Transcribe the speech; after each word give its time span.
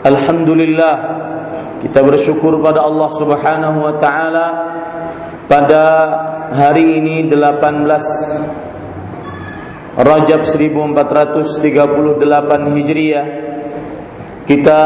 Alhamdulillah 0.00 0.96
kita 1.84 2.00
bersyukur 2.00 2.56
pada 2.64 2.88
Allah 2.88 3.12
Subhanahu 3.20 3.84
wa 3.84 4.00
taala. 4.00 4.46
Pada 5.44 5.84
hari 6.56 6.96
ini 7.02 7.28
18 7.28 10.00
Rajab 10.00 10.40
1438 10.40 12.16
Hijriah 12.80 13.26
kita 14.48 14.82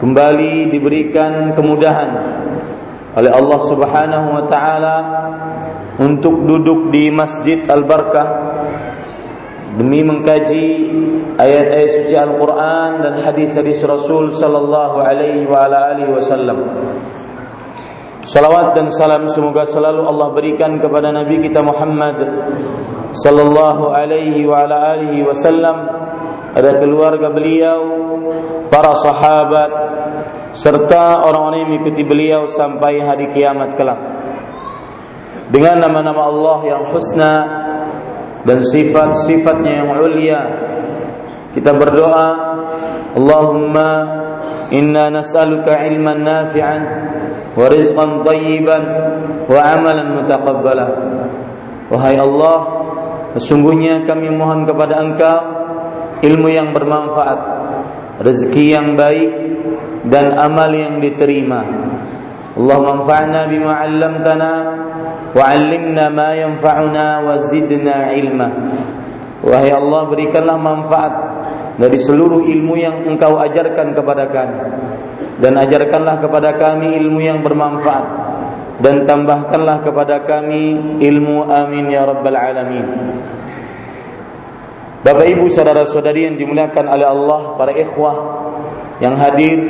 kembali 0.00 0.72
diberikan 0.72 1.52
kemudahan 1.52 2.10
oleh 3.12 3.28
Allah 3.28 3.60
Subhanahu 3.60 4.40
wa 4.40 4.44
taala 4.48 4.96
untuk 6.00 6.48
duduk 6.48 6.88
di 6.88 7.12
Masjid 7.12 7.60
Al-Barakah 7.66 8.28
demi 9.76 10.00
mengkaji 10.00 10.96
ayat-ayat 11.38 11.90
suci 12.02 12.14
Al-Quran 12.18 12.90
dan 13.06 13.14
hadis-hadis 13.22 13.78
Rasul 13.86 14.34
Sallallahu 14.34 14.98
Alaihi 14.98 15.46
Wasallam. 15.46 16.58
Salawat 18.26 18.76
dan 18.76 18.92
salam 18.92 19.24
semoga 19.30 19.64
selalu 19.64 20.04
Allah 20.04 20.28
berikan 20.34 20.76
kepada 20.82 21.14
Nabi 21.14 21.40
kita 21.40 21.64
Muhammad 21.64 22.18
Sallallahu 23.24 23.88
Alaihi 23.88 24.44
Wasallam, 25.24 25.76
ada 26.52 26.76
keluarga 26.76 27.32
beliau, 27.32 27.80
para 28.68 28.92
sahabat, 29.00 29.70
serta 30.52 31.24
orang-orang 31.24 31.64
yang 31.64 31.70
mengikuti 31.72 32.02
beliau 32.04 32.44
sampai 32.50 33.00
hari 33.00 33.32
kiamat 33.32 33.78
kelak. 33.78 33.96
Dengan 35.48 35.88
nama-nama 35.88 36.28
Allah 36.28 36.58
yang 36.68 36.82
husna 36.92 37.34
dan 38.44 38.60
sifat-sifatnya 38.60 39.72
yang 39.80 39.88
mulia 39.88 40.67
kita 41.58 41.74
berdoa, 41.74 42.28
Allahumma 43.18 43.90
inna 44.70 45.10
nas'aluka 45.10 45.74
ilman 45.90 46.22
nafi'an 46.22 46.82
wa 47.58 47.66
rizqan 47.66 48.22
tayyiban 48.22 48.82
wa 49.50 49.58
amalan 49.58 50.22
mutaqabbala. 50.22 50.86
Wahai 51.90 52.14
Allah, 52.14 52.58
sesungguhnya 53.34 54.06
kami 54.06 54.30
mohon 54.30 54.70
kepada 54.70 55.02
Engkau 55.02 55.38
ilmu 56.22 56.46
yang 56.46 56.70
bermanfaat, 56.70 57.40
rezeki 58.22 58.78
yang 58.78 58.94
baik 58.94 59.34
dan 60.06 60.38
amal 60.38 60.70
yang 60.70 61.02
diterima. 61.02 61.66
Allah 62.54 62.78
manfa'na 62.78 63.50
bima 63.50 63.82
'allamtana 63.82 64.52
wa 65.34 65.42
'allimna 65.42 66.06
ma 66.06 66.38
yanfa'una 66.38 67.26
wa 67.26 67.34
zidna 67.50 68.14
ilma. 68.14 68.46
Wahai 69.42 69.74
Allah 69.74 70.06
berikanlah 70.06 70.54
manfaat 70.54 71.14
dari 71.78 71.94
seluruh 71.94 72.42
ilmu 72.42 72.74
yang 72.74 73.06
engkau 73.06 73.38
ajarkan 73.38 73.94
kepada 73.94 74.26
kami. 74.28 74.60
Dan 75.38 75.54
ajarkanlah 75.54 76.18
kepada 76.18 76.58
kami 76.58 76.98
ilmu 76.98 77.22
yang 77.22 77.46
bermanfaat. 77.46 78.06
Dan 78.82 79.06
tambahkanlah 79.06 79.86
kepada 79.86 80.26
kami 80.26 80.98
ilmu 80.98 81.46
amin 81.46 81.86
ya 81.94 82.02
rabbal 82.02 82.34
alamin. 82.34 82.86
Bapak 84.98 85.30
Ibu 85.30 85.46
saudara-saudari 85.46 86.26
yang 86.26 86.34
dimuliakan 86.34 86.90
oleh 86.90 87.06
Allah 87.06 87.54
para 87.54 87.70
ikhwah 87.70 88.18
yang 88.98 89.14
hadir 89.14 89.62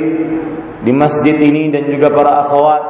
di 0.81 0.89
masjid 0.89 1.37
ini 1.37 1.69
dan 1.69 1.85
juga 1.85 2.09
para 2.09 2.41
akhwat 2.41 2.83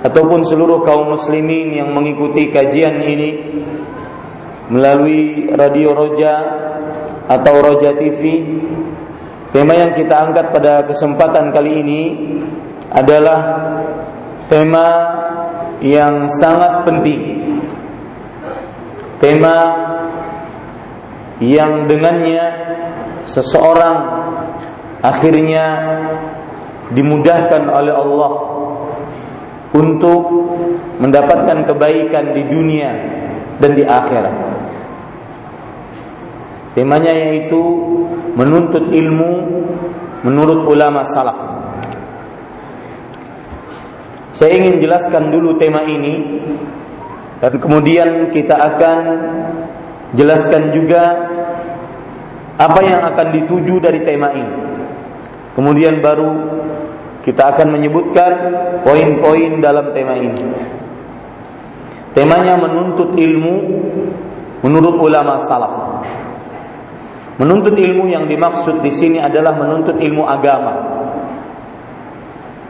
ataupun 0.00 0.48
seluruh 0.48 0.80
kaum 0.80 1.12
muslimin 1.12 1.76
yang 1.76 1.92
mengikuti 1.92 2.48
kajian 2.48 3.04
ini 3.04 3.30
melalui 4.72 5.52
radio 5.52 5.92
Roja 5.92 6.34
atau 7.28 7.54
Roja 7.62 7.94
TV. 7.94 8.42
Tema 9.52 9.76
yang 9.76 9.92
kita 9.92 10.16
angkat 10.16 10.48
pada 10.48 10.80
kesempatan 10.88 11.52
kali 11.52 11.84
ini 11.84 12.02
adalah 12.88 13.40
tema 14.48 14.88
yang 15.84 16.24
sangat 16.40 16.88
penting. 16.88 17.20
Tema 19.20 19.56
yang 21.42 21.86
dengannya 21.90 22.44
seseorang 23.28 23.96
akhirnya 25.02 25.66
dimudahkan 26.94 27.66
oleh 27.66 27.94
Allah 27.94 28.32
untuk 29.72 30.22
mendapatkan 31.00 31.64
kebaikan 31.66 32.36
di 32.36 32.42
dunia 32.46 32.90
dan 33.58 33.72
di 33.72 33.82
akhirat. 33.82 34.51
Temanya 36.72 37.12
yaitu 37.12 37.60
menuntut 38.32 38.88
ilmu 38.88 39.32
menurut 40.24 40.64
ulama 40.64 41.04
salaf. 41.04 41.36
Saya 44.32 44.56
ingin 44.56 44.80
jelaskan 44.80 45.28
dulu 45.28 45.60
tema 45.60 45.84
ini 45.84 46.40
dan 47.44 47.60
kemudian 47.60 48.32
kita 48.32 48.56
akan 48.56 48.98
jelaskan 50.16 50.72
juga 50.72 51.20
apa 52.56 52.80
yang 52.80 53.04
akan 53.04 53.26
dituju 53.36 53.76
dari 53.76 54.00
tema 54.00 54.32
ini. 54.32 54.56
Kemudian 55.52 56.00
baru 56.00 56.32
kita 57.20 57.52
akan 57.52 57.76
menyebutkan 57.76 58.32
poin-poin 58.80 59.60
dalam 59.60 59.92
tema 59.92 60.16
ini. 60.16 60.40
Temanya 62.16 62.56
menuntut 62.56 63.12
ilmu 63.20 63.56
menurut 64.64 64.96
ulama 64.96 65.36
salaf. 65.44 65.91
Menuntut 67.40 67.72
ilmu 67.76 68.12
yang 68.12 68.28
dimaksud 68.28 68.84
di 68.84 68.92
sini 68.92 69.18
adalah 69.20 69.56
menuntut 69.56 69.96
ilmu 69.96 70.24
agama. 70.28 70.74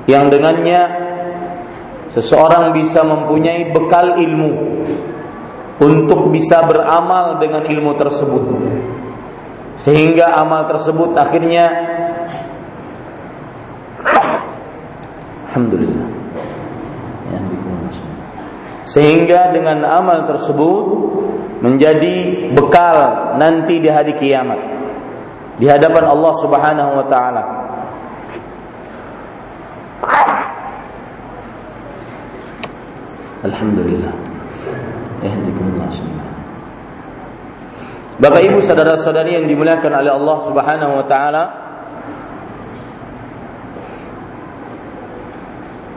yang 0.03 0.35
dengannya 0.35 0.83
seseorang 2.11 2.75
bisa 2.75 3.07
mempunyai 3.07 3.71
bekal 3.71 4.19
ilmu 4.19 4.51
untuk 5.79 6.35
bisa 6.35 6.67
beramal 6.67 7.39
dengan 7.39 7.63
ilmu 7.63 7.95
tersebut. 7.95 8.45
Sehingga 9.79 10.35
amal 10.39 10.67
tersebut 10.67 11.15
akhirnya 11.15 11.71
Alhamdulillah. 15.53 16.09
Ya, 17.29 17.39
sehingga 18.85 19.55
dengan 19.55 19.87
amal 19.87 20.27
tersebut 20.27 20.85
menjadi 21.63 22.51
bekal 22.51 22.97
nanti 23.39 23.79
di 23.79 23.87
hari 23.87 24.19
kiamat 24.19 24.59
di 25.63 25.71
hadapan 25.71 26.05
Allah 26.11 26.33
Subhanahu 26.43 26.91
wa 26.99 27.07
taala. 27.07 27.43
Alhamdulillah. 33.43 34.15
Yahdikumullah 35.23 35.91
Bapak 38.19 38.43
Ibu 38.43 38.59
saudara-saudari 38.63 39.35
yang 39.39 39.47
dimuliakan 39.51 39.99
oleh 39.99 40.11
Allah 40.15 40.37
Subhanahu 40.47 40.93
wa 40.99 41.05
taala, 41.07 41.45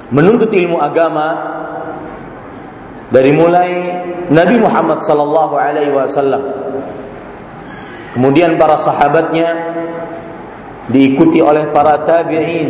menuntut 0.10 0.50
ilmu 0.54 0.78
agama 0.82 1.28
dari 3.10 3.32
mulai 3.34 3.70
Nabi 4.34 4.56
Muhammad 4.58 5.06
sallallahu 5.06 5.54
alaihi 5.54 5.94
wasallam. 5.94 6.44
Kemudian 8.16 8.56
para 8.56 8.80
sahabatnya 8.80 9.50
diikuti 10.88 11.44
oleh 11.44 11.70
para 11.76 12.02
tabi'in 12.08 12.70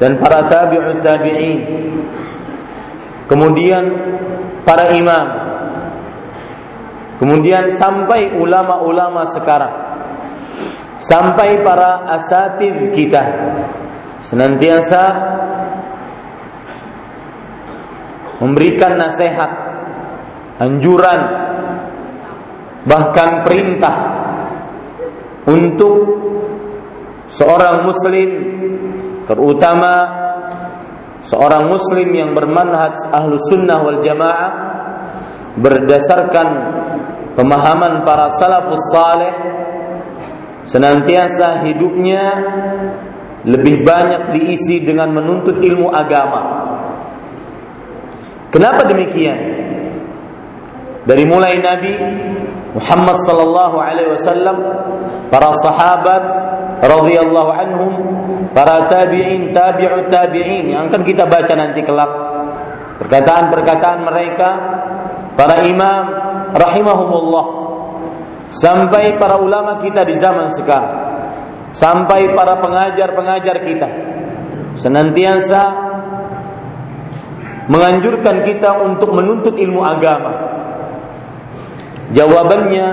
dan 0.00 0.16
para 0.18 0.48
tabi'ut 0.48 0.98
tabi'in. 1.04 1.58
Kemudian 3.28 3.84
para 4.64 4.92
imam. 4.96 5.26
Kemudian 7.20 7.70
sampai 7.76 8.34
ulama-ulama 8.34 9.24
sekarang. 9.30 9.74
Sampai 10.98 11.60
para 11.60 12.08
asatid 12.16 12.90
kita. 12.90 13.22
Senantiasa 14.24 15.02
memberikan 18.42 18.98
nasihat, 18.98 19.50
anjuran, 20.58 21.20
bahkan 22.84 23.42
perintah 23.42 23.96
untuk 25.48 25.94
seorang 27.28 27.84
muslim 27.84 28.30
terutama 29.24 29.92
seorang 31.24 31.68
muslim 31.68 32.08
yang 32.12 32.36
bermanhaj 32.36 33.08
ahlu 33.08 33.40
sunnah 33.48 33.80
wal 33.80 34.00
jamaah 34.04 34.52
berdasarkan 35.56 36.48
pemahaman 37.32 38.04
para 38.04 38.28
salafus 38.36 38.84
saleh 38.92 39.34
senantiasa 40.68 41.64
hidupnya 41.64 42.24
lebih 43.44 43.84
banyak 43.84 44.36
diisi 44.36 44.80
dengan 44.80 45.12
menuntut 45.12 45.60
ilmu 45.60 45.92
agama 45.92 46.40
Kenapa 48.54 48.86
demikian? 48.86 49.34
Dari 51.02 51.26
mulai 51.26 51.58
Nabi 51.58 51.90
Muhammad 52.78 53.18
sallallahu 53.26 53.76
alaihi 53.82 54.14
wasallam, 54.14 54.56
para 55.26 55.50
sahabat 55.58 56.22
radhiyallahu 56.78 57.50
anhum, 57.50 57.92
para 58.54 58.86
tabi'in, 58.86 59.50
tabi'ut 59.50 60.06
tabi'in 60.06 60.70
yang 60.70 60.86
akan 60.86 61.02
kita 61.02 61.26
baca 61.26 61.50
nanti 61.58 61.82
kelak. 61.82 62.12
Perkataan-perkataan 63.02 63.98
mereka, 64.06 64.50
para 65.34 65.66
imam 65.66 66.04
rahimahumullah 66.54 67.46
sampai 68.54 69.18
para 69.18 69.34
ulama 69.42 69.82
kita 69.82 70.06
di 70.06 70.14
zaman 70.14 70.46
sekarang, 70.54 70.94
sampai 71.74 72.30
para 72.38 72.62
pengajar-pengajar 72.62 73.66
kita 73.66 73.88
senantiasa 74.78 75.83
menganjurkan 77.70 78.44
kita 78.44 78.80
untuk 78.84 79.12
menuntut 79.14 79.56
ilmu 79.56 79.80
agama? 79.80 80.32
Jawabannya 82.12 82.86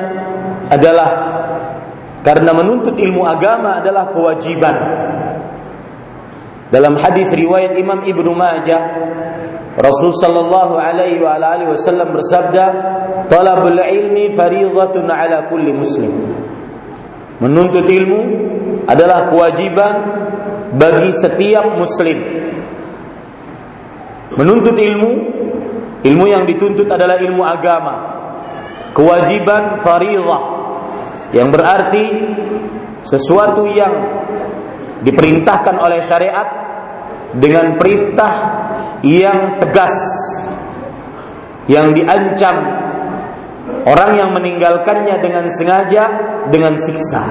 adalah 0.72 1.10
karena 2.22 2.54
menuntut 2.54 2.96
ilmu 2.96 3.26
agama 3.26 3.82
adalah 3.82 4.14
kewajiban. 4.14 4.78
Dalam 6.72 6.96
hadis 6.96 7.28
riwayat 7.36 7.76
Imam 7.76 8.00
Ibnu 8.00 8.32
Majah, 8.32 8.82
Rasul 9.76 10.16
sallallahu 10.16 10.80
alaihi 10.80 11.20
wa 11.20 11.36
alihi 11.36 11.68
wasallam 11.68 12.16
bersabda, 12.16 12.66
"Talabul 13.28 13.76
ilmi 13.76 14.32
fariidhatun 14.32 15.12
ala 15.12 15.52
kulli 15.52 15.76
muslim." 15.76 16.12
Menuntut 17.44 17.90
ilmu 17.90 18.22
adalah 18.86 19.28
kewajiban 19.28 19.94
bagi 20.78 21.12
setiap 21.12 21.76
muslim. 21.76 22.41
Menuntut 24.40 24.80
ilmu, 24.80 25.12
ilmu 26.08 26.26
yang 26.28 26.48
dituntut 26.48 26.88
adalah 26.88 27.20
ilmu 27.20 27.44
agama. 27.44 27.96
Kewajiban 28.92 29.80
faridah 29.80 30.44
yang 31.32 31.48
berarti 31.52 32.06
sesuatu 33.04 33.64
yang 33.68 33.94
diperintahkan 35.02 35.76
oleh 35.80 36.00
syariat 36.04 36.48
dengan 37.34 37.80
perintah 37.80 38.34
yang 39.02 39.58
tegas 39.58 39.96
yang 41.66 41.96
diancam 41.96 42.56
orang 43.88 44.12
yang 44.20 44.30
meninggalkannya 44.36 45.16
dengan 45.24 45.48
sengaja 45.50 46.04
dengan 46.52 46.76
siksa 46.78 47.24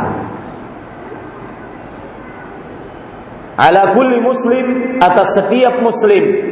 ala 3.61 3.93
kulli 3.93 4.19
muslim 4.25 4.99
atas 4.99 5.37
setiap 5.37 5.79
muslim 5.85 6.50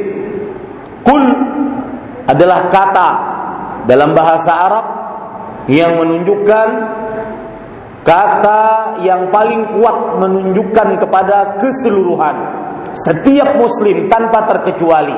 Kul 1.03 1.23
adalah 2.27 2.69
kata 2.69 3.09
dalam 3.89 4.11
bahasa 4.13 4.51
Arab 4.53 4.85
yang 5.69 5.97
menunjukkan 5.97 6.67
kata 8.03 8.61
yang 9.05 9.29
paling 9.29 9.69
kuat 9.69 10.17
menunjukkan 10.17 10.97
kepada 10.97 11.61
keseluruhan. 11.61 12.35
Setiap 12.89 13.53
muslim 13.53 14.09
tanpa 14.09 14.49
terkecuali 14.49 15.13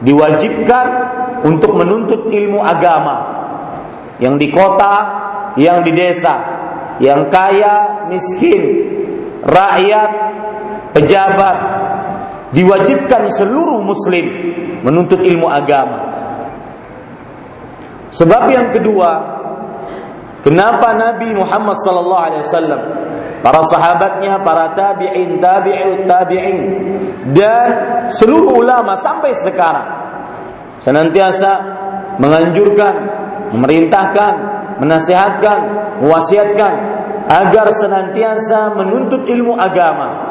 diwajibkan 0.00 0.86
untuk 1.44 1.76
menuntut 1.76 2.32
ilmu 2.32 2.60
agama. 2.64 3.38
Yang 4.20 4.34
di 4.36 4.48
kota, 4.52 4.94
yang 5.56 5.80
di 5.80 5.92
desa, 5.96 6.36
yang 7.00 7.28
kaya, 7.32 8.08
miskin, 8.12 8.60
rakyat, 9.44 10.10
pejabat, 10.92 11.56
diwajibkan 12.52 13.32
seluruh 13.32 13.69
muslim 13.84 14.26
menuntut 14.80 15.20
ilmu 15.20 15.46
agama. 15.48 15.98
Sebab 18.10 18.42
yang 18.50 18.68
kedua, 18.74 19.10
kenapa 20.42 20.96
Nabi 20.96 21.30
Muhammad 21.36 21.78
sallallahu 21.78 22.24
alaihi 22.26 22.42
wasallam, 22.42 22.80
para 23.40 23.60
sahabatnya, 23.70 24.42
para 24.42 24.74
tabi'in, 24.74 25.38
tabi'ut 25.38 26.04
tabi'in 26.04 26.64
dan 27.30 27.68
seluruh 28.10 28.58
ulama 28.58 28.98
sampai 28.98 29.30
sekarang 29.36 29.88
senantiasa 30.82 31.50
menganjurkan, 32.18 32.94
memerintahkan, 33.54 34.32
menasihatkan, 34.82 35.60
mewasiatkan 36.02 36.74
agar 37.30 37.70
senantiasa 37.70 38.74
menuntut 38.74 39.28
ilmu 39.28 39.54
agama 39.54 40.30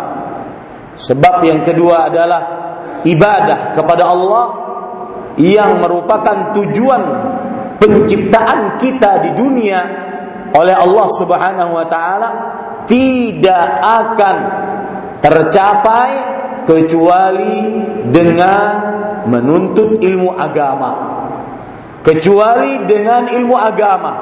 Sebab 1.00 1.40
yang 1.48 1.64
kedua 1.64 2.12
adalah 2.12 2.59
ibadah 3.04 3.76
kepada 3.76 4.04
Allah 4.08 4.46
yang 5.40 5.80
merupakan 5.80 6.52
tujuan 6.52 7.02
penciptaan 7.80 8.76
kita 8.76 9.24
di 9.24 9.32
dunia 9.40 9.80
oleh 10.52 10.76
Allah 10.76 11.08
Subhanahu 11.16 11.72
wa 11.80 11.86
taala 11.88 12.30
tidak 12.90 13.66
akan 13.80 14.38
tercapai 15.22 16.12
kecuali 16.66 17.56
dengan 18.10 18.72
menuntut 19.30 20.02
ilmu 20.02 20.34
agama. 20.34 20.92
Kecuali 22.00 22.88
dengan 22.88 23.30
ilmu 23.30 23.56
agama. 23.56 24.14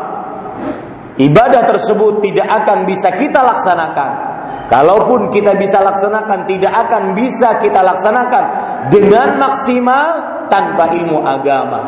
Ibadah 1.17 1.65
tersebut 1.65 2.21
tidak 2.21 2.45
akan 2.45 2.85
bisa 2.85 3.09
kita 3.15 3.41
laksanakan 3.41 4.36
Kalaupun 4.67 5.31
kita 5.31 5.55
bisa 5.55 5.79
laksanakan, 5.79 6.43
tidak 6.43 6.73
akan 6.87 7.15
bisa 7.15 7.55
kita 7.59 7.79
laksanakan 7.79 8.43
dengan 8.91 9.39
maksimal 9.39 10.07
tanpa 10.51 10.91
ilmu 10.91 11.23
agama. 11.23 11.81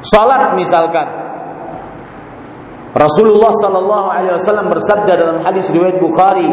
Salat 0.00 0.56
misalkan, 0.56 1.04
Rasulullah 2.96 3.52
Sallallahu 3.52 4.08
Alaihi 4.08 4.34
Wasallam 4.40 4.72
bersabda 4.72 5.12
dalam 5.20 5.38
hadis 5.44 5.68
riwayat 5.68 6.00
Bukhari 6.00 6.48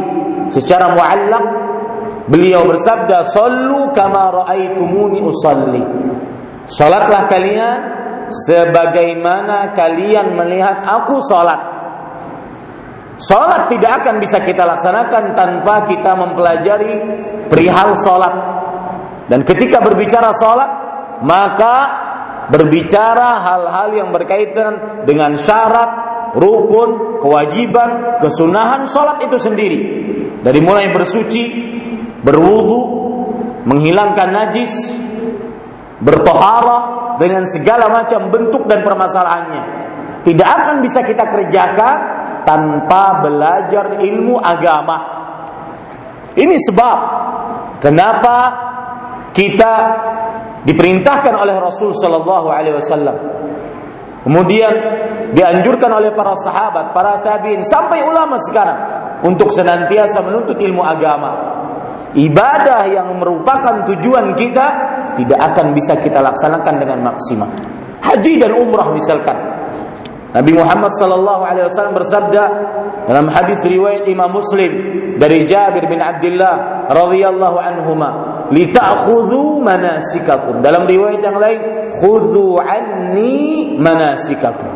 secara 0.51 0.91
muallak, 0.91 1.65
Beliau 2.25 2.65
bersabda, 2.65 3.21
"Sallu 3.21 3.93
kama 3.93 4.33
raaitumuni 4.33 5.21
usalli." 5.21 5.83
Salatlah 6.65 7.29
kalian 7.29 7.77
sebagaimana 8.33 9.77
kalian 9.77 10.33
melihat 10.33 10.81
aku 10.81 11.21
salat. 11.21 11.74
Salat 13.15 13.71
tidak 13.71 14.03
akan 14.03 14.19
bisa 14.19 14.43
kita 14.43 14.67
laksanakan 14.67 15.31
tanpa 15.31 15.87
kita 15.87 16.19
mempelajari 16.19 16.93
perihal 17.47 17.95
salat. 17.95 18.35
Dan 19.31 19.47
ketika 19.47 19.79
berbicara 19.79 20.35
salat, 20.35 20.67
maka 21.23 21.75
berbicara 22.51 23.39
hal-hal 23.39 23.89
yang 23.95 24.09
berkaitan 24.11 25.03
dengan 25.07 25.39
syarat, 25.39 25.89
rukun, 26.35 27.23
kewajiban, 27.23 28.19
kesunahan 28.19 28.83
salat 28.85 29.23
itu 29.23 29.39
sendiri. 29.39 29.79
Dari 30.43 30.59
mulai 30.59 30.91
bersuci, 30.91 31.43
berwudu, 32.19 32.81
menghilangkan 33.63 34.29
najis, 34.29 34.91
bertohara 36.03 37.15
dengan 37.15 37.47
segala 37.47 37.87
macam 37.87 38.27
bentuk 38.27 38.67
dan 38.67 38.83
permasalahannya. 38.83 39.63
Tidak 40.27 40.49
akan 40.49 40.83
bisa 40.83 41.01
kita 41.01 41.31
kerjakan 41.31 42.14
tanpa 42.45 43.25
belajar 43.25 43.99
ilmu 43.99 44.39
agama. 44.39 44.97
Ini 46.35 46.55
sebab 46.61 46.97
kenapa 47.83 48.37
kita 49.35 49.73
diperintahkan 50.63 51.33
oleh 51.35 51.55
Rasul 51.59 51.91
Sallallahu 51.91 52.47
Alaihi 52.47 52.75
Wasallam. 52.77 53.17
Kemudian 54.25 54.73
dianjurkan 55.37 55.91
oleh 55.91 56.09
para 56.15 56.33
sahabat, 56.39 56.95
para 56.95 57.21
tabiin 57.21 57.61
sampai 57.61 58.01
ulama 58.01 58.41
sekarang 58.41 58.79
untuk 59.21 59.53
senantiasa 59.53 60.25
menuntut 60.25 60.57
ilmu 60.57 60.81
agama 60.81 61.55
ibadah 62.15 62.87
yang 62.87 63.11
merupakan 63.19 63.83
tujuan 63.85 64.33
kita 64.33 64.67
tidak 65.19 65.39
akan 65.53 65.75
bisa 65.75 65.99
kita 65.99 66.23
laksanakan 66.23 66.73
dengan 66.79 66.99
maksimal. 67.03 67.51
Haji 68.01 68.33
dan 68.39 68.51
umrah 68.55 68.89
misalkan. 68.95 69.37
Nabi 70.35 70.51
Muhammad 70.51 70.91
sallallahu 70.99 71.47
alaihi 71.47 71.71
wasallam 71.71 71.95
bersabda 71.95 72.43
dalam 73.07 73.31
hadis 73.31 73.63
riwayat 73.63 74.03
Imam 74.03 74.35
Muslim 74.35 74.67
dari 75.15 75.47
Jabir 75.47 75.87
bin 75.87 76.03
Abdullah 76.03 76.85
radhiyallahu 76.91 77.55
anhuma, 77.55 78.09
"Lita'khudhu 78.51 79.63
manasikakum." 79.63 80.59
Dalam 80.59 80.83
riwayat 80.91 81.23
yang 81.23 81.39
lain, 81.39 81.59
"Khudhu 82.03 82.59
anni 82.59 83.79
manasikakum." 83.79 84.67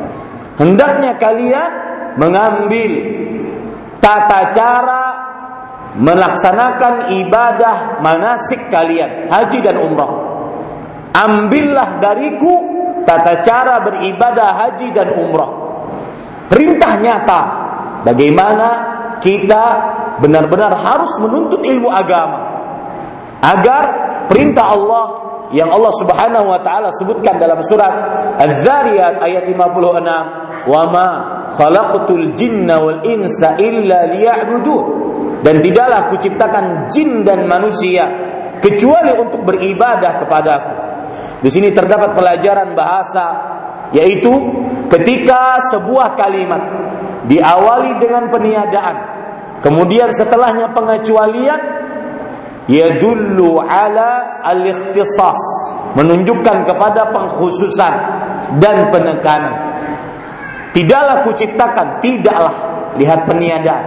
Hendaknya 0.55 1.19
kalian 1.19 1.71
mengambil 2.15 2.91
tata 3.99 4.55
cara 4.55 5.03
melaksanakan 5.99 7.19
ibadah 7.19 7.99
manasik 7.99 8.71
kalian, 8.71 9.27
haji 9.27 9.59
dan 9.59 9.75
umrah. 9.75 10.11
Ambillah 11.11 11.99
dariku 11.99 12.78
tata 13.03 13.43
cara 13.43 13.83
beribadah 13.83 14.49
haji 14.65 14.91
dan 14.91 15.13
umrah. 15.15 15.51
Perintah 16.49 16.97
nyata 16.97 17.41
bagaimana 18.03 18.67
kita 19.21 19.63
benar-benar 20.23 20.73
harus 20.73 21.11
menuntut 21.21 21.61
ilmu 21.61 21.87
agama 21.91 22.39
agar 23.39 23.83
perintah 24.25 24.73
Allah 24.73 25.05
yang 25.49 25.69
Allah 25.69 25.93
Subhanahu 25.97 26.53
wa 26.53 26.59
taala 26.61 26.93
sebutkan 26.93 27.41
dalam 27.41 27.57
surat 27.65 27.93
Az-Zariyat 28.37 29.21
ayat 29.21 29.43
56, 29.49 30.23
"Wa 30.69 30.83
ma 30.89 31.07
khalaqtul 31.53 32.33
jinna 32.37 32.77
wal 32.77 33.01
insa 33.05 33.57
illa 33.57 34.05
liya'budun." 34.09 34.99
dan 35.43 35.63
tidaklah 35.63 36.07
kuciptakan 36.11 36.91
jin 36.91 37.23
dan 37.23 37.47
manusia 37.47 38.07
kecuali 38.59 39.15
untuk 39.15 39.47
beribadah 39.47 40.19
kepadaku. 40.19 40.73
Di 41.39 41.47
sini 41.47 41.71
terdapat 41.71 42.15
pelajaran 42.15 42.75
bahasa 42.75 43.25
yaitu 43.95 44.31
ketika 44.91 45.63
sebuah 45.71 46.13
kalimat 46.13 46.61
diawali 47.25 47.97
dengan 47.97 48.29
peniadaan 48.29 48.95
kemudian 49.65 50.13
setelahnya 50.13 50.75
pengecualian 50.77 51.61
yadullu 52.69 53.65
ala 53.65 54.43
al-ikhtisas 54.45 55.39
menunjukkan 55.97 56.69
kepada 56.69 57.09
pengkhususan 57.09 57.93
dan 58.61 58.93
penekanan. 58.93 59.55
Tidaklah 60.69 61.25
kuciptakan 61.25 61.97
tidaklah. 61.97 62.55
Lihat 62.97 63.25
peniadaan. 63.25 63.85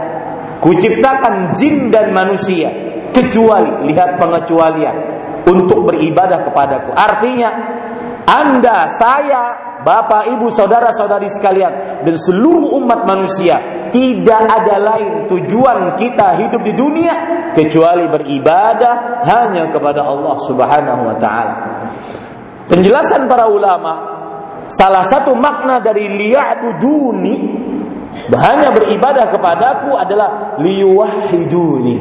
Kuciptakan 0.58 1.54
jin 1.54 1.90
dan 1.94 2.10
manusia 2.10 2.70
kecuali 3.10 3.86
lihat 3.90 4.18
pengecualian 4.18 5.11
untuk 5.46 5.90
beribadah 5.90 6.46
kepadaku. 6.46 6.90
Artinya 6.94 7.50
Anda, 8.22 8.86
saya, 8.86 9.42
Bapak, 9.82 10.30
Ibu, 10.38 10.46
saudara-saudari 10.48 11.26
sekalian 11.26 12.02
dan 12.06 12.14
seluruh 12.14 12.78
umat 12.78 13.02
manusia 13.02 13.88
tidak 13.92 14.42
ada 14.48 14.80
lain 14.80 15.28
tujuan 15.28 15.98
kita 15.98 16.40
hidup 16.40 16.62
di 16.64 16.72
dunia 16.72 17.14
kecuali 17.52 18.08
beribadah 18.08 19.20
hanya 19.26 19.68
kepada 19.68 20.06
Allah 20.06 20.36
Subhanahu 20.40 21.02
wa 21.12 21.16
taala. 21.20 21.54
Penjelasan 22.70 23.28
para 23.28 23.52
ulama 23.52 23.92
salah 24.72 25.04
satu 25.04 25.36
makna 25.36 25.82
dari 25.84 26.08
liya'buduni 26.08 27.34
hanya 28.32 28.72
beribadah 28.72 29.28
kepadaku 29.28 29.92
adalah 29.92 30.56
liwahiduni 30.56 31.98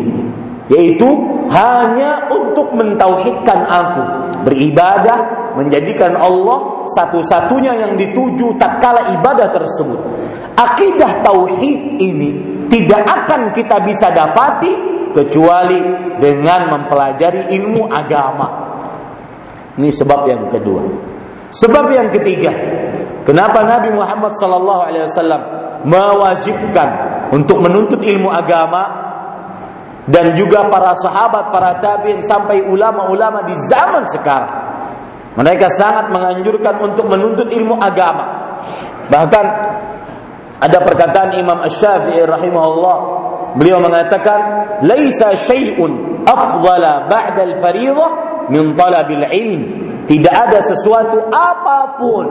yaitu 0.71 1.09
hanya 1.51 2.31
untuk 2.31 2.71
mentauhidkan 2.71 3.59
aku. 3.67 4.03
Beribadah 4.47 5.51
menjadikan 5.59 6.15
Allah 6.15 6.87
satu-satunya 6.87 7.75
yang 7.75 7.93
dituju 7.99 8.55
tatkala 8.55 9.11
ibadah 9.19 9.51
tersebut. 9.51 9.99
Akidah 10.55 11.19
tauhid 11.19 11.99
ini 11.99 12.29
tidak 12.71 13.03
akan 13.03 13.51
kita 13.51 13.83
bisa 13.83 14.15
dapati 14.15 14.71
kecuali 15.11 15.79
dengan 16.23 16.71
mempelajari 16.71 17.51
ilmu 17.51 17.91
agama. 17.91 18.47
Ini 19.75 19.91
sebab 19.91 20.21
yang 20.23 20.47
kedua. 20.47 20.83
Sebab 21.51 21.91
yang 21.91 22.07
ketiga 22.07 22.55
kenapa 23.27 23.67
Nabi 23.67 23.91
Muhammad 23.91 24.39
wasallam 24.39 25.41
mewajibkan 25.83 26.89
untuk 27.35 27.59
menuntut 27.59 27.99
ilmu 27.99 28.31
agama 28.31 29.00
dan 30.11 30.35
juga 30.35 30.67
para 30.67 30.91
sahabat, 30.99 31.55
para 31.55 31.79
tabiin 31.79 32.19
sampai 32.19 32.67
ulama-ulama 32.67 33.47
di 33.47 33.55
zaman 33.71 34.03
sekarang. 34.03 34.51
Mereka 35.39 35.71
sangat 35.71 36.11
menganjurkan 36.11 36.83
untuk 36.83 37.07
menuntut 37.07 37.47
ilmu 37.47 37.79
agama. 37.79 38.59
Bahkan 39.07 39.45
ada 40.59 40.77
perkataan 40.83 41.39
Imam 41.39 41.63
Asy-Syafi'i 41.63 42.27
rahimahullah, 42.27 42.97
beliau 43.55 43.79
mengatakan, 43.79 44.39
"Laisa 44.83 45.31
syai'un 45.31 46.21
afdala 46.27 47.07
ba'da 47.07 47.47
al-fariidhah 47.47 48.11
min 48.51 48.75
talabil 48.75 49.23
ilm." 49.31 49.61
Tidak 50.03 50.33
ada 50.33 50.59
sesuatu 50.59 51.31
apa 51.31 51.95
pun 51.95 52.25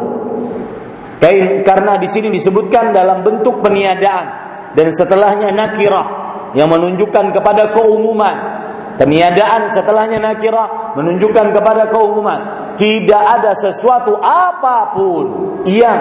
karena 1.65 1.97
di 1.97 2.09
sini 2.09 2.29
disebutkan 2.33 2.93
dalam 2.93 3.21
bentuk 3.25 3.61
peniadaan 3.65 4.27
dan 4.77 4.89
setelahnya 4.89 5.53
nakirah 5.53 6.20
yang 6.55 6.69
menunjukkan 6.71 7.35
kepada 7.35 7.71
keumuman. 7.71 8.61
Peniadaan 9.01 9.73
setelahnya 9.73 10.21
nakirah 10.21 10.93
menunjukkan 10.93 11.57
kepada 11.57 11.89
keumuman. 11.89 12.41
Tidak 12.77 13.23
ada 13.41 13.57
sesuatu 13.57 14.21
apa 14.21 14.93
pun 14.93 15.25
yang 15.65 16.01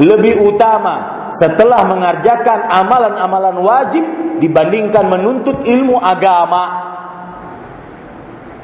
lebih 0.00 0.40
utama 0.40 1.28
setelah 1.28 1.84
mengerjakan 1.84 2.64
amalan-amalan 2.72 3.56
wajib 3.60 4.04
dibandingkan 4.40 5.12
menuntut 5.12 5.60
ilmu 5.66 6.00
agama. 6.00 6.88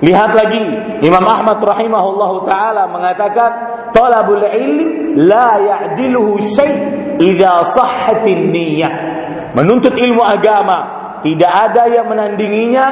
Lihat 0.01 0.33
lagi 0.33 0.65
Imam 1.05 1.25
Ahmad 1.25 1.61
rahimahullahu 1.61 2.45
taala 2.45 2.89
mengatakan 2.89 3.51
talabul 3.93 4.43
ilm 4.45 5.17
la 5.29 5.61
ya'diluhu 5.61 6.41
syai' 6.41 7.17
idza 7.21 7.69
sahhatin 7.73 8.49
niyyah. 8.49 8.95
Menuntut 9.55 9.95
ilmu 9.95 10.25
agama 10.25 10.94
tidak 11.25 11.49
ada 11.49 11.89
yang 11.89 12.05
menandinginya 12.05 12.87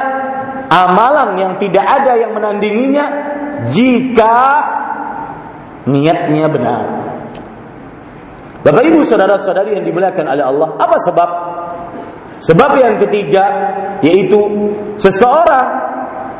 amalan 0.73 1.37
yang 1.37 1.53
tidak 1.61 1.85
ada 1.85 2.17
yang 2.17 2.33
menandinginya 2.33 3.05
jika 3.69 4.41
niatnya 5.85 6.49
benar. 6.49 6.83
Bapak 8.63 8.83
Ibu 8.89 9.05
saudara-saudari 9.05 9.77
yang 9.77 9.85
dimuliakan 9.85 10.25
oleh 10.33 10.43
Allah, 10.43 10.69
apa 10.79 10.97
sebab? 11.03 11.29
Sebab 12.43 12.71
yang 12.75 12.95
ketiga 12.99 13.45
yaitu 14.03 14.39
seseorang 14.99 15.67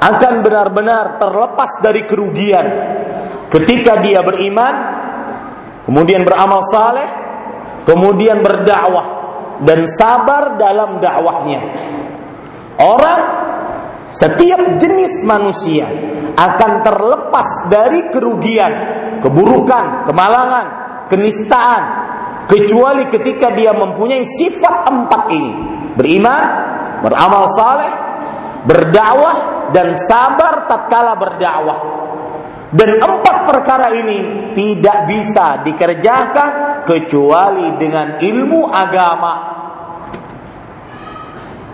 akan 0.03 0.33
benar-benar 0.43 1.15
terlepas 1.15 1.79
dari 1.79 2.03
kerugian 2.03 2.65
ketika 3.53 4.01
dia 4.03 4.19
beriman, 4.19 4.75
kemudian 5.87 6.27
beramal 6.27 6.59
saleh, 6.67 7.07
kemudian 7.87 8.43
berdakwah 8.43 9.22
dan 9.61 9.85
sabar 9.85 10.57
dalam 10.57 10.97
dakwahnya. 10.97 11.61
Orang 12.81 13.43
Setiap 14.13 14.77
jenis 14.77 15.25
manusia 15.25 15.89
akan 16.37 16.85
terlepas 16.85 17.65
dari 17.65 18.13
kerugian, 18.13 18.73
keburukan, 19.25 20.05
kemalangan, 20.05 20.65
kenistaan, 21.09 21.81
kecuali 22.45 23.09
ketika 23.09 23.49
dia 23.49 23.73
mempunyai 23.73 24.21
sifat 24.21 24.85
empat 24.85 25.23
ini: 25.33 25.51
beriman, 25.97 26.43
beramal 27.01 27.49
saleh, 27.57 27.89
berdakwah, 28.69 29.37
dan 29.73 29.97
sabar 29.97 30.69
tatkala 30.69 31.17
berdakwah. 31.17 32.02
Dan 32.73 32.97
empat 32.97 33.45
perkara 33.45 33.93
ini 33.93 34.49
tidak 34.57 35.05
bisa 35.05 35.61
dikerjakan 35.61 36.81
kecuali 36.89 37.77
dengan 37.77 38.17
ilmu 38.17 38.65
agama. 38.65 39.33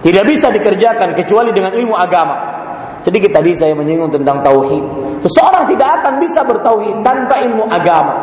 Tidak 0.03 0.23
bisa 0.27 0.51
dikerjakan 0.51 1.15
kecuali 1.15 1.55
dengan 1.55 1.71
ilmu 1.71 1.95
agama. 1.95 2.35
Sedikit 2.99 3.31
tadi 3.31 3.55
saya 3.55 3.71
menyinggung 3.79 4.11
tentang 4.11 4.43
tauhid. 4.43 4.83
Seseorang 5.23 5.71
tidak 5.71 6.03
akan 6.03 6.19
bisa 6.19 6.43
bertauhid 6.43 6.99
tanpa 6.99 7.47
ilmu 7.47 7.63
agama. 7.63 8.15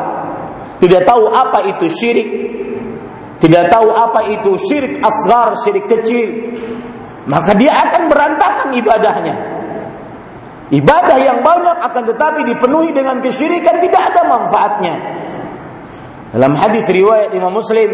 Tidak 0.77 1.01
tahu 1.09 1.33
apa 1.33 1.65
itu 1.73 1.89
syirik. 1.89 2.29
Tidak 3.41 3.73
tahu 3.73 3.89
apa 3.89 4.37
itu 4.37 4.53
syirik 4.61 5.01
asgar, 5.01 5.57
syirik 5.57 5.89
kecil. 5.89 6.29
Maka 7.25 7.57
dia 7.57 7.73
akan 7.89 8.13
berantakan 8.13 8.69
ibadahnya. 8.77 9.56
Ibadah 10.67 11.19
yang 11.23 11.47
banyak 11.47 11.79
akan 11.79 12.03
tetapi 12.11 12.43
dipenuhi 12.43 12.91
dengan 12.91 13.23
kesyirikan 13.23 13.79
tidak 13.79 14.11
ada 14.11 14.27
manfaatnya. 14.27 14.95
Dalam 16.35 16.59
hadis 16.59 16.91
riwayat 16.91 17.31
Imam 17.39 17.55
Muslim, 17.55 17.87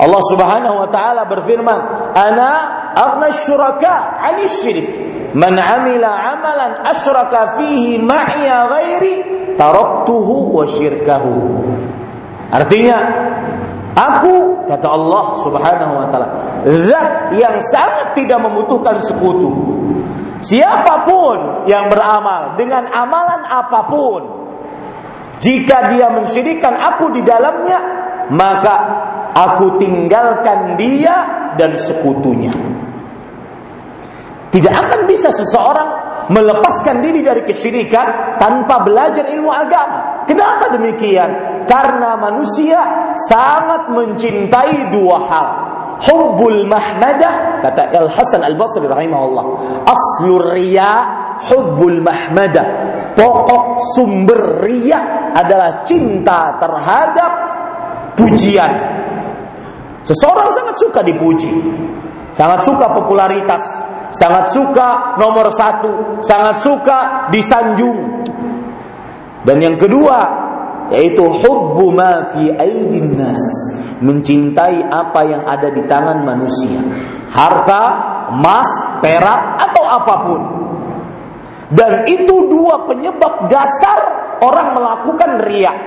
Allah 0.00 0.22
Subhanahu 0.24 0.76
wa 0.80 0.88
taala 0.88 1.28
berfirman, 1.28 1.80
"Ana 2.16 2.50
aghna 2.96 3.28
syuraka 3.28 4.24
'ani 4.24 4.48
syirik. 4.48 4.88
Man 5.36 5.60
'amila 5.60 6.08
'amalan 6.08 6.80
asyraka 6.88 7.60
fihi 7.60 8.00
ma'iya 8.00 8.72
ghairi, 8.72 9.14
taraktuhu 9.60 10.56
wa 10.56 10.64
syirkahu." 10.64 11.34
Artinya, 12.48 12.98
aku 13.92 14.64
kata 14.64 14.88
Allah 14.88 15.26
Subhanahu 15.44 15.92
wa 15.92 16.06
taala, 16.08 16.28
zat 16.88 17.36
yang 17.36 17.60
sangat 17.68 18.16
tidak 18.16 18.40
membutuhkan 18.40 18.96
sekutu 19.04 19.76
Siapa 20.38 21.02
pun 21.02 21.66
yang 21.66 21.90
beramal 21.90 22.54
dengan 22.54 22.86
amalan 22.86 23.42
apa 23.42 23.80
pun, 23.90 24.22
jika 25.42 25.90
dia 25.90 26.14
mensyirikan 26.14 26.78
aku 26.78 27.10
di 27.10 27.22
dalamnya, 27.26 27.78
maka 28.30 28.74
aku 29.34 29.78
tinggalkan 29.82 30.78
dia 30.78 31.16
dan 31.58 31.74
sekutunya. 31.74 32.54
Tidak 34.48 34.74
akan 34.74 35.00
bisa 35.10 35.28
seseorang 35.34 36.08
melepaskan 36.32 37.04
diri 37.04 37.20
dari 37.20 37.42
kesyirikan 37.44 38.38
tanpa 38.38 38.80
belajar 38.86 39.28
ilmu 39.28 39.50
agama. 39.50 40.24
Kenapa 40.24 40.72
demikian? 40.72 41.64
Karena 41.64 42.16
manusia 42.16 43.12
sangat 43.16 43.92
mencintai 43.92 44.92
dua 44.92 45.16
hal 45.24 45.48
hubbul 45.98 46.66
mahmadah 46.70 47.62
kata 47.62 47.90
Al 47.94 48.08
Hasan 48.10 48.42
Al 48.46 48.54
Basri 48.54 48.86
rahimahullah. 48.86 49.44
Aslur 49.84 50.54
riya 50.54 50.92
hubbul 51.50 52.00
mahmadah. 52.02 52.66
Pokok 53.18 53.82
sumber 53.98 54.62
riya 54.62 55.32
adalah 55.34 55.82
cinta 55.82 56.54
terhadap 56.62 57.32
pujian. 58.14 58.72
Seseorang 60.06 60.48
sangat 60.54 60.76
suka 60.78 61.00
dipuji. 61.02 61.52
Sangat 62.38 62.62
suka 62.62 62.86
popularitas. 62.94 63.62
Sangat 64.14 64.48
suka 64.54 65.18
nomor 65.18 65.50
satu. 65.52 66.22
Sangat 66.24 66.62
suka 66.62 67.28
disanjung. 67.28 68.24
Dan 69.42 69.58
yang 69.58 69.76
kedua 69.76 70.47
yaitu 70.92 71.24
hubbu 71.24 71.92
ma 71.92 72.28
fi 72.32 72.52
aidin 72.52 73.16
nas 73.16 73.42
mencintai 73.98 74.86
apa 74.88 75.20
yang 75.26 75.42
ada 75.44 75.68
di 75.74 75.82
tangan 75.84 76.22
manusia 76.22 76.80
harta 77.28 77.82
emas 78.32 79.00
perak 79.00 79.40
atau 79.56 79.84
apa 79.84 80.14
pun. 80.24 80.42
Dan 81.68 82.08
itu 82.08 82.48
dua 82.48 82.88
penyebab 82.88 83.48
dasar 83.52 83.98
orang 84.40 84.72
melakukan 84.72 85.30
riak. 85.44 85.78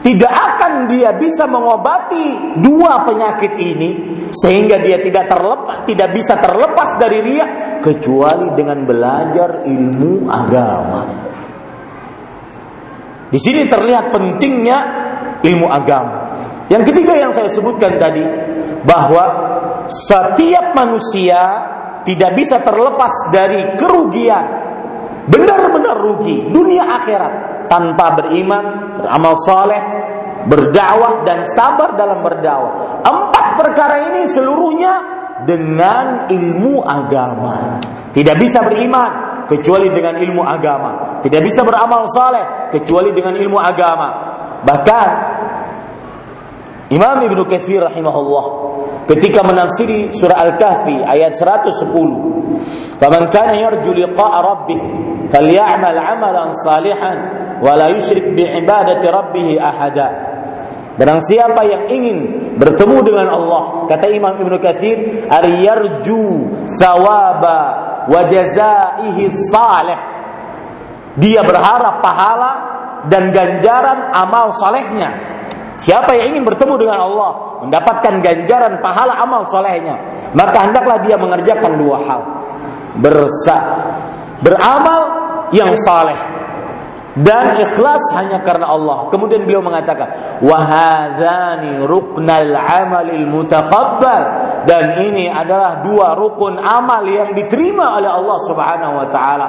Tidak 0.00 0.32
akan 0.32 0.88
dia 0.88 1.12
bisa 1.12 1.44
mengobati 1.44 2.56
dua 2.64 3.04
penyakit 3.04 3.52
ini 3.60 3.90
sehingga 4.32 4.80
dia 4.80 4.96
tidak 5.04 5.28
terlepas 5.28 5.84
tidak 5.84 6.16
bisa 6.16 6.40
terlepas 6.40 6.96
dari 6.96 7.20
riak 7.20 7.84
kecuali 7.84 8.48
dengan 8.56 8.88
belajar 8.88 9.60
ilmu 9.68 10.24
agama 10.24 11.00
di 13.30 13.38
sini 13.38 13.66
terlihat 13.70 14.10
pentingnya 14.10 14.78
ilmu 15.40 15.70
agama. 15.70 16.34
Yang 16.70 16.94
ketiga 16.94 17.14
yang 17.18 17.32
saya 17.34 17.50
sebutkan 17.50 17.98
tadi 17.98 18.22
bahwa 18.86 19.24
setiap 19.90 20.74
manusia 20.74 21.40
tidak 22.06 22.34
bisa 22.38 22.62
terlepas 22.62 23.30
dari 23.34 23.74
kerugian 23.74 24.44
benar-benar 25.30 25.98
rugi 25.98 26.50
dunia 26.50 26.86
akhirat 26.86 27.66
tanpa 27.70 28.18
beriman, 28.18 28.98
beramal 28.98 29.34
saleh, 29.38 29.82
berdakwah 30.50 31.22
dan 31.22 31.46
sabar 31.46 31.94
dalam 31.94 32.22
berdakwah. 32.26 33.02
Empat 33.06 33.46
perkara 33.58 34.10
ini 34.10 34.26
seluruhnya 34.26 34.92
dengan 35.46 36.26
ilmu 36.26 36.82
agama. 36.82 37.78
Tidak 38.10 38.36
bisa 38.38 38.66
beriman 38.66 39.44
kecuali 39.46 39.90
dengan 39.90 40.18
ilmu 40.18 40.42
agama. 40.46 41.22
Tidak 41.22 41.42
bisa 41.42 41.66
beramal 41.66 42.06
saleh 42.10 42.70
kecuali 42.70 43.10
dengan 43.10 43.34
ilmu 43.34 43.58
agama. 43.58 44.08
Bahkan 44.62 45.08
Imam 46.90 47.18
Ibnu 47.22 47.46
Katsir 47.46 47.82
rahimahullah 47.86 48.44
ketika 49.06 49.46
menafsiri 49.46 50.10
surah 50.10 50.42
Al-Kahfi 50.42 51.02
ayat 51.06 51.38
110, 51.38 52.98
"Faman 52.98 53.30
kana 53.30 53.54
yarju 53.54 53.94
liqa'a 53.94 54.38
rabbih 54.42 54.80
falyamal 55.30 55.98
'amalan 55.98 56.50
salihan 56.58 57.18
wa 57.62 57.78
la 57.78 57.94
yusyrik 57.94 58.34
bi 58.34 58.42
ibadati 58.42 59.06
rabbih 59.06 59.58
ahada." 59.62 60.30
Barang 60.98 61.22
siapa 61.22 61.62
yang 61.64 61.86
ingin 61.88 62.18
bertemu 62.58 62.98
dengan 63.06 63.32
Allah, 63.32 63.86
kata 63.86 64.10
Imam 64.10 64.34
Ibnu 64.36 64.58
Katsir, 64.58 65.26
"Aryarju 65.30 66.26
thawaba 66.76 67.58
wa 68.10 68.26
jazaihi 68.26 69.30
salih. 69.30 70.00
Dia 71.14 71.46
berharap 71.46 72.02
pahala 72.02 72.52
dan 73.06 73.30
ganjaran 73.30 74.10
amal 74.10 74.50
salehnya. 74.58 75.30
Siapa 75.80 76.12
yang 76.12 76.36
ingin 76.36 76.44
bertemu 76.44 76.74
dengan 76.76 76.98
Allah, 77.08 77.30
mendapatkan 77.64 78.20
ganjaran 78.20 78.84
pahala 78.84 79.16
amal 79.16 79.48
solehnya, 79.48 79.96
maka 80.36 80.68
hendaklah 80.68 81.00
dia 81.00 81.16
mengerjakan 81.16 81.72
dua 81.80 81.96
hal. 82.04 82.20
Bersa, 83.00 83.56
beramal 84.44 85.00
yang 85.56 85.72
saleh 85.78 86.39
dan 87.20 87.58
ikhlas 87.58 88.00
hanya 88.16 88.40
karena 88.40 88.70
Allah. 88.70 89.12
Kemudian 89.12 89.44
beliau 89.44 89.60
mengatakan, 89.60 90.40
"Wahadzani 90.40 91.84
ruknal 91.84 92.54
amalil 92.56 93.26
mutaqabbal." 93.28 94.22
Dan 94.64 95.04
ini 95.04 95.28
adalah 95.28 95.84
dua 95.84 96.16
rukun 96.16 96.56
amal 96.56 97.04
yang 97.04 97.36
diterima 97.36 98.00
oleh 98.00 98.08
Allah 98.08 98.38
Subhanahu 98.44 98.94
wa 98.96 99.06
taala. 99.12 99.48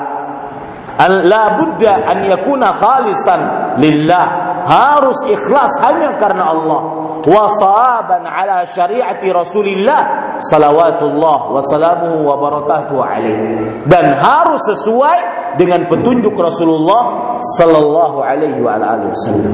La 1.25 1.55
budda 1.55 2.03
an 2.03 2.27
yakuna 2.27 2.75
khalisan 2.75 3.41
lillah. 3.79 4.50
Harus 4.65 5.25
ikhlas 5.27 5.73
hanya 5.81 6.15
karena 6.17 6.51
Allah. 6.53 6.81
Wasaban 7.21 8.25
ala 8.25 8.65
syariati 8.65 9.29
Rasulillah 9.29 10.35
salawatullah 10.41 11.53
wa 11.53 11.61
salamuhu 11.61 12.25
wa 12.25 12.35
barakatuhu 12.41 13.01
alaih. 13.01 13.37
Dan 13.85 14.17
harus 14.17 14.65
sesuai 14.65 15.53
dengan 15.61 15.85
petunjuk 15.85 16.33
Rasulullah 16.33 17.37
sallallahu 17.57 18.25
alaihi 18.25 18.57
wa 18.57 18.77
alihi 18.77 19.09
wasallam. 19.13 19.53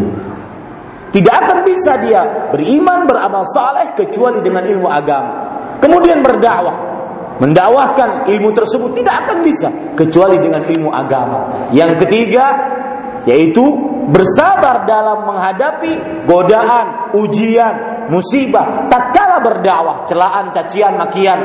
Tidak 1.12 1.34
akan 1.34 1.64
bisa 1.64 1.98
dia 2.04 2.52
beriman 2.52 3.08
beramal 3.08 3.48
saleh 3.48 3.96
kecuali 3.96 4.44
dengan 4.44 4.64
ilmu 4.68 4.88
agama. 4.88 5.32
Kemudian 5.80 6.24
berdakwah. 6.24 6.88
Mendakwahkan 7.38 8.26
ilmu 8.34 8.50
tersebut 8.50 8.98
tidak 8.98 9.26
akan 9.26 9.38
bisa 9.46 9.70
kecuali 9.94 10.42
dengan 10.42 10.66
ilmu 10.66 10.90
agama. 10.90 11.70
Yang 11.70 12.06
ketiga 12.06 12.50
yaitu 13.26 13.64
bersabar 14.12 14.86
dalam 14.88 15.28
menghadapi 15.28 16.26
godaan, 16.30 17.16
ujian, 17.18 18.08
musibah 18.08 18.88
tatkala 18.88 19.44
berdakwah 19.44 20.08
celaan 20.08 20.52
cacian 20.56 20.96
makian. 20.96 21.40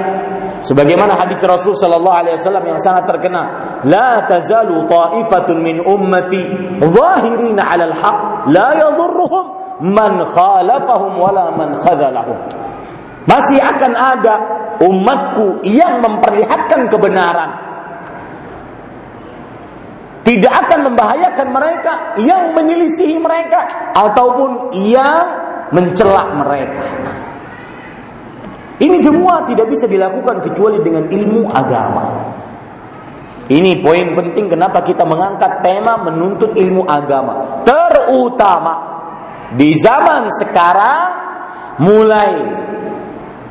Sebagaimana 0.62 1.18
hadis 1.18 1.42
Rasul 1.42 1.74
sallallahu 1.74 2.18
alaihi 2.22 2.38
wasallam 2.38 2.64
yang 2.70 2.78
sangat 2.78 3.10
terkenal 3.10 3.46
la 3.82 4.22
tazalu 4.30 4.86
ta'ifatun 4.86 5.58
min 5.58 5.82
ummati 5.82 6.46
zahirin 6.78 7.58
'ala 7.58 7.90
al-haq 7.90 8.18
la 8.54 8.68
yadhurruhum 8.78 9.46
man 9.82 10.22
khalafahum 10.22 11.18
wala 11.18 11.50
man 11.58 11.74
khadhalahum 11.74 12.38
masih 13.26 13.58
akan 13.58 13.92
ada 13.98 14.34
umatku 14.78 15.66
yang 15.66 15.98
memperlihatkan 15.98 16.86
kebenaran 16.86 17.71
tidak 20.22 20.52
akan 20.66 20.92
membahayakan 20.92 21.48
mereka 21.50 21.92
yang 22.22 22.54
menyelisihi 22.54 23.18
mereka 23.18 23.90
ataupun 23.94 24.70
yang 24.86 25.26
mencela 25.74 26.30
mereka. 26.38 26.84
Ini 28.82 28.98
semua 29.02 29.46
tidak 29.46 29.70
bisa 29.70 29.86
dilakukan 29.86 30.42
kecuali 30.42 30.82
dengan 30.82 31.06
ilmu 31.06 31.50
agama. 31.50 32.34
Ini 33.50 33.82
poin 33.82 34.14
penting 34.14 34.46
kenapa 34.46 34.82
kita 34.86 35.02
mengangkat 35.02 35.62
tema 35.62 35.98
menuntut 35.98 36.54
ilmu 36.54 36.86
agama. 36.86 37.62
Terutama 37.66 38.74
di 39.58 39.74
zaman 39.74 40.30
sekarang 40.30 41.08
mulai 41.82 42.32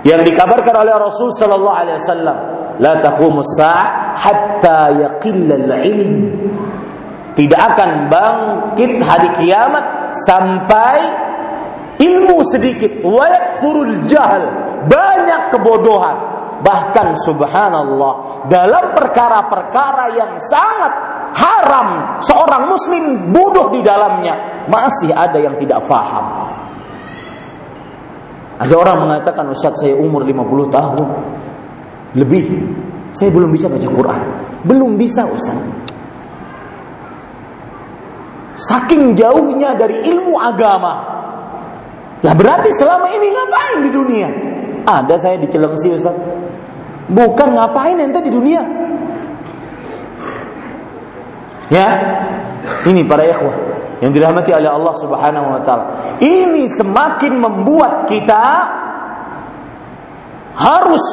yang 0.07 0.23
dikabarkan 0.25 0.75
oleh 0.81 0.93
Rasul 0.97 1.29
sallallahu 1.35 1.77
alaihi 1.77 1.97
wasallam 2.01 2.37
la 2.79 3.01
taqumus 3.01 3.57
sa' 3.57 4.15
hatta 4.15 4.93
yaqilla 4.95 5.55
al-ilm 5.57 6.15
tidak 7.31 7.61
akan 7.75 8.11
bangkit 8.11 8.99
hari 9.01 9.29
kiamat 9.39 10.11
sampai 10.27 10.99
ilmu 12.01 12.43
sedikit. 12.43 12.99
Wa 12.99 13.25
yakthurul 13.27 14.03
jahl. 14.07 14.43
Banyak 14.85 15.55
kebodohan. 15.55 16.17
Bahkan 16.61 17.17
subhanallah 17.17 18.45
dalam 18.45 18.93
perkara-perkara 18.93 20.13
yang 20.13 20.37
sangat 20.37 20.93
haram 21.33 22.21
seorang 22.21 22.69
muslim 22.69 23.33
bodoh 23.33 23.73
di 23.73 23.81
dalamnya 23.81 24.67
masih 24.69 25.09
ada 25.09 25.41
yang 25.41 25.57
tidak 25.57 25.81
faham. 25.89 26.53
Ada 28.61 28.77
orang 28.77 29.09
mengatakan 29.09 29.49
Ustaz 29.49 29.81
saya 29.81 29.97
umur 29.97 30.21
50 30.21 30.37
tahun 30.69 31.07
lebih 32.15 32.45
saya 33.11 33.29
belum 33.31 33.51
bisa 33.51 33.67
baca 33.67 33.87
Quran. 33.91 34.21
Belum 34.63 34.95
bisa 34.95 35.27
Ustaz. 35.27 35.57
Saking 38.61 39.17
jauhnya 39.17 39.75
dari 39.75 40.05
ilmu 40.07 40.37
agama. 40.39 40.93
Lah 42.21 42.33
berarti 42.37 42.69
selama 42.71 43.09
ini 43.09 43.27
ngapain 43.33 43.77
di 43.83 43.89
dunia? 43.89 44.29
Ada 44.85 45.15
saya 45.17 45.35
di 45.41 45.49
Cilengsi 45.49 45.91
Ustaz. 45.91 46.15
Bukan 47.11 47.57
ngapain 47.57 47.99
ente 47.99 48.23
di 48.23 48.31
dunia. 48.31 48.63
Ya. 51.67 51.89
Ini 52.85 53.01
para 53.09 53.25
ikhwah 53.25 53.55
yang 53.99 54.13
dirahmati 54.13 54.53
oleh 54.53 54.69
Allah 54.69 54.95
Subhanahu 54.97 55.47
wa 55.57 55.61
taala. 55.65 55.85
Ini 56.21 56.69
semakin 56.69 57.33
membuat 57.37 58.05
kita 58.05 58.45
harus 60.55 61.05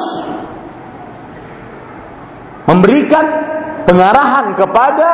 memberikan 2.69 3.25
pengarahan 3.89 4.53
kepada 4.53 5.09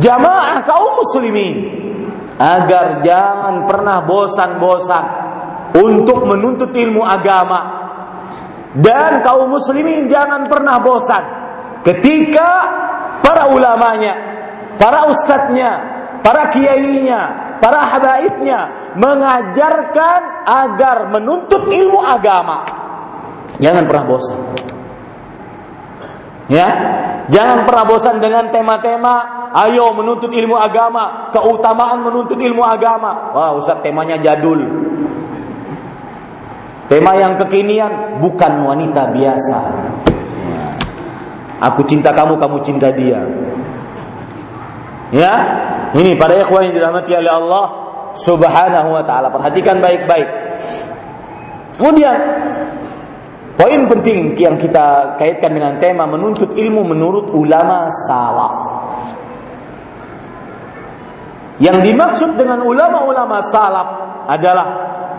jamaah 0.00 0.64
kaum 0.64 0.96
muslimin 0.96 1.56
agar 2.40 3.04
jangan 3.04 3.68
pernah 3.68 4.00
bosan-bosan 4.08 5.04
untuk 5.76 6.24
menuntut 6.24 6.72
ilmu 6.72 7.04
agama 7.04 7.60
dan 8.72 9.20
kaum 9.20 9.52
muslimin 9.52 10.08
jangan 10.08 10.48
pernah 10.48 10.80
bosan 10.80 11.24
ketika 11.84 12.48
para 13.20 13.52
ulamanya, 13.52 14.14
para 14.80 15.12
ustadznya, 15.12 15.70
para 16.24 16.48
kiainya, 16.48 17.60
para 17.60 17.84
habaibnya 17.84 18.92
mengajarkan 18.96 20.20
agar 20.48 21.12
menuntut 21.12 21.68
ilmu 21.68 22.00
agama. 22.00 22.64
Jangan 23.60 23.84
pernah 23.84 24.04
bosan. 24.08 24.71
Ya, 26.52 26.68
jangan 27.32 27.64
pernah 27.64 27.88
bosan 27.88 28.20
dengan 28.20 28.52
tema-tema 28.52 29.48
ayo 29.56 29.96
menuntut 29.96 30.28
ilmu 30.28 30.52
agama, 30.52 31.32
keutamaan 31.32 32.04
menuntut 32.04 32.36
ilmu 32.36 32.60
agama. 32.60 33.32
Wah, 33.32 33.56
Ustaz 33.56 33.80
temanya 33.80 34.20
jadul. 34.20 34.60
Tema 36.92 37.16
yang 37.16 37.40
kekinian 37.40 38.20
bukan 38.20 38.52
wanita 38.68 39.16
biasa. 39.16 39.58
Aku 41.72 41.88
cinta 41.88 42.12
kamu, 42.12 42.36
kamu 42.36 42.56
cinta 42.60 42.92
dia. 42.92 43.24
Ya, 45.08 45.34
ini 45.96 46.20
para 46.20 46.36
ikhwan 46.36 46.68
yang 46.68 46.76
dirahmati 46.76 47.16
oleh 47.16 47.32
Allah 47.32 47.66
Subhanahu 48.12 48.92
wa 48.92 49.00
taala. 49.08 49.32
Perhatikan 49.32 49.80
baik-baik. 49.80 50.28
Kemudian 51.80 52.16
poin 53.62 53.86
penting 53.86 54.34
yang 54.34 54.58
kita 54.58 55.14
kaitkan 55.14 55.54
dengan 55.54 55.78
tema 55.78 56.02
menuntut 56.10 56.58
ilmu 56.58 56.82
menurut 56.82 57.30
ulama 57.30 57.86
salaf. 58.10 58.56
Yang 61.62 61.94
dimaksud 61.94 62.34
dengan 62.34 62.66
ulama-ulama 62.66 63.38
salaf 63.54 63.88
adalah 64.26 64.66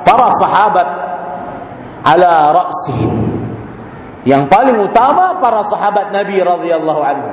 para 0.04 0.28
sahabat 0.36 0.88
ala 2.04 2.52
ra'sihim. 2.52 3.16
Yang 4.28 4.44
paling 4.52 4.76
utama 4.76 5.40
para 5.40 5.64
sahabat 5.64 6.12
Nabi 6.12 6.44
radhiyallahu 6.44 7.00
anhu. 7.00 7.30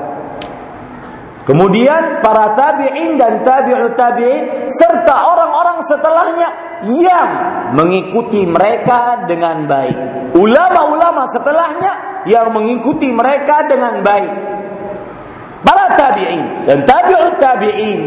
Kemudian 1.43 2.23
para 2.23 2.55
tabi'in 2.55 3.19
dan 3.19 3.43
tabi'ut 3.43 3.99
tabi'in 3.99 4.71
serta 4.71 5.27
orang-orang 5.27 5.83
setelahnya 5.83 6.49
yang 6.87 7.31
mengikuti 7.75 8.47
mereka 8.47 9.27
dengan 9.27 9.67
baik. 9.67 10.20
Ulama-ulama 10.31 11.27
setelahnya 11.27 12.23
yang 12.31 12.55
mengikuti 12.55 13.11
mereka 13.11 13.67
dengan 13.67 13.99
baik. 14.05 14.33
Para 15.61 15.93
tabi'in 15.99 16.65
dan 16.65 16.87
tabi'ut 16.87 17.37
tabi'in 17.37 18.01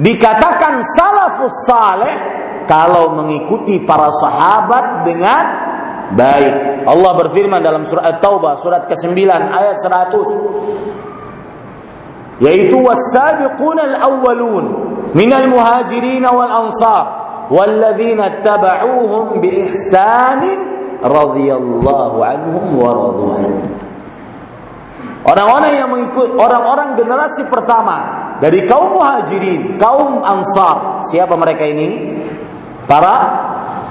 dikatakan 0.00 0.80
salafus 0.96 1.68
saleh 1.68 2.16
kalau 2.64 3.12
mengikuti 3.12 3.84
para 3.84 4.08
sahabat 4.10 5.04
dengan 5.04 5.44
baik. 6.16 6.88
Allah 6.88 7.12
berfirman 7.14 7.62
dalam 7.62 7.86
surat 7.86 8.16
At-Taubah 8.16 8.56
surat 8.58 8.90
ke-9 8.90 9.30
ayat 9.30 9.78
100 9.78 12.42
yaitu 12.42 12.74
was-sabiqun 12.74 13.78
al-awwalun 13.78 14.64
minal 15.14 15.46
muhajirin 15.46 16.26
wal 16.26 16.66
ansar 16.66 17.22
tabauhum 18.42 19.38
bi 19.38 19.70
ihsanin 19.70 20.71
radhiyallahu 21.02 22.16
anhum 22.22 22.64
wa 22.78 22.90
Orang-orang 25.22 25.72
yang 25.78 25.90
mengikut 25.90 26.34
orang-orang 26.34 26.98
generasi 26.98 27.46
pertama 27.46 27.96
dari 28.42 28.66
kaum 28.66 28.98
muhajirin, 28.98 29.78
kaum 29.78 30.18
ansar. 30.18 31.06
Siapa 31.06 31.38
mereka 31.38 31.62
ini? 31.62 32.18
Para 32.90 33.14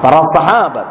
para 0.04 0.20
sahabat. 0.28 0.88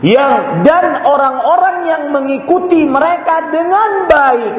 Yang 0.00 0.64
dan 0.64 1.04
orang-orang 1.04 1.76
yang 1.86 2.02
mengikuti 2.10 2.88
mereka 2.88 3.52
dengan 3.52 3.90
baik 4.08 4.54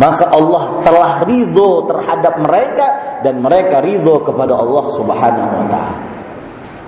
maka 0.00 0.32
Allah 0.32 0.80
telah 0.80 1.10
ridho 1.28 1.84
terhadap 1.84 2.40
mereka 2.40 2.86
dan 3.20 3.44
mereka 3.44 3.84
ridho 3.84 4.24
kepada 4.24 4.56
Allah 4.56 4.84
Subhanahu 4.96 5.52
wa 5.60 5.66
taala. 5.68 5.92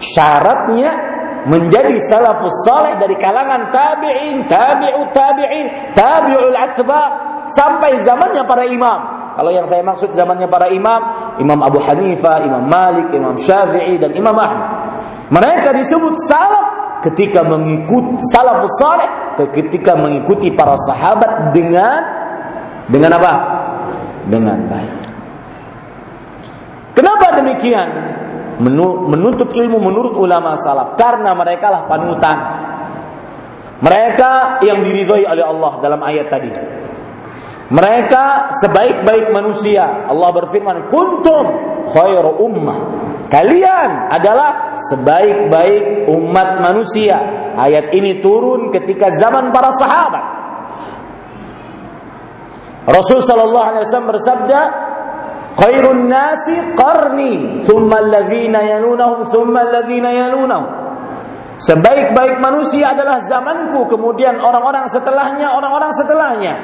Syaratnya 0.00 1.11
menjadi 1.46 1.98
salafus 2.06 2.54
saleh 2.66 2.98
dari 2.98 3.18
kalangan 3.18 3.70
tabi'in, 3.72 4.46
tabi'ut 4.46 5.10
tabi'in, 5.10 5.66
tabi'ul 5.96 6.54
atba 6.54 7.02
sampai 7.50 7.98
zamannya 8.02 8.46
para 8.46 8.66
imam. 8.66 9.00
Kalau 9.32 9.48
yang 9.48 9.64
saya 9.64 9.80
maksud 9.80 10.12
zamannya 10.12 10.44
para 10.44 10.68
imam, 10.68 11.00
Imam 11.40 11.56
Abu 11.64 11.80
Hanifah, 11.80 12.44
Imam 12.44 12.68
Malik, 12.68 13.08
Imam 13.16 13.32
Syafi'i 13.32 13.96
dan 13.96 14.12
Imam 14.12 14.36
Ahmad. 14.36 14.70
Mereka 15.32 15.72
disebut 15.72 16.12
salaf 16.28 17.00
ketika 17.00 17.40
mengikut 17.40 18.20
salafus 18.28 18.76
saleh 18.76 19.08
ketika 19.50 19.96
mengikuti 19.96 20.52
para 20.52 20.76
sahabat 20.76 21.56
dengan 21.56 22.00
dengan 22.92 23.16
apa? 23.16 23.34
Dengan 24.28 24.58
baik. 24.68 24.94
Kenapa 26.92 27.32
demikian? 27.40 27.88
Menuntut 28.60 29.54
ilmu 29.56 29.78
menurut 29.80 30.14
ulama 30.18 30.52
salaf 30.60 30.98
karena 30.98 31.32
mereka 31.32 31.72
lah 31.72 31.82
panutan. 31.88 32.38
Mereka 33.82 34.62
yang 34.62 34.84
diridhoi 34.84 35.24
oleh 35.26 35.42
Allah 35.42 35.72
dalam 35.82 36.00
ayat 36.04 36.26
tadi. 36.30 36.52
Mereka 37.72 38.52
sebaik-baik 38.52 39.32
manusia. 39.32 40.04
Allah 40.04 40.30
berfirman, 40.30 40.92
"Kuntum 40.92 41.44
khairu 41.88 42.36
ummah." 42.44 42.78
Kalian 43.32 44.12
adalah 44.12 44.76
sebaik-baik 44.76 46.04
umat 46.12 46.60
manusia. 46.60 47.16
Ayat 47.56 47.88
ini 47.96 48.20
turun 48.20 48.68
ketika 48.68 49.08
zaman 49.16 49.48
para 49.48 49.72
sahabat. 49.72 50.24
Rasul 52.84 53.24
sallallahu 53.24 53.66
alaihi 53.72 53.88
wasallam 53.88 54.10
bersabda, 54.12 54.60
"Khairun 55.56 56.08
nasi 56.08 56.56
qarni, 56.72 57.64
thumma 57.68 58.00
alladhina 58.00 58.64
yalunahum, 58.64 59.28
thumma 59.28 59.68
alladhina 59.68 60.10
yalunahum." 60.12 60.82
Sebaik-baik 61.62 62.42
manusia 62.42 62.90
adalah 62.90 63.22
zamanku, 63.22 63.86
kemudian 63.86 64.42
orang-orang 64.42 64.90
setelahnya, 64.90 65.54
orang-orang 65.54 65.92
setelahnya. 65.94 66.54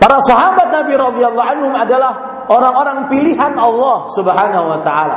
Para 0.00 0.16
sahabat 0.24 0.70
Nabi 0.70 0.94
radhiyallahu 0.96 1.48
anhum 1.58 1.74
adalah 1.76 2.44
orang-orang 2.48 3.10
pilihan 3.12 3.52
Allah 3.58 4.08
Subhanahu 4.14 4.66
wa 4.72 4.80
taala 4.80 5.16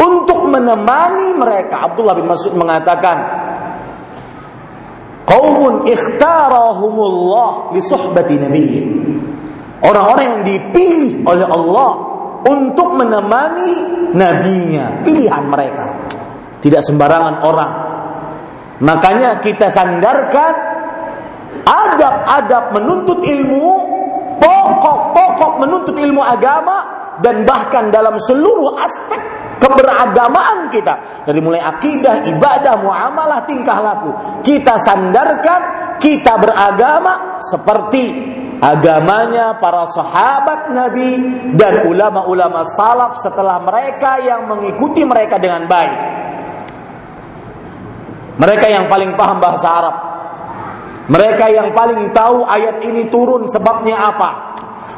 untuk 0.00 0.48
menemani 0.48 1.36
mereka. 1.36 1.84
Abdullah 1.90 2.16
bin 2.16 2.30
Mas'ud 2.30 2.56
mengatakan, 2.56 3.18
"Qaumun 5.28 5.84
ikhtarahumullah 5.84 7.76
li 7.76 7.80
suhbati 7.84 8.34
nabiyyi." 8.40 8.82
Orang-orang 9.82 10.26
yang 10.38 10.42
dipilih 10.46 11.26
oleh 11.26 11.46
Allah 11.46 11.92
untuk 12.46 12.94
menemani 12.94 13.72
nabinya, 14.14 15.02
pilihan 15.02 15.44
mereka. 15.46 15.84
Tidak 16.62 16.78
sembarangan 16.78 17.34
orang. 17.42 17.72
Makanya 18.82 19.42
kita 19.42 19.70
sandarkan 19.70 20.54
adab-adab 21.66 22.74
menuntut 22.74 23.22
ilmu, 23.22 23.66
pokok-pokok 24.38 25.52
menuntut 25.62 25.96
ilmu 25.98 26.22
agama 26.22 26.82
dan 27.22 27.46
bahkan 27.46 27.90
dalam 27.94 28.18
seluruh 28.18 28.74
aspek 28.78 29.18
keberagamaan 29.62 30.66
kita 30.74 31.22
dari 31.22 31.38
mulai 31.38 31.62
akidah, 31.62 32.26
ibadah, 32.26 32.82
muamalah, 32.82 33.46
tingkah 33.46 33.78
laku. 33.78 34.10
Kita 34.42 34.74
sandarkan 34.82 35.60
kita 36.02 36.34
beragama 36.42 37.38
seperti 37.38 38.04
agamanya 38.62 39.58
para 39.58 39.90
sahabat 39.90 40.70
Nabi 40.70 41.10
dan 41.58 41.82
ulama-ulama 41.90 42.62
salaf 42.62 43.18
setelah 43.18 43.58
mereka 43.58 44.22
yang 44.22 44.46
mengikuti 44.46 45.02
mereka 45.02 45.42
dengan 45.42 45.66
baik. 45.66 45.98
Mereka 48.38 48.66
yang 48.70 48.86
paling 48.86 49.18
paham 49.18 49.42
bahasa 49.42 49.66
Arab. 49.66 49.96
Mereka 51.10 51.50
yang 51.50 51.74
paling 51.74 52.14
tahu 52.14 52.46
ayat 52.46 52.78
ini 52.86 53.10
turun 53.10 53.50
sebabnya 53.50 53.98
apa. 53.98 54.30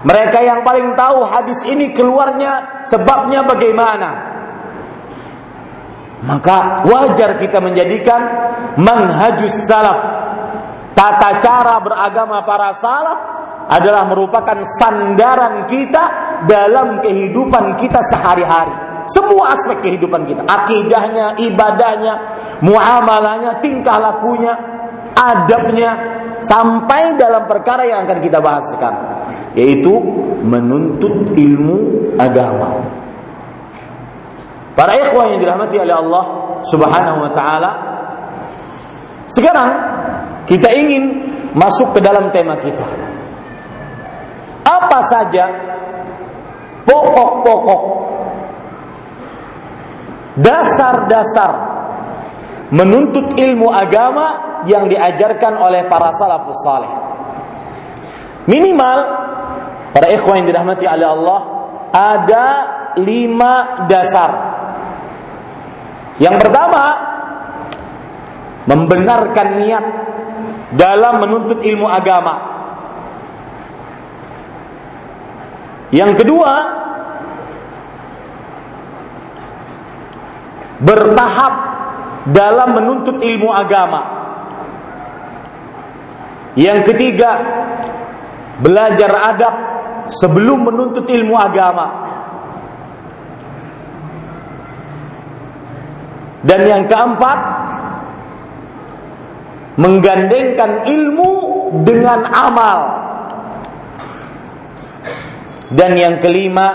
Mereka 0.05 0.45
yang 0.45 0.61
paling 0.61 0.93
tahu 0.93 1.25
hadis 1.25 1.65
ini 1.65 1.97
keluarnya 1.97 2.85
sebabnya 2.85 3.49
bagaimana. 3.49 4.37
Maka 6.29 6.85
wajar 6.85 7.41
kita 7.41 7.65
menjadikan 7.65 8.21
manhajus 8.77 9.65
salaf. 9.65 10.01
Tata 10.93 11.41
cara 11.41 11.81
beragama 11.81 12.45
para 12.45 12.71
salaf 12.77 13.35
adalah 13.69 14.05
merupakan 14.05 14.61
sandaran 14.77 15.65
kita 15.65 16.05
dalam 16.45 17.01
kehidupan 17.01 17.81
kita 17.81 18.01
sehari-hari. 18.13 18.85
Semua 19.05 19.53
aspek 19.53 19.85
kehidupan 19.85 20.25
kita, 20.25 20.43
akidahnya, 20.49 21.37
ibadahnya, 21.37 22.15
muamalahnya, 22.65 23.61
tingkah 23.61 24.01
lakunya, 24.01 24.57
adabnya, 25.13 25.91
sampai 26.41 27.13
dalam 27.17 27.45
perkara 27.45 27.85
yang 27.85 28.09
akan 28.09 28.19
kita 28.25 28.41
bahas 28.41 28.65
sekarang, 28.73 29.29
yaitu 29.53 29.93
menuntut 30.41 31.37
ilmu 31.37 32.13
agama. 32.17 32.81
Para 34.73 34.97
ikhwah 34.97 35.31
yang 35.31 35.39
dirahmati 35.39 35.77
oleh 35.79 35.95
Allah 35.95 36.25
Subhanahu 36.65 37.29
wa 37.29 37.31
taala. 37.31 37.71
Sekarang 39.29 39.71
kita 40.49 40.73
ingin 40.73 41.05
masuk 41.53 41.97
ke 41.97 42.01
dalam 42.03 42.29
tema 42.35 42.59
kita 42.59 43.14
apa 44.95 45.11
saja 45.11 45.45
pokok-pokok 46.87 47.83
dasar-dasar 50.39 51.53
menuntut 52.71 53.35
ilmu 53.35 53.75
agama 53.75 54.63
yang 54.71 54.87
diajarkan 54.87 55.59
oleh 55.59 55.91
para 55.91 56.15
salafus 56.15 56.63
saleh. 56.63 56.93
Minimal 58.47 58.99
para 59.91 60.15
ikhwan 60.15 60.47
yang 60.47 60.55
dirahmati 60.55 60.87
oleh 60.87 61.09
Allah 61.11 61.41
ada 61.91 62.47
lima 63.03 63.87
dasar. 63.91 64.31
Yang 66.23 66.37
pertama 66.39 66.85
membenarkan 68.71 69.49
niat 69.59 69.87
dalam 70.71 71.19
menuntut 71.19 71.59
ilmu 71.67 71.91
agama. 71.91 72.54
Yang 75.95 76.27
kedua, 76.27 76.53
bertahap 80.83 81.55
dalam 82.35 82.75
menuntut 82.75 83.23
ilmu 83.23 83.47
agama. 83.55 84.03
Yang 86.59 86.91
ketiga, 86.91 87.33
belajar 88.59 89.11
adab 89.35 89.55
sebelum 90.11 90.67
menuntut 90.67 91.07
ilmu 91.07 91.39
agama. 91.39 91.87
Dan 96.43 96.61
yang 96.67 96.85
keempat, 96.91 97.39
menggandengkan 99.79 100.91
ilmu 100.91 101.33
dengan 101.87 102.27
amal. 102.35 103.04
Dan 105.73 105.97
yang 105.97 106.21
kelima, 106.21 106.69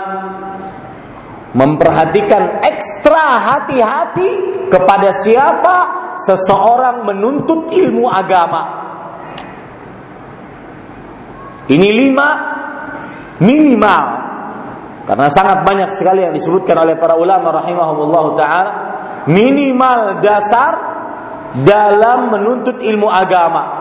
memperhatikan 1.50 2.62
ekstra 2.62 3.42
hati-hati 3.42 4.30
kepada 4.70 5.10
siapa 5.18 5.76
seseorang 6.14 7.02
menuntut 7.02 7.74
ilmu 7.74 8.06
agama. 8.06 8.78
Ini 11.70 11.88
lima 11.94 12.28
minimal 13.38 14.04
karena 15.06 15.26
sangat 15.30 15.66
banyak 15.66 15.90
sekali 15.94 16.22
yang 16.22 16.34
disebutkan 16.34 16.74
oleh 16.82 16.98
para 16.98 17.18
ulama 17.18 17.50
rahimahumullah 17.50 18.24
taala 18.38 18.72
minimal 19.26 20.22
dasar 20.22 20.72
dalam 21.66 22.30
menuntut 22.30 22.78
ilmu 22.78 23.10
agama. 23.10 23.78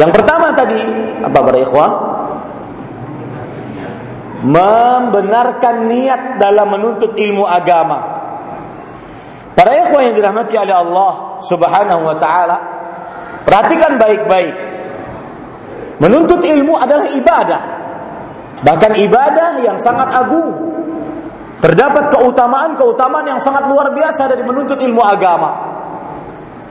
Yang 0.00 0.10
pertama 0.20 0.56
tadi 0.56 0.80
apa 1.20 1.38
para 1.38 1.58
ikhwah? 1.60 1.90
Membenarkan 4.44 5.88
niat 5.88 6.36
dalam 6.36 6.68
menuntut 6.68 7.16
ilmu 7.16 7.48
agama. 7.48 8.12
Para 9.56 9.72
ikhwan 9.72 10.12
yang 10.12 10.14
dirahmati 10.20 10.54
oleh 10.60 10.76
Allah 10.76 11.40
Subhanahu 11.40 12.02
wa 12.04 12.16
taala, 12.20 12.56
perhatikan 13.48 13.96
baik-baik. 13.96 14.54
Menuntut 16.02 16.44
ilmu 16.44 16.76
adalah 16.76 17.08
ibadah. 17.16 17.62
Bahkan 18.60 18.92
ibadah 19.00 19.64
yang 19.64 19.80
sangat 19.80 20.12
agung. 20.12 20.74
Terdapat 21.62 22.12
keutamaan-keutamaan 22.12 23.24
yang 23.24 23.40
sangat 23.40 23.64
luar 23.72 23.96
biasa 23.96 24.28
dari 24.28 24.44
menuntut 24.44 24.76
ilmu 24.76 25.00
agama. 25.00 25.72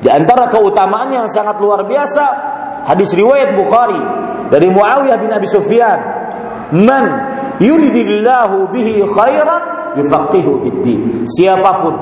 Di 0.03 0.11
antara 0.11 0.51
keutamaan 0.51 1.09
yang 1.09 1.25
sangat 1.31 1.57
luar 1.57 1.87
biasa, 1.87 2.25
hadis 2.85 3.15
riwayat 3.15 3.57
Bukhari 3.57 3.97
dari 4.51 4.69
Muawiyah 4.69 5.17
bin 5.17 5.31
Abi 5.31 5.47
Sufyan, 5.49 5.97
"Man 6.77 7.32
yuridillahu 7.63 8.67
bihi. 8.75 9.07
Siapa 11.23 11.71
pun 11.79 11.95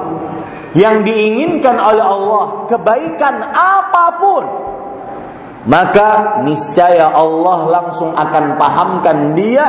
yang 0.74 1.06
diinginkan 1.06 1.78
oleh 1.78 2.02
Allah 2.02 2.66
kebaikan 2.66 3.44
apa 3.52 4.06
pun 4.18 4.44
maka 5.68 6.42
niscaya 6.42 7.14
Allah 7.14 7.70
langsung 7.70 8.18
akan 8.18 8.58
pahamkan 8.58 9.38
dia 9.38 9.66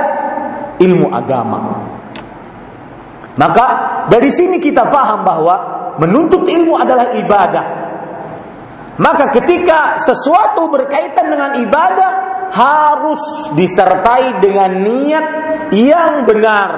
ilmu 0.80 1.12
agama. 1.12 1.84
Maka 3.36 3.66
dari 4.08 4.32
sini 4.32 4.56
kita 4.56 4.88
faham 4.88 5.24
bahwa 5.24 5.56
menuntut 6.00 6.48
ilmu 6.48 6.76
adalah 6.76 7.12
ibadah. 7.16 7.66
Maka 8.96 9.32
ketika 9.32 9.96
sesuatu 10.00 10.68
berkaitan 10.68 11.32
dengan 11.32 11.56
ibadah, 11.60 12.12
harus 12.52 13.48
disertai 13.56 14.44
dengan 14.44 14.84
niat 14.84 15.26
yang 15.72 16.28
benar 16.28 16.70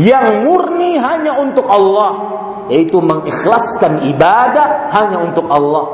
yang 0.00 0.48
murni 0.48 0.96
hanya 0.96 1.36
untuk 1.36 1.68
Allah 1.68 2.40
yaitu 2.70 3.02
mengikhlaskan 3.02 4.06
ibadah 4.14 4.88
hanya 4.94 5.18
untuk 5.20 5.50
Allah. 5.50 5.86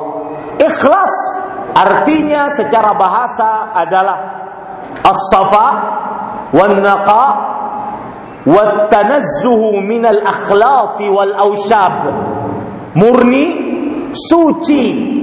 Ikhlas 0.60 1.14
artinya 1.72 2.52
secara 2.52 2.92
bahasa 2.94 3.72
adalah 3.72 4.18
as-safa 5.00 5.66
wan 6.52 6.84
naqa 6.84 7.26
wat 8.44 8.92
tanazzuhu 8.92 9.80
min 9.80 10.04
al 10.04 10.20
wal 10.22 11.34
awshab 11.34 11.96
murni 12.94 13.46
suci 14.12 15.15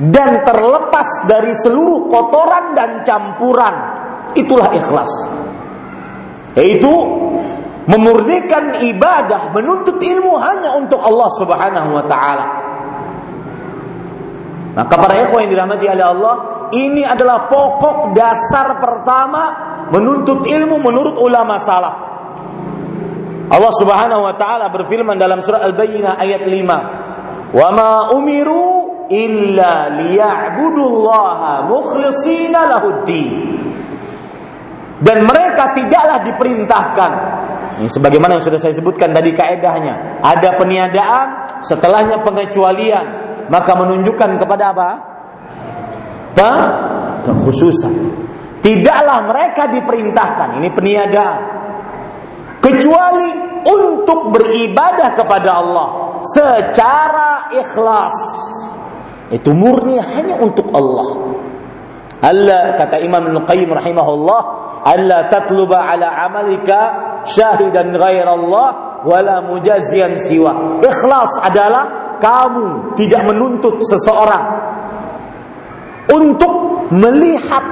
dan 0.00 0.40
terlepas 0.40 1.28
dari 1.28 1.52
seluruh 1.52 2.08
kotoran 2.08 2.72
dan 2.72 3.04
campuran. 3.04 3.74
Itulah 4.32 4.72
ikhlas. 4.72 5.12
Yaitu 6.56 6.88
memurnikan 7.84 8.80
ibadah, 8.80 9.52
menuntut 9.52 10.00
ilmu 10.00 10.40
hanya 10.40 10.80
untuk 10.80 11.04
Allah 11.04 11.28
Subhanahu 11.36 11.88
wa 11.92 12.04
taala. 12.08 12.46
Maka 14.70 14.94
para 14.96 15.14
ikhwan 15.20 15.44
yang 15.44 15.52
dirahmati 15.52 15.86
oleh 15.90 16.06
Allah, 16.06 16.34
ini 16.72 17.02
adalah 17.04 17.50
pokok 17.50 18.16
dasar 18.16 18.78
pertama 18.80 19.42
menuntut 19.90 20.46
ilmu 20.46 20.80
menurut 20.80 21.18
ulama 21.20 21.58
salaf. 21.60 21.96
Allah 23.50 23.72
Subhanahu 23.74 24.22
wa 24.22 24.34
taala 24.38 24.70
berfirman 24.70 25.18
dalam 25.18 25.42
surah 25.42 25.60
Al-Bayyinah 25.66 26.14
ayat 26.22 26.46
5. 26.46 26.78
"Wa 27.50 27.68
ma 27.74 28.14
umiru 28.14 28.89
illa 29.10 29.90
liya'budullaha 29.98 31.66
mukhlishina 31.66 32.70
lahuddin." 32.70 33.30
Dan 35.00 35.24
mereka 35.26 35.74
tidaklah 35.74 36.22
diperintahkan 36.22 37.12
ini 37.80 37.88
sebagaimana 37.88 38.36
yang 38.36 38.44
sudah 38.44 38.60
saya 38.60 38.76
sebutkan 38.76 39.16
tadi 39.16 39.32
kaedahnya. 39.32 40.20
Ada 40.20 40.60
peniadaan, 40.60 41.26
setelahnya 41.64 42.20
pengecualian. 42.20 43.06
Maka 43.48 43.72
menunjukkan 43.72 44.36
kepada 44.36 44.76
apa? 44.76 44.90
Kekhususan. 47.24 47.94
Tidaklah 48.60 49.24
mereka 49.24 49.72
diperintahkan. 49.72 50.60
Ini 50.60 50.68
peniadaan. 50.76 51.40
Kecuali 52.60 53.30
untuk 53.64 54.28
beribadah 54.28 55.16
kepada 55.16 55.50
Allah 55.56 55.88
secara 56.20 57.48
ikhlas. 57.56 58.16
Itu 59.30 59.54
murni 59.54 59.96
hanya 60.02 60.36
untuk 60.42 60.68
Allah. 60.74 61.38
Allah 62.20 62.76
kata 62.76 63.00
Imam 63.00 63.30
Al-Qayyim 63.32 63.70
rahimahullah, 63.72 64.40
Allah 64.84 65.20
tatluba 65.32 65.86
ala 65.86 66.10
amalika 66.28 66.78
syahidan 67.24 67.96
ghairallah 67.96 69.00
wala 69.06 69.40
mujazian 69.46 70.18
siwa. 70.20 70.82
Ikhlas 70.84 71.40
adalah 71.40 72.18
kamu 72.20 72.98
tidak 73.00 73.24
menuntut 73.24 73.80
seseorang 73.86 74.44
untuk 76.12 76.52
melihat 76.92 77.64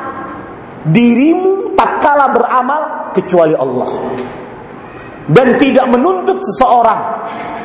dirimu 0.89 1.75
tatkala 1.77 2.33
beramal 2.33 2.83
kecuali 3.13 3.53
Allah. 3.53 3.91
Dan 5.29 5.61
tidak 5.61 5.93
menuntut 5.93 6.41
seseorang 6.41 7.01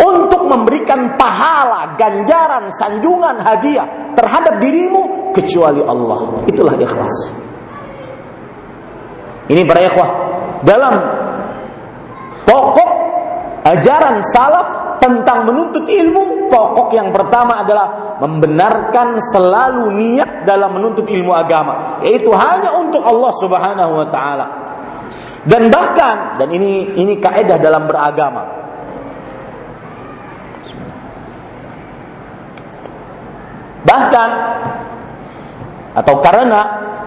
untuk 0.02 0.48
memberikan 0.48 1.20
pahala, 1.20 1.94
ganjaran, 2.00 2.72
sanjungan, 2.74 3.38
hadiah 3.42 4.14
terhadap 4.18 4.58
dirimu 4.62 5.34
kecuali 5.34 5.82
Allah. 5.84 6.46
Itulah 6.48 6.74
ikhlas. 6.78 7.16
Ini 9.52 9.62
para 9.68 9.82
ikhwah 9.84 10.10
dalam 10.64 11.24
Pokok 12.44 12.92
ajaran 13.64 14.20
salaf 14.20 15.00
tentang 15.00 15.48
menuntut 15.48 15.88
ilmu, 15.88 16.48
pokok 16.52 16.92
yang 16.96 17.12
pertama 17.16 17.64
adalah 17.64 18.20
membenarkan 18.20 19.20
selalu 19.20 19.92
niat 19.96 20.48
dalam 20.48 20.76
menuntut 20.76 21.08
ilmu 21.08 21.32
agama, 21.32 22.04
yaitu 22.04 22.32
hanya 22.32 22.80
untuk 22.80 23.04
Allah 23.04 23.32
Subhanahu 23.40 23.94
wa 24.00 24.08
taala. 24.08 24.46
Dan 25.44 25.68
bahkan 25.68 26.40
dan 26.40 26.48
ini 26.52 26.96
ini 26.96 27.20
kaidah 27.20 27.60
dalam 27.60 27.88
beragama. 27.88 28.63
Bahkan 33.84 34.30
atau 35.94 36.16
karena 36.24 36.62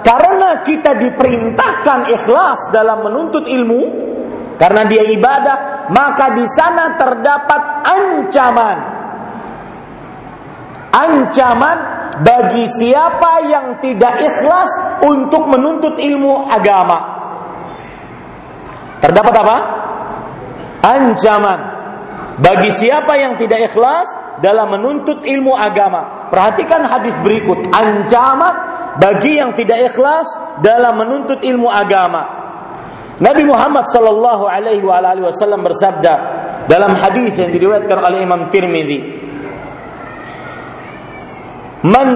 karena 0.06 0.62
kita 0.62 0.94
diperintahkan 0.94 2.06
ikhlas 2.14 2.70
dalam 2.70 3.02
menuntut 3.02 3.50
ilmu, 3.50 3.82
karena 4.54 4.86
dia 4.86 5.02
ibadah, 5.10 5.90
maka 5.90 6.36
di 6.38 6.46
sana 6.46 6.94
terdapat 6.94 7.62
ancaman. 7.82 8.78
Ancaman 10.94 11.78
bagi 12.22 12.64
siapa 12.70 13.32
yang 13.50 13.66
tidak 13.82 14.14
ikhlas 14.22 14.70
untuk 15.02 15.44
menuntut 15.50 15.98
ilmu 15.98 16.46
agama. 16.46 16.98
Terdapat 19.02 19.34
apa? 19.34 19.58
Ancaman 20.86 21.60
bagi 22.36 22.68
siapa 22.68 23.16
yang 23.16 23.40
tidak 23.40 23.72
ikhlas 23.72 24.08
dalam 24.40 24.72
menuntut 24.76 25.24
ilmu 25.24 25.52
agama. 25.56 26.28
Perhatikan 26.28 26.84
hadis 26.84 27.16
berikut, 27.24 27.72
ancaman 27.72 28.54
bagi 29.00 29.40
yang 29.40 29.52
tidak 29.52 29.92
ikhlas 29.92 30.28
dalam 30.60 30.96
menuntut 31.00 31.40
ilmu 31.44 31.68
agama. 31.68 32.36
Nabi 33.16 33.48
Muhammad 33.48 33.88
sallallahu 33.88 34.44
alaihi 34.44 34.84
wasallam 34.84 35.64
bersabda 35.64 36.14
dalam 36.68 36.92
hadis 36.92 37.32
yang 37.40 37.48
diriwayatkan 37.48 37.96
oleh 37.96 38.20
Imam 38.20 38.52
Tirmizi 38.52 39.00
Man 41.86 42.08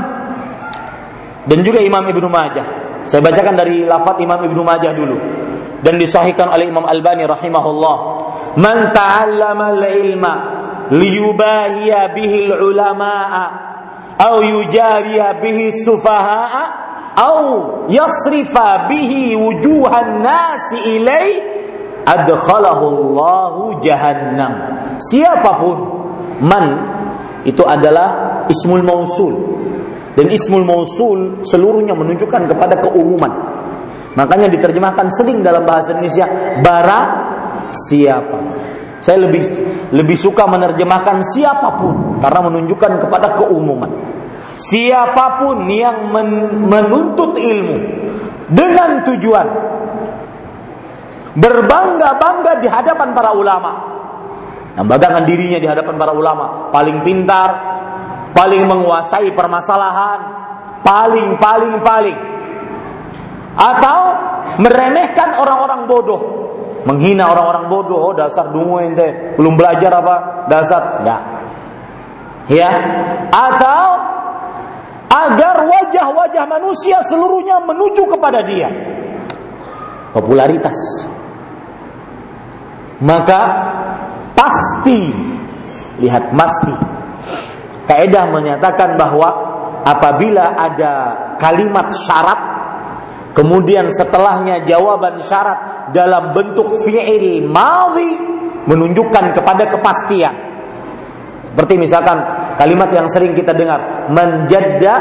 dan 1.47 1.59
juga 1.63 1.81
Imam 1.81 2.03
Ibnu 2.05 2.27
Majah. 2.27 3.01
Saya 3.07 3.25
bacakan 3.25 3.57
dari 3.57 3.87
lafaz 3.87 4.21
Imam 4.21 4.43
Ibnu 4.45 4.61
Majah 4.61 4.93
dulu 4.93 5.17
dan 5.81 5.97
disahihkan 5.97 6.51
oleh 6.53 6.69
Imam 6.69 6.85
Albani 6.85 7.25
rahimahullah. 7.25 7.97
Man 8.59 8.91
ta'allama 8.91 9.79
al-ilma 9.79 10.33
liyubahiya 10.91 12.13
bihi 12.15 12.51
al-ulama'a 12.51 13.45
aw 14.21 14.35
yujariya 14.43 15.41
bihi 15.41 15.81
sufaha'a 15.87 16.65
au 17.17 17.43
yasrifa 17.89 18.87
bihi 18.91 19.35
wujuhan 19.35 20.21
nasi 20.21 21.01
ilai 21.01 21.41
adkhalahu 22.05 22.85
Allahu 22.91 23.63
jahannam. 23.81 24.53
Siapa 25.01 25.51
pun 25.59 25.79
man 26.43 26.67
itu 27.47 27.65
adalah 27.65 28.45
ismul 28.53 28.85
mausul 28.85 29.35
dan 30.19 30.27
ismul 30.29 30.67
mausul 30.67 31.41
seluruhnya 31.47 31.95
menunjukkan 31.97 32.51
kepada 32.51 32.83
keumuman. 32.83 33.31
Makanya 34.19 34.51
diterjemahkan 34.51 35.07
sering 35.15 35.41
dalam 35.41 35.63
bahasa 35.63 35.95
Indonesia 35.95 36.27
barang 36.61 37.07
siapa. 37.71 38.39
Saya 39.01 39.27
lebih 39.27 39.43
lebih 39.97 40.17
suka 40.21 40.45
menerjemahkan 40.45 41.25
siapa 41.25 41.81
pun 41.81 42.21
karena 42.21 42.41
menunjukkan 42.47 43.01
kepada 43.01 43.33
keumuman 43.35 44.21
siapa 44.61 45.41
pun 45.41 45.65
yang 45.73 46.13
men 46.13 46.29
menuntut 46.69 47.33
ilmu 47.33 47.77
dengan 48.53 49.01
tujuan 49.09 49.49
berbangga-bangga 51.33 52.61
di 52.61 52.69
hadapan 52.69 53.09
para 53.17 53.33
ulama. 53.33 53.73
Membanggakan 54.71 55.29
dirinya 55.29 55.59
di 55.61 55.69
hadapan 55.69 55.95
para 55.99 56.13
ulama, 56.15 56.73
paling 56.73 57.05
pintar, 57.05 57.51
paling 58.33 58.65
menguasai 58.65 59.35
permasalahan, 59.35 60.19
paling 60.81 61.37
paling 61.37 61.85
paling. 61.85 62.19
Atau 63.61 64.01
meremehkan 64.63 65.37
orang-orang 65.37 65.85
bodoh, 65.85 66.23
menghina 66.85 67.31
orang-orang 67.31 67.69
bodoh, 67.69 68.01
oh 68.11 68.15
dasar 68.17 68.49
dungu 68.53 68.81
ente, 68.81 69.37
belum 69.37 69.57
belajar 69.57 69.93
apa? 70.01 70.47
Dasar 70.49 71.03
enggak. 71.03 71.23
Ya. 72.51 72.71
Atau 73.31 73.87
agar 75.11 75.67
wajah-wajah 75.67 76.45
manusia 76.47 77.03
seluruhnya 77.07 77.63
menuju 77.63 78.07
kepada 78.07 78.43
dia. 78.43 78.71
Popularitas. 80.11 81.07
Maka 83.01 83.41
pasti 84.37 85.09
lihat 86.01 86.33
pasti 86.37 87.01
Kaidah 87.91 88.31
menyatakan 88.31 88.95
bahwa 88.95 89.29
apabila 89.83 90.55
ada 90.55 90.93
kalimat 91.43 91.91
syarat 91.91 92.39
kemudian 93.37 93.89
setelahnya 93.91 94.63
jawaban 94.67 95.21
syarat 95.23 95.91
dalam 95.95 96.35
bentuk 96.35 96.83
fi'il 96.83 97.47
madhi 97.47 98.19
menunjukkan 98.67 99.35
kepada 99.35 99.69
kepastian. 99.71 100.35
Seperti 101.51 101.75
misalkan 101.83 102.41
Kalimat 102.61 102.93
yang 102.93 103.09
sering 103.09 103.33
kita 103.33 103.57
dengar, 103.57 104.13
menjada 104.13 105.01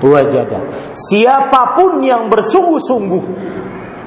wajada. 0.00 0.64
Siapa 0.96 1.76
pun 1.76 2.00
yang 2.00 2.32
bersungguh-sungguh 2.32 3.24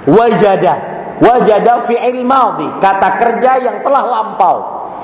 wajada, 0.09 0.73
wajada 1.21 1.85
fi'il 1.85 2.25
madhi, 2.25 2.65
kata 2.81 3.21
kerja 3.21 3.51
yang 3.61 3.77
telah 3.85 4.01
lampau. 4.01 4.57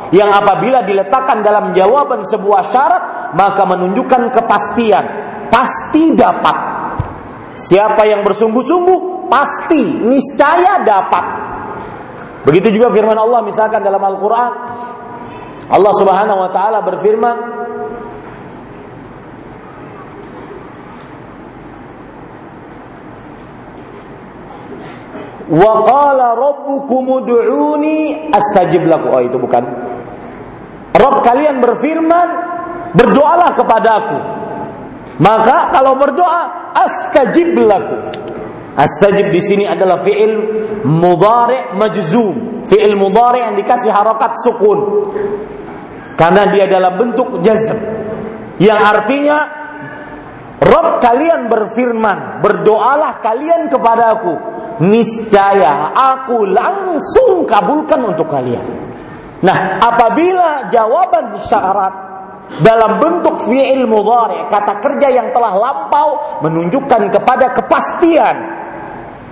Yang 0.09 0.41
apabila 0.41 0.81
diletakkan 0.81 1.45
dalam 1.45 1.69
jawaban 1.77 2.25
sebuah 2.25 2.65
syarat, 2.65 3.03
maka 3.37 3.61
menunjukkan 3.61 4.33
kepastian, 4.33 5.05
pasti 5.53 6.17
dapat. 6.17 6.74
Siapa 7.55 8.03
yang 8.03 8.27
bersungguh-sungguh 8.27 9.31
pasti 9.31 9.83
niscaya 10.03 10.83
dapat. 10.83 11.25
Begitu 12.43 12.77
juga 12.77 12.91
firman 12.91 13.17
Allah 13.17 13.41
misalkan 13.41 13.81
dalam 13.81 14.03
Al-Qur'an, 14.03 14.51
Allah 15.71 15.93
Subhanahu 15.97 16.39
wa 16.45 16.49
taala 16.53 16.85
berfirman 16.85 17.37
Wa 25.45 25.85
qala 25.85 26.33
rabbukum 26.33 27.21
ud'uni 27.21 28.29
astajib 28.33 28.89
lakum. 28.89 29.13
Oh 29.13 29.21
itu 29.21 29.37
bukan. 29.37 29.61
Rabb 30.89 31.21
kalian 31.21 31.61
berfirman, 31.61 32.27
berdoalah 32.97 33.53
kepadaku. 33.53 34.17
Maka 35.21 35.69
kalau 35.69 36.01
berdoa, 36.01 36.64
astajib 36.75 37.55
lakum. 37.55 38.11
Astajib 38.75 39.31
di 39.31 39.39
sini 39.39 39.63
adalah 39.63 40.03
fi'il 40.03 40.35
mudhari 40.83 41.71
majzum, 41.79 42.67
fi'il 42.67 42.99
mudhari 42.99 43.47
yang 43.47 43.55
dikasih 43.55 43.87
harokat 43.87 44.35
sukun. 44.43 44.79
Karena 46.19 46.51
dia 46.51 46.67
dalam 46.67 46.99
bentuk 46.99 47.39
jazm. 47.39 47.79
Yang 48.59 48.79
artinya 48.83 49.37
Rob 50.59 51.03
kalian 51.03 51.51
berfirman, 51.51 52.39
berdoalah 52.39 53.19
kalian 53.19 53.67
kepadaku, 53.67 54.39
niscaya 54.83 55.91
aku 55.91 56.47
langsung 56.47 57.43
kabulkan 57.43 58.15
untuk 58.15 58.31
kalian. 58.31 58.63
Nah, 59.43 59.83
apabila 59.83 60.71
jawaban 60.71 61.35
syarat 61.43 62.04
dalam 62.61 63.01
bentuk 63.01 63.41
fi'il 63.49 63.83
mudhari, 63.89 64.45
kata 64.47 64.79
kerja 64.79 65.07
yang 65.11 65.33
telah 65.35 65.53
lampau 65.57 66.41
menunjukkan 66.45 67.11
kepada 67.11 67.51
kepastian 67.51 68.55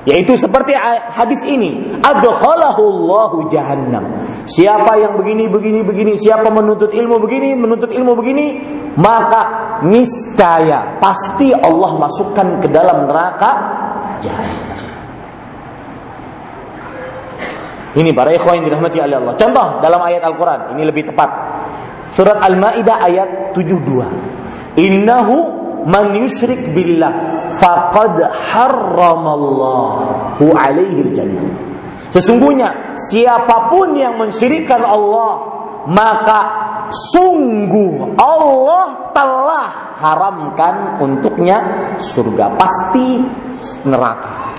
yaitu 0.03 0.35
seperti 0.35 0.75
hadis 1.15 1.39
ini, 1.47 1.95
adkhalahu 2.03 2.83
Allahu 2.83 3.47
jahannam. 3.47 4.19
Siapa 4.43 4.99
yang 4.99 5.15
begini 5.15 5.47
begini 5.47 5.79
begini, 5.79 6.19
siapa 6.19 6.51
menuntut 6.51 6.91
ilmu 6.91 7.23
begini, 7.23 7.55
menuntut 7.55 7.87
ilmu 7.87 8.11
begini, 8.19 8.59
maka 8.99 9.41
niscaya 9.87 10.99
pasti 10.99 11.55
Allah 11.55 11.95
masukkan 11.95 12.59
ke 12.59 12.67
dalam 12.67 13.07
neraka 13.07 13.51
jahannam. 14.19 14.79
Ini 17.93 18.09
para 18.11 18.33
ikhwan 18.35 18.59
yang 18.59 18.65
dirahmati 18.67 18.97
oleh 18.99 19.15
Allah. 19.21 19.33
Contoh 19.39 19.67
dalam 19.79 20.01
ayat 20.01 20.25
Al-Qur'an, 20.25 20.75
ini 20.75 20.83
lebih 20.83 21.13
tepat. 21.13 21.29
Surat 22.13 22.37
Al-Maidah 22.37 22.97
ayat 23.01 23.57
72. 23.57 24.77
Innahu 24.77 25.37
man 25.89 26.13
yusyrik 26.13 26.69
billah 26.73 27.45
faqad 27.57 28.21
harramallahu 28.53 30.45
alaihi 30.53 31.09
jannah. 31.09 31.41
Sesungguhnya 32.13 32.93
siapa 33.09 33.73
pun 33.73 33.97
yang 33.97 34.21
mensyirikkan 34.21 34.85
Allah 34.85 35.53
maka 35.89 36.39
sungguh 37.11 38.13
Allah 38.15 39.11
telah 39.11 39.97
haramkan 39.97 41.01
untuknya 41.01 41.57
surga 41.97 42.53
pasti 42.53 43.17
neraka. 43.89 44.53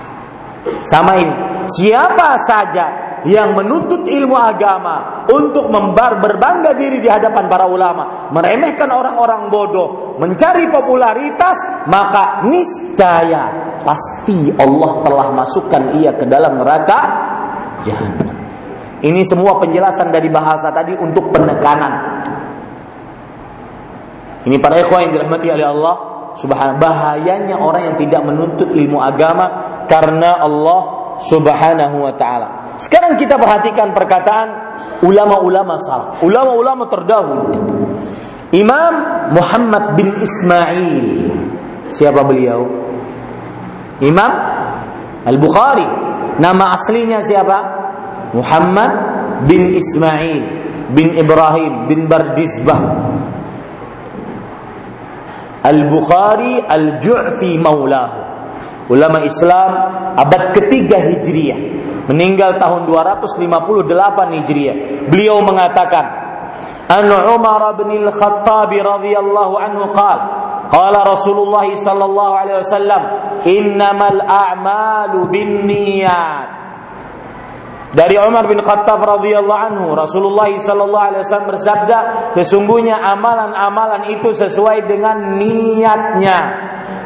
Sama 0.81 1.13
ini, 1.21 1.35
siapa 1.69 2.41
saja 2.41 3.04
yang 3.25 3.57
menuntut 3.57 4.05
ilmu 4.05 4.37
agama 4.37 5.25
untuk 5.29 5.69
membar 5.73 6.21
berbangga 6.21 6.77
diri 6.77 7.01
di 7.01 7.09
hadapan 7.09 7.49
para 7.49 7.65
ulama, 7.65 8.29
meremehkan 8.29 8.89
orang-orang 8.93 9.49
bodoh, 9.49 10.17
mencari 10.21 10.69
popularitas, 10.69 11.85
maka 11.89 12.45
niscaya 12.45 13.77
pasti 13.81 14.53
Allah 14.53 15.01
telah 15.01 15.27
masukkan 15.33 15.83
ia 15.97 16.13
ke 16.13 16.25
dalam 16.29 16.61
neraka 16.61 16.99
jahanam. 17.81 18.33
Ini 19.05 19.21
semua 19.21 19.61
penjelasan 19.61 20.09
dari 20.09 20.29
bahasa 20.33 20.73
tadi 20.73 20.97
untuk 20.97 21.29
penekanan. 21.29 21.93
Ini 24.45 24.57
para 24.61 24.81
ikhwan 24.81 25.09
yang 25.09 25.13
dirahmati 25.17 25.47
oleh 25.49 25.65
Allah 25.65 25.95
Subhanahu 26.35 26.77
bahayanya 26.77 27.55
orang 27.57 27.93
yang 27.93 27.97
tidak 27.97 28.21
menuntut 28.27 28.69
ilmu 28.75 28.99
agama 28.99 29.45
karena 29.87 30.37
Allah 30.41 30.81
Subhanahu 31.21 32.03
wa 32.03 32.13
taala. 32.13 32.64
Sekarang 32.75 33.15
kita 33.15 33.39
perhatikan 33.39 33.95
perkataan 33.95 34.47
ulama-ulama 35.03 35.79
salaf, 35.79 36.19
ulama-ulama 36.23 36.87
terdahulu. 36.91 37.45
Imam 38.51 38.93
Muhammad 39.31 39.99
bin 39.99 40.15
Ismail. 40.19 41.07
Siapa 41.91 42.23
beliau? 42.23 42.67
Imam 44.03 44.31
Al-Bukhari. 45.23 45.87
Nama 46.35 46.75
aslinya 46.75 47.23
siapa? 47.23 47.59
Muhammad 48.35 48.91
bin 49.47 49.71
Ismail 49.71 50.43
bin 50.91 51.15
Ibrahim 51.15 51.87
bin 51.87 52.11
Bardizbah 52.11 52.81
Al-Bukhari 55.65 56.61
Al-Ju'fi 56.61 57.57
maulahu. 57.57 58.21
Ulama 58.85 59.25
Islam 59.25 59.71
abad 60.13 60.53
ketiga 60.53 61.01
Hijriah. 61.01 61.57
Meninggal 62.05 62.61
tahun 62.61 62.85
258 62.85 64.37
Hijriah. 64.41 64.75
Beliau 65.09 65.41
mengatakan, 65.41 66.05
An 66.85 67.09
Umar 67.09 67.73
bin 67.81 67.89
Al-Khattab 68.05 68.69
radhiyallahu 68.69 69.53
anhu 69.57 69.89
qala 69.89 70.45
Qala 70.65 71.05
Rasulullah 71.05 71.65
sallallahu 71.69 72.33
alaihi 72.33 72.59
wasallam, 72.65 73.01
"Innamal 73.45 74.21
a'malu 74.25 75.29
binniyat." 75.29 76.64
Dari 77.95 78.19
Umar 78.19 78.51
bin 78.51 78.59
Khattab 78.59 78.99
radhiyallahu 78.99 79.61
anhu, 79.71 79.95
Rasulullah 79.95 80.51
sallallahu 80.51 81.05
alaihi 81.15 81.23
wasallam 81.23 81.49
bersabda, 81.55 81.97
sesungguhnya 82.35 82.99
amalan-amalan 82.99 84.11
itu 84.11 84.35
sesuai 84.35 84.83
dengan 84.83 85.39
niatnya. 85.39 86.39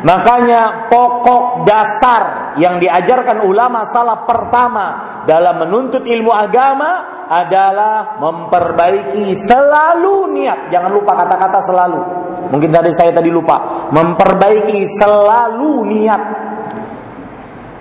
Makanya 0.01 0.89
pokok 0.89 1.67
dasar 1.69 2.55
yang 2.57 2.81
diajarkan 2.81 3.45
ulama 3.45 3.85
salah 3.85 4.25
pertama 4.25 4.85
dalam 5.29 5.61
menuntut 5.61 6.09
ilmu 6.09 6.33
agama 6.33 7.21
adalah 7.29 8.17
memperbaiki 8.17 9.37
selalu 9.37 10.33
niat. 10.33 10.73
Jangan 10.73 10.89
lupa 10.89 11.13
kata-kata 11.13 11.59
selalu. 11.69 12.01
Mungkin 12.49 12.73
tadi 12.73 12.89
saya 12.97 13.13
tadi 13.13 13.29
lupa. 13.29 13.87
Memperbaiki 13.93 14.89
selalu 14.89 15.71
niat. 15.85 16.21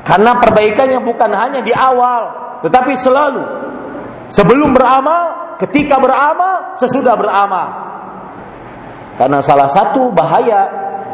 Karena 0.04 0.36
perbaikannya 0.36 1.00
bukan 1.00 1.30
hanya 1.32 1.60
di 1.64 1.72
awal, 1.72 2.47
tetapi 2.64 2.92
selalu 2.98 3.42
sebelum 4.26 4.74
beramal, 4.74 5.56
ketika 5.62 6.02
beramal, 6.02 6.74
sesudah 6.74 7.14
beramal. 7.14 7.68
Karena 9.18 9.38
salah 9.42 9.66
satu 9.66 10.14
bahaya 10.14 10.66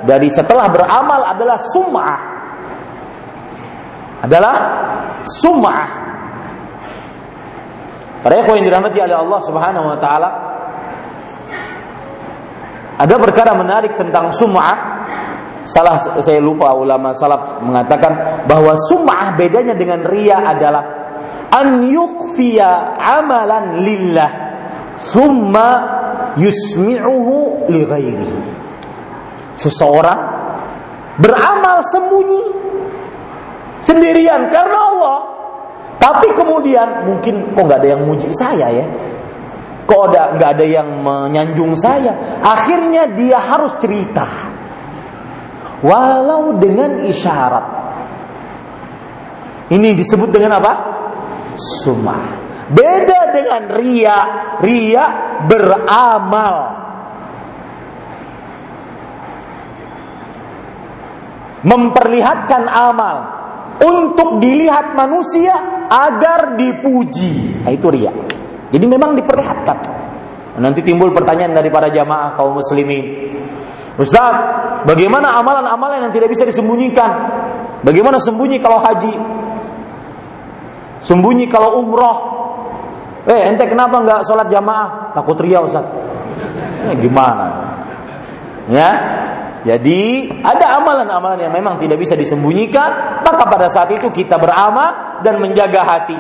dari 0.04 0.28
setelah 0.28 0.68
beramal 0.68 1.20
adalah 1.24 1.56
sum'ah. 1.56 2.20
Adalah 4.24 4.56
sum'ah. 5.24 5.88
Para 8.24 8.40
ikhwan 8.40 8.60
yang 8.60 8.72
dirahmati 8.72 8.98
oleh 9.04 9.16
Allah 9.16 9.40
Subhanahu 9.44 9.86
wa 9.88 9.98
taala, 10.00 10.30
ada 12.96 13.14
perkara 13.20 13.52
menarik 13.52 14.00
tentang 14.00 14.32
sum'ah 14.32 14.94
Salah 15.64 15.96
saya 16.20 16.44
lupa 16.44 16.76
ulama 16.76 17.16
salaf 17.16 17.64
mengatakan 17.64 18.44
bahwa 18.44 18.76
sum'ah 18.76 19.32
bedanya 19.32 19.72
dengan 19.72 20.04
ria 20.04 20.44
adalah 20.44 21.03
an 21.54 21.86
yukfiya 21.86 22.98
amalan 22.98 23.78
lillah 23.86 24.30
thumma 25.06 25.68
yusmi'uhu 26.34 27.70
li 27.70 27.82
ghairihi. 27.86 28.38
Seseorang 29.54 30.20
beramal 31.22 31.86
sembunyi 31.86 32.42
sendirian 33.78 34.50
karena 34.50 34.78
Allah. 34.90 35.18
Tapi 35.94 36.36
kemudian 36.36 37.06
mungkin 37.06 37.54
kok 37.54 37.64
nggak 37.64 37.80
ada 37.80 37.88
yang 37.96 38.02
muji 38.04 38.28
saya 38.34 38.68
ya. 38.68 38.86
Kok 39.86 40.00
ada 40.10 40.22
nggak 40.36 40.50
ada 40.58 40.66
yang 40.66 40.88
menyanjung 41.00 41.72
saya. 41.78 42.42
Akhirnya 42.42 43.14
dia 43.14 43.38
harus 43.38 43.78
cerita. 43.78 44.26
Walau 45.84 46.56
dengan 46.60 47.04
isyarat. 47.04 47.66
Ini 49.72 49.96
disebut 49.96 50.28
dengan 50.28 50.60
apa? 50.60 50.93
Sumah. 51.56 52.42
Beda 52.70 53.30
dengan 53.34 53.62
ria, 53.76 54.18
ria 54.60 55.04
beramal. 55.44 56.56
Memperlihatkan 61.64 62.62
amal 62.68 63.16
untuk 63.80 64.40
dilihat 64.40 64.92
manusia 64.92 65.86
agar 65.88 66.60
dipuji. 66.60 67.64
Nah, 67.64 67.72
itu 67.72 67.86
ria. 67.88 68.12
Jadi 68.68 68.84
memang 68.84 69.16
diperlihatkan. 69.16 69.78
Nanti 70.60 70.86
timbul 70.86 71.10
pertanyaan 71.10 71.56
dari 71.56 71.72
para 71.72 71.90
jamaah 71.90 72.36
kaum 72.38 72.60
muslimin. 72.60 73.32
Ustaz, 73.98 74.34
bagaimana 74.86 75.38
amalan-amalan 75.38 76.08
yang 76.08 76.12
tidak 76.14 76.30
bisa 76.30 76.46
disembunyikan? 76.46 77.10
Bagaimana 77.82 78.18
sembunyi 78.18 78.58
kalau 78.58 78.78
haji? 78.82 79.14
Sembunyi 81.04 81.44
kalau 81.52 81.84
umroh. 81.84 82.18
Eh, 83.28 83.52
ente 83.52 83.68
kenapa 83.68 84.00
nggak 84.00 84.24
sholat 84.24 84.48
jamaah? 84.48 85.12
Takut 85.12 85.36
ria 85.44 85.60
Ustaz. 85.60 85.84
Eh, 86.88 86.96
gimana? 86.96 87.76
Ya, 88.64 88.90
jadi 89.64 90.28
ada 90.40 90.80
amalan-amalan 90.80 91.44
yang 91.44 91.52
memang 91.52 91.76
tidak 91.76 92.00
bisa 92.00 92.16
disembunyikan, 92.16 93.20
maka 93.20 93.44
pada 93.48 93.68
saat 93.68 93.92
itu 93.92 94.08
kita 94.08 94.40
beramal 94.40 95.20
dan 95.20 95.40
menjaga 95.40 95.80
hati. 95.84 96.18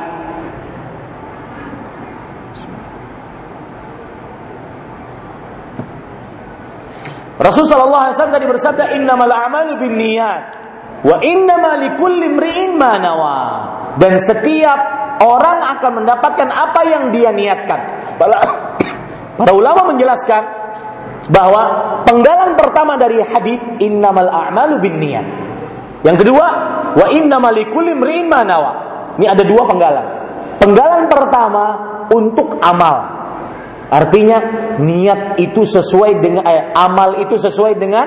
Rasulullah 7.34 8.08
SAW 8.14 8.32
tadi 8.32 8.46
bersabda, 8.48 8.96
Innamal 8.96 9.28
a'malu 9.28 9.76
bin 9.76 10.00
niat. 10.00 10.42
Wa 11.04 11.20
innama 11.20 11.76
likulli 11.76 12.32
imri'in 12.32 12.80
ma 12.80 12.96
nawa. 12.96 13.36
Dan 13.94 14.18
setiap 14.18 14.78
orang 15.22 15.62
akan 15.78 16.02
mendapatkan 16.02 16.48
apa 16.50 16.80
yang 16.86 17.14
dia 17.14 17.30
niatkan. 17.30 17.80
Para, 19.38 19.50
ulama 19.50 19.90
menjelaskan 19.94 20.42
bahwa 21.30 21.62
penggalan 22.06 22.54
pertama 22.54 22.94
dari 22.94 23.18
hadis 23.22 23.58
innamal 23.82 24.30
a'malu 24.30 24.78
bin 24.78 25.02
niat. 25.02 25.26
Yang 26.04 26.26
kedua, 26.26 26.46
wa 26.94 27.06
innamal 27.10 27.54
likulli. 27.54 27.94
Ini 27.94 29.26
ada 29.30 29.42
dua 29.46 29.62
penggalan. 29.66 30.06
Penggalan 30.58 31.02
pertama 31.08 31.64
untuk 32.10 32.60
amal. 32.60 33.14
Artinya 33.94 34.38
niat 34.80 35.38
itu 35.38 35.62
sesuai 35.62 36.18
dengan 36.18 36.42
eh, 36.44 36.74
amal 36.74 37.20
itu 37.22 37.38
sesuai 37.38 37.78
dengan 37.78 38.06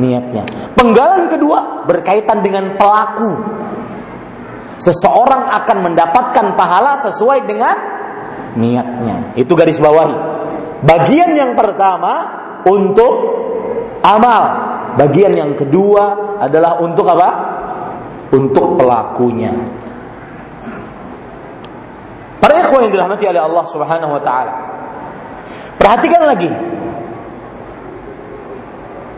niatnya. 0.00 0.72
Penggalan 0.72 1.28
kedua 1.28 1.84
berkaitan 1.84 2.40
dengan 2.40 2.78
pelaku. 2.80 3.30
Seseorang 4.82 5.46
akan 5.62 5.76
mendapatkan 5.86 6.58
pahala 6.58 6.98
sesuai 7.06 7.46
dengan 7.46 7.76
niatnya. 8.58 9.38
Itu 9.38 9.54
garis 9.54 9.78
bawahi. 9.78 10.16
Bagian 10.82 11.38
yang 11.38 11.54
pertama 11.54 12.14
untuk 12.66 13.14
amal. 14.02 14.44
Bagian 14.98 15.32
yang 15.38 15.54
kedua 15.54 16.36
adalah 16.42 16.82
untuk 16.82 17.06
apa? 17.06 17.30
Untuk 18.34 18.74
pelakunya. 18.74 19.54
Para 22.42 22.58
ikhwan 22.58 22.90
yang 22.90 22.92
dirahmati 22.92 23.24
oleh 23.30 23.38
Allah 23.38 23.64
Subhanahu 23.70 24.12
wa 24.18 24.22
taala. 24.26 24.54
Perhatikan 25.78 26.26
lagi 26.26 26.50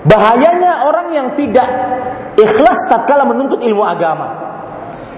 Bahayanya 0.04 0.84
orang 0.84 1.16
yang 1.16 1.28
tidak 1.32 1.64
ikhlas 2.36 2.76
tatkala 2.92 3.24
menuntut 3.24 3.64
ilmu 3.64 3.80
agama. 3.80 4.43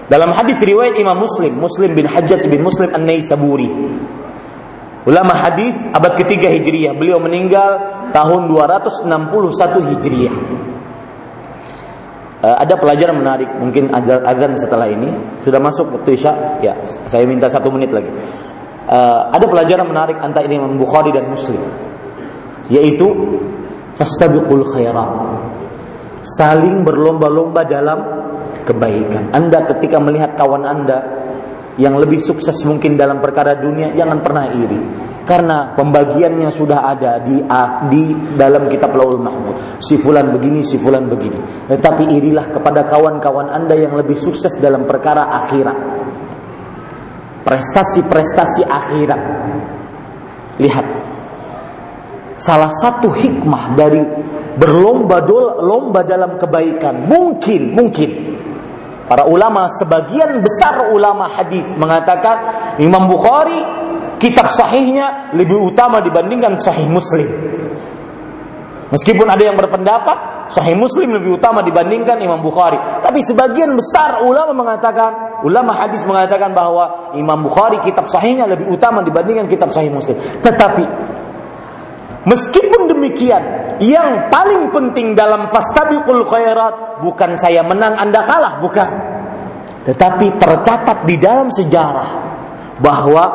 Dalam 0.07 0.31
hadis 0.31 0.55
riwayat 0.63 0.95
Imam 0.95 1.19
Muslim, 1.19 1.59
Muslim 1.59 1.91
bin 1.91 2.07
Hajjaj 2.07 2.47
bin 2.47 2.63
Muslim 2.63 2.95
An-Naisaburi. 2.95 3.67
Ulama 5.03 5.35
hadis 5.35 5.75
abad 5.91 6.15
ketiga 6.19 6.47
Hijriyah, 6.51 6.95
beliau 6.95 7.19
meninggal 7.19 7.79
tahun 8.11 8.47
261 8.51 9.91
Hijriyah. 9.95 10.35
Uh, 12.37 12.55
ada 12.59 12.79
pelajaran 12.79 13.19
menarik, 13.19 13.49
mungkin 13.59 13.91
azan 13.97 14.55
setelah 14.55 14.87
ini 14.87 15.11
sudah 15.43 15.59
masuk 15.59 15.91
waktu 15.91 16.15
isya. 16.15 16.59
Ya, 16.63 16.75
saya 17.07 17.27
minta 17.27 17.51
satu 17.51 17.67
menit 17.71 17.91
lagi. 17.91 18.07
Uh, 18.87 19.31
ada 19.31 19.43
pelajaran 19.43 19.87
menarik 19.91 20.19
antara 20.23 20.47
Imam 20.47 20.75
Bukhari 20.79 21.11
dan 21.11 21.27
Muslim, 21.27 21.59
yaitu 22.71 23.11
fastabiqul 23.95 24.63
khairat. 24.71 25.11
Saling 26.23 26.83
berlomba-lomba 26.83 27.63
dalam 27.67 27.99
kebaikan. 28.67 29.31
Anda 29.31 29.63
ketika 29.63 30.03
melihat 30.03 30.35
kawan 30.35 30.67
Anda 30.67 30.99
yang 31.79 31.95
lebih 31.95 32.19
sukses 32.19 32.59
mungkin 32.67 32.99
dalam 32.99 33.23
perkara 33.23 33.55
dunia, 33.55 33.95
jangan 33.95 34.19
pernah 34.19 34.51
iri. 34.51 35.07
Karena 35.27 35.75
pembagiannya 35.75 36.47
sudah 36.47 36.87
ada 36.87 37.19
di 37.19 37.43
di 37.91 38.03
dalam 38.35 38.71
kitab 38.71 38.95
Laul 38.95 39.19
Mahfud. 39.19 39.79
Si 39.83 39.99
fulan 39.99 40.31
begini, 40.31 40.63
si 40.63 40.79
fulan 40.79 41.07
begini. 41.07 41.67
Tetapi 41.67 42.15
irilah 42.15 42.47
kepada 42.51 42.87
kawan-kawan 42.87 43.51
Anda 43.51 43.75
yang 43.75 43.95
lebih 43.95 44.15
sukses 44.15 44.55
dalam 44.59 44.87
perkara 44.87 45.27
akhirat. 45.43 45.77
Prestasi-prestasi 47.43 48.63
akhirat. 48.67 49.21
Lihat, 50.63 50.87
salah 52.39 52.71
satu 52.71 53.11
hikmah 53.11 53.75
dari 53.75 54.01
berlomba 54.57 55.21
lomba 55.61 56.01
dalam 56.01 56.41
kebaikan 56.41 57.05
mungkin 57.05 57.77
mungkin 57.77 58.26
para 59.07 59.25
ulama 59.25 59.71
sebagian 59.75 60.43
besar 60.43 60.91
ulama 60.91 61.31
hadis 61.31 61.63
mengatakan 61.79 62.37
Imam 62.77 63.07
Bukhari 63.07 63.63
kitab 64.21 64.51
sahihnya 64.51 65.33
lebih 65.33 65.57
utama 65.57 66.03
dibandingkan 66.03 66.59
sahih 66.59 66.85
Muslim. 66.91 67.27
Meskipun 68.87 69.27
ada 69.27 69.43
yang 69.43 69.59
berpendapat 69.59 70.47
sahih 70.47 70.79
Muslim 70.79 71.11
lebih 71.11 71.35
utama 71.35 71.59
dibandingkan 71.59 72.19
Imam 72.23 72.39
Bukhari. 72.39 72.79
Tapi 73.03 73.19
sebagian 73.19 73.75
besar 73.75 74.23
ulama 74.23 74.55
mengatakan 74.55 75.43
ulama 75.43 75.75
hadis 75.75 76.07
mengatakan 76.07 76.55
bahwa 76.55 77.11
Imam 77.15 77.43
Bukhari 77.43 77.83
kitab 77.83 78.07
sahihnya 78.07 78.47
lebih 78.47 78.71
utama 78.71 79.03
dibandingkan 79.03 79.51
kitab 79.51 79.75
sahih 79.75 79.91
Muslim. 79.91 80.15
Tetapi 80.39 80.85
Meskipun 82.27 82.91
demikian, 82.91 83.39
yang 83.83 84.33
paling 84.33 84.73
penting 84.73 85.13
dalam 85.13 85.45
fastabiqul 85.45 86.25
khairat 86.25 87.01
bukan 87.05 87.37
saya 87.37 87.61
menang 87.61 87.93
Anda 87.97 88.21
kalah, 88.25 88.53
bukan. 88.61 88.89
Tetapi 89.87 90.35
tercatat 90.35 91.07
di 91.07 91.15
dalam 91.15 91.47
sejarah 91.47 92.09
bahwa 92.83 93.25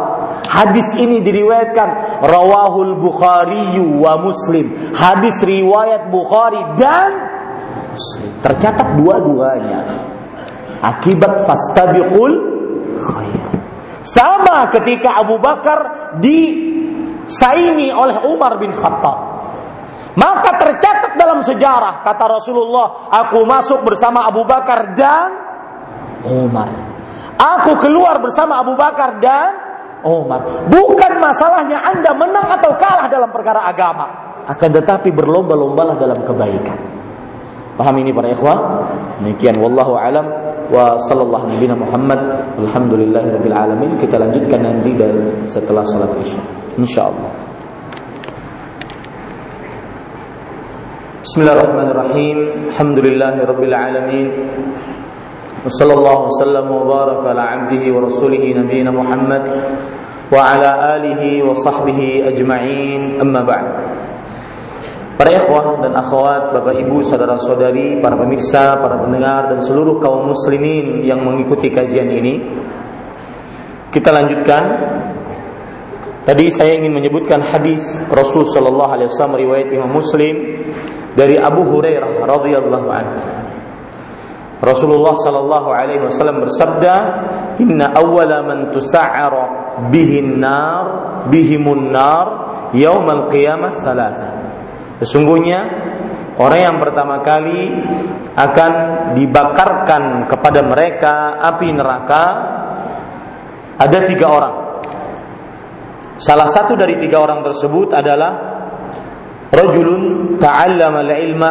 hadis 0.46 0.94
ini 1.00 1.24
diriwayatkan 1.24 2.20
rawahul 2.28 3.00
Bukhari 3.00 3.80
wa 3.80 4.20
Muslim. 4.20 4.92
Hadis 4.92 5.40
riwayat 5.42 6.12
Bukhari 6.12 6.60
dan 6.76 7.10
Muslim. 7.96 8.30
Tercatat 8.44 9.00
dua-duanya. 9.00 9.80
Akibat 10.82 11.40
fastabiqul 11.46 12.32
khair. 13.00 13.48
Sama 14.02 14.66
ketika 14.68 15.22
Abu 15.22 15.38
Bakar 15.38 16.12
di 16.18 16.58
saingi 17.30 17.94
oleh 17.94 18.28
Umar 18.28 18.58
bin 18.58 18.74
Khattab. 18.74 19.31
Maka 20.12 20.60
tercatat 20.60 21.16
dalam 21.16 21.40
sejarah 21.40 22.04
kata 22.04 22.24
Rasulullah, 22.28 23.08
aku 23.08 23.48
masuk 23.48 23.80
bersama 23.80 24.28
Abu 24.28 24.44
Bakar 24.44 24.92
dan 24.92 25.30
Umar. 26.28 26.68
Aku 27.40 27.80
keluar 27.80 28.20
bersama 28.20 28.60
Abu 28.60 28.76
Bakar 28.76 29.16
dan 29.18 29.56
Umar. 30.04 30.68
Bukan 30.68 31.12
masalahnya 31.16 31.80
Anda 31.80 32.12
menang 32.12 32.60
atau 32.60 32.76
kalah 32.76 33.08
dalam 33.08 33.32
perkara 33.32 33.64
agama, 33.64 34.04
akan 34.52 34.68
tetapi 34.68 35.08
berlomba-lombalah 35.16 35.96
dalam 35.96 36.20
kebaikan. 36.20 36.76
Paham 37.72 38.04
ini 38.04 38.12
para 38.12 38.28
ikhwah? 38.28 38.58
Demikian 39.16 39.56
wallahu 39.56 39.96
alam 39.96 40.28
wa 40.68 41.00
sallallahu 41.08 41.56
nabi 41.56 41.66
Muhammad 41.72 42.20
alhamdulillahirabbil 42.60 43.56
alamin. 43.56 43.96
Kita 43.96 44.20
lanjutkan 44.20 44.60
nanti 44.60 44.92
dan 44.92 45.40
setelah 45.48 45.80
salat 45.88 46.12
Isya. 46.20 46.42
insyaallah 46.76 47.51
Bismillahirrahmanirrahim 51.21 52.37
Alhamdulillahirabbil 52.71 53.75
alamin 53.75 54.27
وصلى 55.67 55.93
الله 55.93 56.17
وسلم 56.31 56.67
وبارك 56.71 57.21
على 57.27 57.41
عبده 57.41 57.83
ورسوله 57.91 58.43
نبينا 58.55 58.91
محمد 58.91 59.43
وعلى 60.31 60.69
آله 60.95 61.21
وصحبه 61.43 61.99
أجمعين 62.31 63.01
أما 63.21 63.41
بعد 63.43 63.67
Para 65.17 65.33
ikhwah 65.33 65.81
dan 65.81 65.97
akhwat, 65.97 66.53
bapak 66.53 66.77
ibu, 66.77 67.01
saudara-saudari, 67.01 67.97
para 67.97 68.13
pemirsa, 68.13 68.77
para 68.77 69.01
pendengar 69.01 69.49
dan 69.49 69.65
seluruh 69.65 69.97
kaum 69.97 70.29
muslimin 70.29 71.01
yang 71.01 71.25
mengikuti 71.25 71.73
kajian 71.73 72.05
ini 72.05 72.37
Kita 73.89 74.13
lanjutkan 74.13 74.63
Tadi 76.21 76.53
saya 76.53 76.77
ingin 76.77 76.93
menyebutkan 76.93 77.41
hadis 77.41 77.81
Rasul 78.13 78.45
sallallahu 78.45 78.91
alaihi 78.93 79.09
wasallam 79.09 79.41
riwayat 79.41 79.67
Imam 79.73 79.95
Muslim 79.95 80.35
dari 81.12 81.36
Abu 81.36 81.64
Hurairah 81.68 82.24
radhiyallahu 82.24 82.88
anhu. 82.88 83.18
Rasulullah 84.62 85.18
sallallahu 85.18 85.68
alaihi 85.74 86.02
wasallam 86.06 86.46
bersabda, 86.46 86.94
"Inna 87.58 87.90
awwala 87.98 88.46
man 88.46 88.70
tusa'ara 88.70 89.74
bihi 89.90 90.22
an-nar 90.22 90.86
bihimun 91.26 91.90
nar 91.90 92.26
yaumal 92.70 93.26
qiyamah 93.26 93.82
thalatha." 93.82 94.30
Sesungguhnya 95.02 95.66
orang 96.38 96.60
yang 96.62 96.76
pertama 96.78 97.18
kali 97.26 97.74
akan 98.38 98.72
dibakarkan 99.18 100.30
kepada 100.30 100.60
mereka 100.62 101.42
api 101.42 101.68
neraka 101.74 102.24
ada 103.82 103.98
tiga 104.06 104.26
orang 104.30 104.56
Salah 106.22 106.46
satu 106.46 106.78
dari 106.78 107.02
tiga 107.02 107.18
orang 107.18 107.42
tersebut 107.42 107.98
adalah 107.98 108.51
rajulun 109.52 110.36
ta'allama 110.40 111.04
al-ilma 111.04 111.50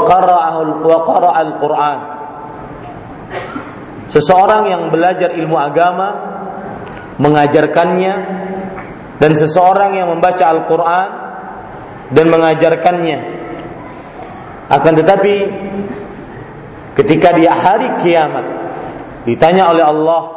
Seseorang 4.07 4.71
yang 4.71 4.83
belajar 4.91 5.35
ilmu 5.35 5.57
agama 5.57 6.09
mengajarkannya 7.17 8.15
dan 9.17 9.33
seseorang 9.33 9.97
yang 9.97 10.13
membaca 10.13 10.45
Al-Qur'an 10.53 11.09
dan 12.13 12.27
mengajarkannya. 12.29 13.19
Akan 14.67 14.93
tetapi 14.99 15.35
ketika 16.99 17.33
di 17.35 17.47
hari 17.47 17.89
kiamat 18.03 18.47
ditanya 19.27 19.71
oleh 19.71 19.85
Allah 19.87 20.37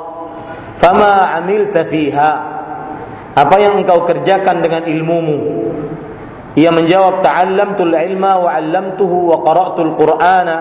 Fama 0.79 1.35
amilta 1.35 1.83
fiha 1.83 2.58
Apa 3.39 3.55
yang 3.55 3.79
engkau 3.79 4.03
kerjakan 4.03 4.59
dengan 4.59 4.83
ilmumu 4.83 5.39
Ia 6.59 6.75
menjawab, 6.75 7.23
"Ta'allamtul 7.23 7.95
ilma 7.95 8.41
wa 8.41 8.49
'allamtuhu 8.51 9.31
wa 9.31 9.37
qara'tul 9.45 9.95
Qur'ana 9.95 10.57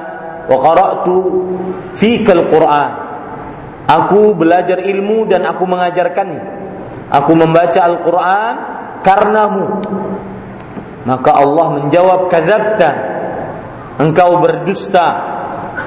wa 0.46 0.56
qara'tu 0.62 1.16
fikal 1.96 2.46
Qur'an." 2.52 2.92
Aku 3.88 4.36
belajar 4.36 4.84
ilmu 4.84 5.26
dan 5.26 5.48
aku 5.48 5.64
mengajarkannya. 5.64 6.42
Aku 7.08 7.32
membaca 7.32 7.80
Al-Qur'an 7.88 8.54
karenamu. 9.00 9.64
Maka 11.08 11.30
Allah 11.34 11.66
menjawab, 11.80 12.28
"Kadzabta." 12.28 12.90
Engkau 13.98 14.38
berdusta. 14.44 15.06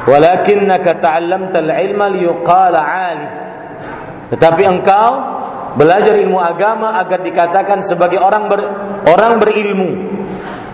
Walakinnaka 0.09 0.97
ta'allamtal 0.97 1.71
ilma 1.71 2.09
liyuqala 2.09 2.79
'alim. 2.81 3.31
Tetapi 4.33 4.63
engkau 4.65 5.11
belajar 5.75 6.15
ilmu 6.19 6.37
agama 6.39 6.99
agar 6.99 7.23
dikatakan 7.23 7.79
sebagai 7.83 8.19
orang 8.19 8.47
ber, 8.47 8.59
orang 9.07 9.39
berilmu. 9.39 9.89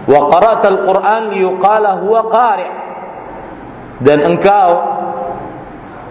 Wa 0.07 0.19
qara'tal 0.31 0.87
Qur'an 0.87 1.33
liyuqala 1.33 1.99
huwa 1.99 2.31
qari'. 2.31 2.69
Dan 3.97 4.23
engkau 4.23 4.69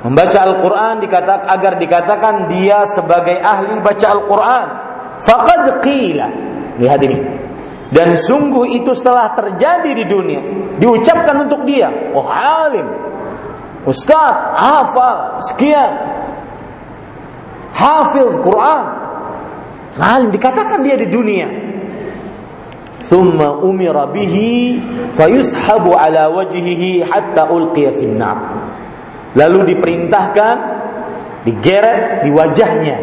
membaca 0.05 0.39
Al-Qur'an 0.43 0.99
dikatakan 1.01 1.49
agar 1.49 1.73
dikatakan 1.79 2.35
dia 2.51 2.83
sebagai 2.91 3.39
ahli 3.39 3.79
baca 3.81 4.07
Al-Qur'an. 4.11 4.69
Faqad 5.23 5.81
qila. 5.81 6.27
Lihat 6.77 7.01
ini. 7.07 7.19
Dan 7.87 8.19
sungguh 8.19 8.83
itu 8.83 8.93
setelah 8.99 9.31
terjadi 9.39 9.95
di 9.95 10.05
dunia, 10.11 10.43
diucapkan 10.83 11.47
untuk 11.47 11.63
dia, 11.63 11.87
oh 12.19 12.27
alim, 12.27 12.83
ustaz, 13.87 14.59
hafal, 14.59 15.39
sekian, 15.47 16.16
hafil 17.77 18.41
Quran. 18.41 18.85
Alim 19.97 20.33
dikatakan 20.33 20.81
dia 20.81 20.97
di 20.97 21.09
dunia. 21.09 21.49
Thumma 23.07 23.63
umira 23.63 24.09
bihi 24.11 24.81
fayushabu 25.15 25.95
ala 25.95 26.33
wajhihi 26.33 27.05
hatta 27.07 27.47
ulqiya 27.53 27.93
finnar. 27.97 28.39
Lalu 29.37 29.77
diperintahkan 29.77 30.57
digeret 31.45 32.25
di 32.25 32.31
wajahnya. 32.33 32.99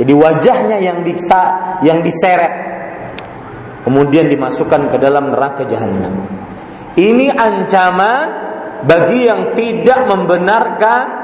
Jadi 0.00 0.12
wajahnya 0.12 0.76
yang 0.82 0.98
disa, 1.06 1.78
yang 1.86 2.02
diseret. 2.04 2.52
Kemudian 3.86 4.28
dimasukkan 4.28 4.92
ke 4.92 4.96
dalam 5.00 5.32
neraka 5.32 5.64
jahanam. 5.64 6.20
Ini 7.00 7.32
ancaman 7.32 8.26
bagi 8.84 9.24
yang 9.24 9.56
tidak 9.56 10.04
membenarkan 10.04 11.19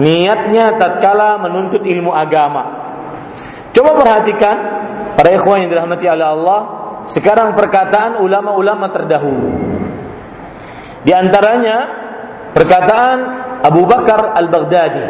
niatnya 0.00 0.76
tatkala 0.80 1.36
menuntut 1.42 1.84
ilmu 1.84 2.12
agama. 2.12 2.80
Coba 3.72 3.96
perhatikan 3.96 4.56
para 5.16 5.32
ikhwan 5.32 5.64
yang 5.64 5.70
dirahmati 5.72 6.06
oleh 6.08 6.28
Allah, 6.28 6.60
sekarang 7.08 7.56
perkataan 7.56 8.20
ulama-ulama 8.20 8.88
terdahulu. 8.92 9.48
Di 11.02 11.12
antaranya 11.12 11.76
perkataan 12.54 13.18
Abu 13.64 13.88
Bakar 13.88 14.38
Al-Baghdadi, 14.38 15.06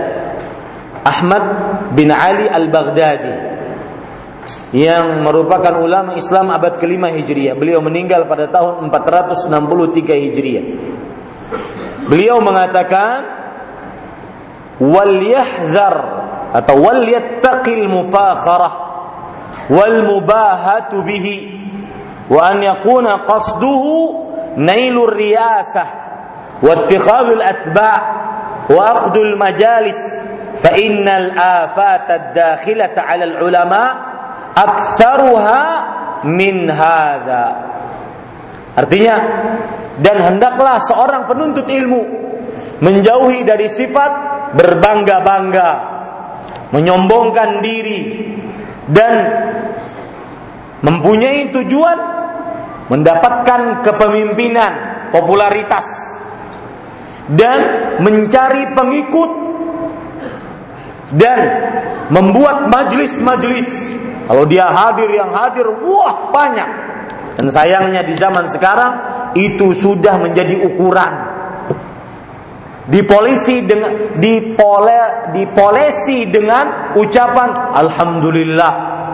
Ahmad 1.02 1.44
bin 1.92 2.08
Ali 2.14 2.48
Al-Baghdadi 2.48 3.52
yang 4.72 5.20
merupakan 5.20 5.76
ulama 5.76 6.16
Islam 6.16 6.48
abad 6.48 6.80
kelima 6.80 7.12
Hijriah. 7.12 7.58
Beliau 7.58 7.84
meninggal 7.84 8.24
pada 8.24 8.48
tahun 8.48 8.88
463 8.88 10.24
Hijriah. 10.30 10.64
Beliau 12.08 12.40
mengatakan 12.40 13.41
wal 14.82 15.14
yahzar 15.22 15.96
atau 16.50 16.82
wal 16.82 17.06
yattaqil 17.06 17.86
mufakharah 17.86 18.74
wal 19.70 19.98
mubahatu 20.02 21.06
bihi 21.06 21.36
wa 22.26 22.50
an 22.50 22.66
yakuna 22.66 23.22
qasduhu 23.22 23.94
nailur 24.58 25.14
riyasah 25.14 25.88
wa 26.58 26.72
ittikhadul 26.82 27.40
atba' 27.40 27.98
wa 28.70 28.82
aqdul 28.98 29.38
majalis 29.38 29.98
fa 30.58 30.74
innal 30.74 31.30
afat 31.34 32.06
ad-dakhilata 32.10 33.06
'ala 33.06 33.24
al-ulama 33.26 33.82
aktsaruha 34.54 35.62
min 36.28 36.70
hadha. 36.70 37.46
Artinya 38.72 39.16
dan 40.00 40.16
hendaklah 40.22 40.80
seorang 40.80 41.28
penuntut 41.28 41.68
ilmu 41.68 42.02
menjauhi 42.80 43.44
dari 43.44 43.68
sifat 43.68 44.31
berbangga-bangga, 44.52 45.70
menyombongkan 46.72 47.60
diri 47.64 48.00
dan 48.88 49.14
mempunyai 50.82 51.52
tujuan 51.54 51.98
mendapatkan 52.90 53.80
kepemimpinan, 53.80 54.72
popularitas 55.14 55.86
dan 57.30 57.58
mencari 58.02 58.74
pengikut 58.74 59.30
dan 61.14 61.38
membuat 62.10 62.68
majlis-majlis. 62.68 64.00
Kalau 64.22 64.44
dia 64.48 64.68
hadir 64.68 65.08
yang 65.12 65.32
hadir, 65.32 65.66
wah 65.82 66.32
banyak. 66.32 66.70
Dan 67.32 67.48
sayangnya 67.48 68.04
di 68.04 68.12
zaman 68.12 68.44
sekarang 68.48 68.92
itu 69.32 69.72
sudah 69.72 70.20
menjadi 70.20 70.60
ukuran 70.68 71.31
dipolisi 72.88 73.62
dengan 73.62 74.18
dipole 74.18 75.30
dipolesi 75.30 76.26
dengan 76.26 76.94
ucapan 76.98 77.74
alhamdulillah 77.78 78.72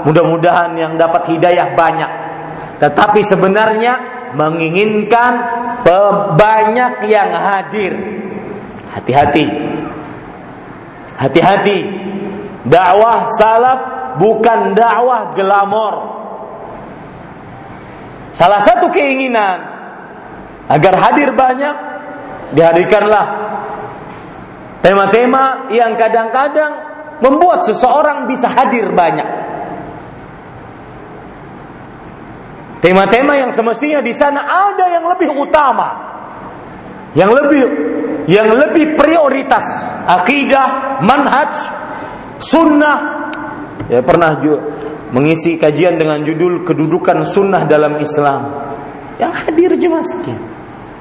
mudah-mudahan 0.09 0.73
yang 0.79 0.93
dapat 0.97 1.29
hidayah 1.37 1.75
banyak. 1.75 2.11
Tetapi 2.79 3.21
sebenarnya 3.27 3.95
menginginkan 4.39 5.33
banyak 6.39 7.05
yang 7.11 7.31
hadir. 7.35 7.93
Hati-hati. 8.95 9.47
Hati-hati. 11.19 11.79
Dakwah 12.69 13.35
salaf 13.35 13.81
bukan 14.23 14.79
dakwah 14.79 15.35
glamor. 15.35 15.95
Salah 18.39 18.63
satu 18.63 18.95
keinginan 18.95 19.59
agar 20.71 20.95
hadir 20.95 21.35
banyak 21.35 21.75
dihadirkanlah 22.55 23.48
Tema-tema 24.79 25.69
yang 25.75 25.99
kadang-kadang 25.99 26.73
membuat 27.19 27.67
seseorang 27.67 28.31
bisa 28.31 28.47
hadir 28.47 28.95
banyak. 28.95 29.27
Tema-tema 32.79 33.35
yang 33.35 33.51
semestinya 33.51 33.99
di 33.99 34.15
sana 34.15 34.47
ada 34.47 34.87
yang 34.87 35.05
lebih 35.11 35.35
utama. 35.35 36.07
Yang 37.19 37.31
lebih 37.43 37.63
yang 38.31 38.55
lebih 38.55 38.95
prioritas 38.95 39.67
akidah, 40.07 41.01
manhaj, 41.03 41.59
sunnah. 42.39 43.27
Ya 43.91 44.05
pernah 44.05 44.39
juga 44.39 44.63
mengisi 45.11 45.57
kajian 45.57 45.97
dengan 45.97 46.23
judul 46.23 46.63
kedudukan 46.63 47.25
sunnah 47.27 47.65
dalam 47.67 47.99
Islam. 47.99 48.71
Yang 49.19 49.33
hadir 49.43 49.71
cuma 49.81 50.05
sekian. 50.05 50.39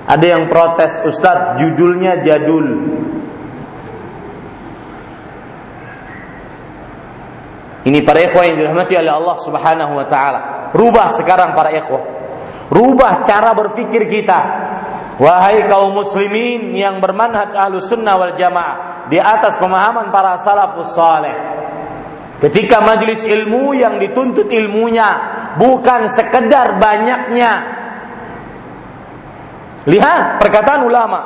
Ada 0.08 0.26
yang 0.40 0.44
protes, 0.48 1.04
Ustadz 1.04 1.60
judulnya 1.60 2.24
jadul. 2.24 2.96
Ini 7.88 8.04
para 8.04 8.20
ikhwah 8.20 8.44
yang 8.44 8.60
dirahmati 8.60 9.00
oleh 9.00 9.14
Allah 9.16 9.38
Subhanahu 9.40 9.96
wa 9.96 10.04
taala. 10.04 10.40
Rubah 10.76 11.16
sekarang 11.16 11.56
para 11.56 11.72
ikhwah. 11.72 12.04
Rubah 12.68 13.24
cara 13.24 13.56
berpikir 13.56 14.12
kita. 14.12 14.40
Wahai 15.24 15.64
kaum 15.72 15.96
muslimin 15.96 16.76
yang 16.76 17.00
bermanhaj 17.00 17.56
ahlus 17.56 17.88
sunnah 17.88 18.20
wal 18.20 18.36
jamaah 18.36 19.08
di 19.08 19.16
atas 19.18 19.56
pemahaman 19.56 20.12
para 20.12 20.36
salafus 20.44 20.92
saleh. 20.92 21.32
Ketika 22.44 22.84
majelis 22.84 23.24
ilmu 23.24 23.72
yang 23.72 23.98
dituntut 24.04 24.52
ilmunya 24.52 25.10
bukan 25.56 26.12
sekedar 26.12 26.76
banyaknya. 26.78 27.52
Lihat 29.88 30.44
perkataan 30.44 30.84
ulama. 30.84 31.20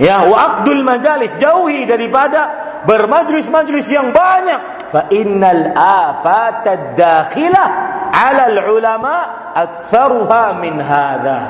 Ya, 0.00 0.24
wa 0.24 0.64
majalis 0.64 1.36
jauhi 1.36 1.84
daripada 1.84 2.65
bermajlis-majlis 2.84 3.86
yang 3.88 4.12
banyak. 4.12 4.90
Fa 4.92 5.08
innal 5.10 5.72
afat 5.74 6.62
ad-dakhilah 6.66 7.68
'ala 8.12 8.44
al-ulama 8.52 9.14
aktsaruha 9.56 10.60
min 10.60 10.76
hadha. 10.82 11.40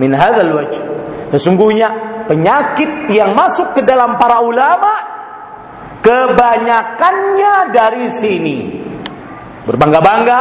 Min 0.00 0.16
hadzal 0.16 0.52
wajh. 0.56 0.76
Sesungguhnya 1.36 1.88
penyakit 2.30 3.10
yang 3.12 3.36
masuk 3.36 3.76
ke 3.76 3.82
dalam 3.84 4.16
para 4.16 4.40
ulama 4.40 4.92
kebanyakannya 6.00 7.54
dari 7.74 8.06
sini. 8.12 8.58
Berbangga-bangga 9.66 10.40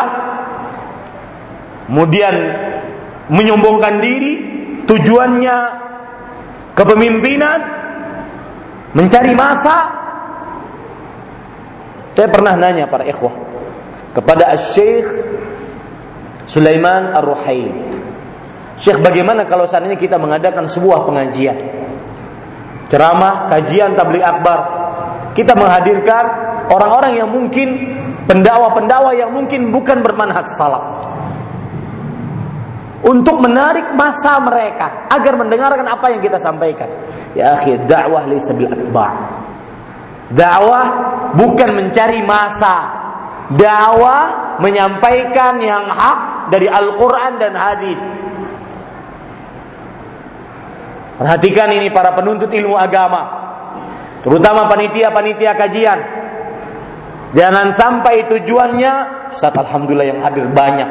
kemudian 1.89 2.35
menyombongkan 3.29 3.97
diri 3.97 4.33
tujuannya 4.85 5.57
kepemimpinan 6.77 7.59
mencari 8.93 9.33
masa 9.33 10.04
saya 12.15 12.31
pernah 12.31 12.55
nanya 12.55 12.87
para 12.87 13.03
ikhwah 13.03 13.35
kepada 14.15 14.55
Syekh 14.55 15.03
Sulaiman 16.47 17.11
Ar-Ruhail. 17.11 17.75
Syekh 18.79 19.03
bagaimana 19.03 19.43
kalau 19.43 19.67
seandainya 19.67 19.99
kita 19.99 20.15
mengadakan 20.15 20.63
sebuah 20.63 21.03
pengajian? 21.03 21.59
Ceramah, 22.87 23.51
kajian 23.51 23.99
tabligh 23.99 24.23
akbar. 24.23 24.59
Kita 25.35 25.57
menghadirkan 25.57 26.25
orang-orang 26.71 27.19
yang 27.19 27.27
mungkin 27.27 27.99
pendakwa-pendakwa 28.23 29.11
yang 29.11 29.35
mungkin 29.35 29.75
bukan 29.75 29.99
bermanhaj 29.99 30.47
salaf. 30.55 30.85
Untuk 33.05 33.37
menarik 33.37 33.93
masa 33.93 34.39
mereka 34.41 35.11
agar 35.11 35.35
mendengarkan 35.37 35.85
apa 35.85 36.15
yang 36.15 36.23
kita 36.23 36.39
sampaikan. 36.41 36.89
Ya 37.35 37.59
akhi, 37.59 37.77
dakwah 37.85 38.25
laysa 38.25 38.55
bil 38.55 38.71
atba'. 38.71 39.11
Dakwah 40.33 40.85
bukan 41.37 41.69
mencari 41.77 42.25
masa. 42.25 43.03
Dakwah 43.53 44.57
menyampaikan 44.57 45.61
yang 45.61 45.85
hak 45.85 46.49
dari 46.49 46.65
Al-Quran 46.65 47.37
dan 47.37 47.53
hadis. 47.53 47.99
Perhatikan 51.15 51.71
ini 51.71 51.87
para 51.93 52.11
penuntut 52.11 52.51
ilmu 52.51 52.75
agama, 52.75 53.23
terutama 54.19 54.67
panitia-panitia 54.67 55.53
kajian. 55.55 55.99
Jangan 57.31 57.71
sampai 57.71 58.27
tujuannya, 58.27 58.93
Ustaz 59.31 59.55
Alhamdulillah 59.55 60.07
yang 60.07 60.19
hadir 60.23 60.47
banyak. 60.51 60.89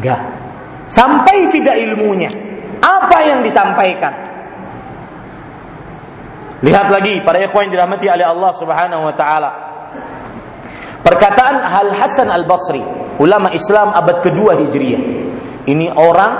Enggak. 0.00 0.20
Sampai 0.88 1.52
tidak 1.52 1.76
ilmunya. 1.76 2.32
Apa 2.80 3.18
yang 3.28 3.40
disampaikan? 3.44 4.29
Lihat 6.60 6.86
lagi 6.92 7.24
para 7.24 7.40
ikhwan 7.40 7.68
yang 7.68 7.80
dirahmati 7.80 8.06
oleh 8.12 8.26
Allah 8.28 8.52
Subhanahu 8.52 9.02
wa 9.08 9.14
taala. 9.16 9.50
Perkataan 11.00 11.64
Hal 11.64 11.88
Hasan 11.96 12.28
Al 12.28 12.44
Basri, 12.44 12.84
ulama 13.16 13.48
Islam 13.56 13.96
abad 13.96 14.20
kedua 14.20 14.60
Hijriah. 14.60 15.02
Ini 15.64 15.96
orang 15.96 16.32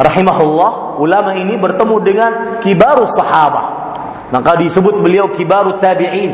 rahimahullah, 0.00 0.96
ulama 0.96 1.36
ini 1.36 1.60
bertemu 1.60 1.96
dengan 2.00 2.32
kibarus 2.64 3.12
sahabah. 3.12 3.66
Maka 4.32 4.56
disebut 4.56 5.04
beliau 5.04 5.28
kibarut 5.28 5.76
tabi'in 5.76 6.32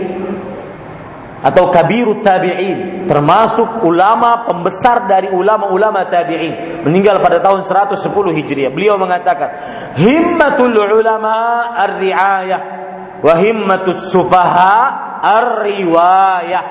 atau 1.43 1.67
kabirut 1.75 2.23
tabi'in, 2.23 3.11
termasuk 3.11 3.83
ulama 3.83 4.47
pembesar 4.47 5.11
dari 5.11 5.35
ulama-ulama 5.35 6.07
tabi'in, 6.07 6.87
meninggal 6.87 7.19
pada 7.19 7.43
tahun 7.43 7.67
110 7.67 7.99
Hijriah. 8.39 8.71
Beliau 8.71 8.95
mengatakan, 8.95 9.51
"Himmatul 9.99 10.79
ulama 10.79 11.67
ar-ri'ayah 11.75 12.78
wa 13.23 13.35
himmatus 13.39 14.11
sufaha 14.11 14.77
ar-riwayah." 15.23 16.65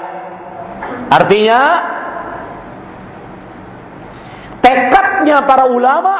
Artinya 1.07 1.61
tekadnya 4.59 5.47
para 5.47 5.71
ulama 5.71 6.15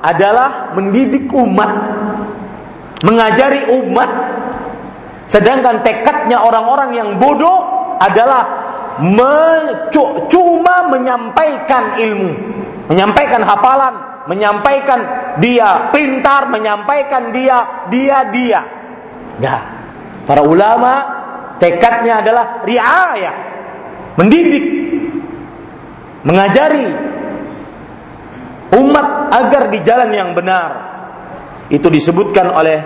adalah 0.00 0.72
mendidik 0.72 1.28
umat, 1.28 1.70
mengajari 3.04 3.68
umat. 3.84 4.10
Sedangkan 5.30 5.84
tekadnya 5.86 6.42
orang-orang 6.42 6.90
yang 6.96 7.08
bodoh 7.20 7.94
adalah 8.00 8.42
cuma 10.26 10.90
menyampaikan 10.90 12.00
ilmu, 12.00 12.32
menyampaikan 12.90 13.44
hafalan, 13.44 13.94
menyampaikan 14.26 15.00
dia 15.38 15.92
pintar, 15.94 16.48
menyampaikan 16.50 17.30
dia 17.30 17.86
dia 17.92 18.26
dia. 18.32 18.79
Nah, 19.40 19.60
para 20.28 20.44
ulama 20.44 20.92
tekadnya 21.56 22.20
adalah 22.20 22.60
riayah, 22.62 23.36
mendidik, 24.20 24.64
mengajari 26.22 26.88
umat 28.76 29.06
agar 29.32 29.72
di 29.72 29.78
jalan 29.80 30.10
yang 30.12 30.30
benar. 30.36 30.70
Itu 31.72 31.88
disebutkan 31.88 32.50
oleh 32.50 32.78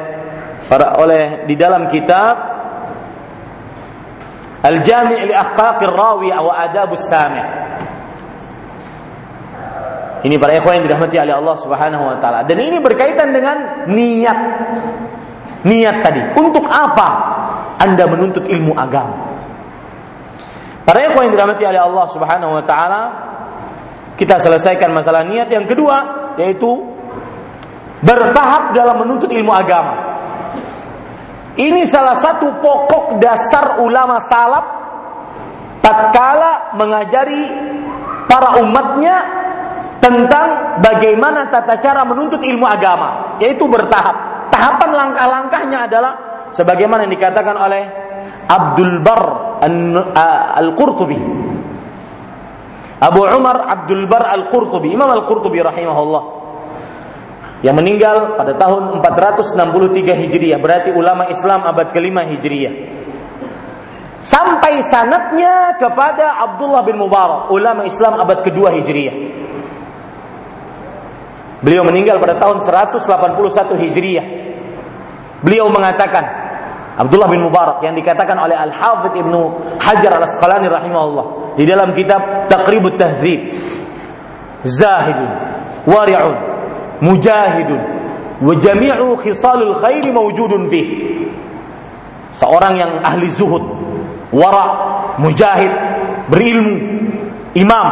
para 0.71 0.97
oleh 1.01 1.45
di 1.49 1.55
dalam 1.59 1.89
kitab 1.89 2.55
Al-Jami' 4.65 5.29
li 5.29 5.35
Akhlaqir 5.37 5.93
Rawi 5.93 6.33
wa 6.33 6.55
Adabus 6.57 7.05
Sami'. 7.05 7.45
Ini 10.25 10.41
para 10.41 10.57
ikhwan 10.57 10.81
yang 10.81 10.89
dirahmati 10.89 11.21
oleh 11.21 11.37
Allah 11.37 11.57
Subhanahu 11.61 12.05
wa 12.09 12.17
taala. 12.17 12.49
Dan 12.49 12.57
ini 12.57 12.81
berkaitan 12.81 13.29
dengan 13.37 13.85
niat. 13.93 14.39
Niat 15.65 15.97
tadi. 16.05 16.21
Untuk 16.37 16.69
apa 16.69 17.09
Anda 17.81 18.05
menuntut 18.05 18.45
ilmu 18.49 18.77
agama? 18.77 19.35
Para 20.85 21.01
ikhwan 21.01 21.33
yang 21.33 21.35
dirahmati 21.41 21.65
oleh 21.65 21.81
Allah 21.81 22.07
Subhanahu 22.13 22.53
wa 22.61 22.65
taala, 22.69 23.03
kita 24.21 24.37
selesaikan 24.37 24.93
masalah 24.93 25.25
niat 25.25 25.49
yang 25.49 25.65
kedua 25.65 25.97
yaitu 26.37 26.69
bertahap 28.05 28.77
dalam 28.77 29.01
menuntut 29.01 29.33
ilmu 29.33 29.49
agama. 29.49 30.15
Ini 31.55 31.87
salah 31.89 32.19
satu 32.19 32.61
pokok 32.61 33.17
dasar 33.23 33.81
ulama 33.81 34.21
salaf 34.27 34.67
tatkala 35.81 36.75
mengajari 36.77 37.49
para 38.27 38.59
umatnya 38.61 39.17
tentang 40.03 40.81
bagaimana 40.85 41.49
tata 41.49 41.81
cara 41.81 42.05
menuntut 42.05 42.43
ilmu 42.45 42.67
agama, 42.67 43.39
yaitu 43.41 43.65
bertahap. 43.71 44.34
Tahapan 44.51 44.91
langkah-langkahnya 44.93 45.79
adalah 45.89 46.13
sebagaimana 46.55 47.09
yang 47.09 47.15
dikatakan 47.15 47.57
oleh 47.57 47.83
Abdul 48.49 49.01
Bar 49.01 49.23
Al-Qurtubi. 50.61 51.19
Abu 53.05 53.21
Umar 53.27 53.69
Abdul 53.69 54.07
Bar 54.09 54.25
Al-Qurtubi 54.33 54.95
Imam 54.95 55.11
Al-Qurtubi 55.11 55.61
rahimahullah 55.61 56.25
yang 57.65 57.77
meninggal 57.81 58.37
pada 58.37 58.55
tahun 58.61 59.01
463 59.01 60.21
Hijriah. 60.25 60.59
Berarti 60.61 60.91
ulama 60.93 61.29
Islam 61.33 61.65
abad 61.65 61.89
kelima 61.91 62.25
Hijriah. 62.29 62.93
Sampai 64.25 64.81
sanatnya 64.85 65.77
kepada 65.77 66.41
Abdullah 66.41 66.81
bin 66.81 66.97
Mubarak 66.97 67.53
ulama 67.53 67.85
Islam 67.85 68.17
abad 68.17 68.41
kedua 68.41 68.73
Hijriah 68.73 69.34
beliau 71.65 71.83
meninggal 71.89 72.21
pada 72.21 72.37
tahun 72.37 72.61
181 72.61 73.81
Hijriah. 73.81 74.27
Beliau 75.41 75.73
mengatakan 75.73 76.45
Abdullah 76.95 77.27
bin 77.27 77.43
Mubarak 77.43 77.83
yang 77.83 77.97
dikatakan 77.97 78.39
oleh 78.39 78.55
Al-Hafidh 78.55 79.19
Ibnu 79.19 79.41
Hajar 79.83 80.21
Al-Asqalani 80.21 80.71
rahimahullah 80.71 81.59
di 81.59 81.65
dalam 81.67 81.91
kitab 81.97 82.47
Taqribut 82.47 82.95
Tahdzib 82.95 83.41
Zahidun 84.63 85.31
wari'un 85.85 86.37
mujahidun 87.03 87.81
wa 88.41 88.53
jami'u 88.57 89.19
khisalul 89.21 89.77
khairi 89.83 90.15
mawjudun 90.15 90.71
fi 90.71 90.81
seorang 92.39 92.79
yang 92.79 92.93
ahli 93.03 93.29
zuhud 93.29 93.63
wara 94.31 94.65
mujahid 95.19 95.71
berilmu 96.31 96.75
imam. 97.55 97.89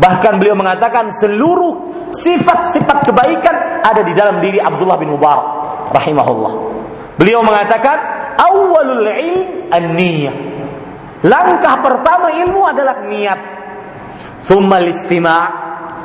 Bahkan 0.00 0.40
beliau 0.40 0.56
mengatakan 0.56 1.12
seluruh 1.12 1.89
sifat-sifat 2.12 3.06
kebaikan 3.06 3.82
ada 3.82 4.02
di 4.02 4.12
dalam 4.14 4.42
diri 4.42 4.58
Abdullah 4.58 4.98
bin 4.98 5.14
Mubarak 5.14 5.46
rahimahullah 5.94 6.70
Beliau 7.20 7.44
mengatakan 7.44 8.00
awalul 8.40 9.04
ilm 9.04 9.68
an-niyah. 9.68 10.32
Langkah 11.20 11.84
pertama 11.84 12.32
ilmu 12.32 12.64
adalah 12.64 13.04
niat. 13.04 13.40
Thummal 14.48 14.88
istima' 14.88 15.44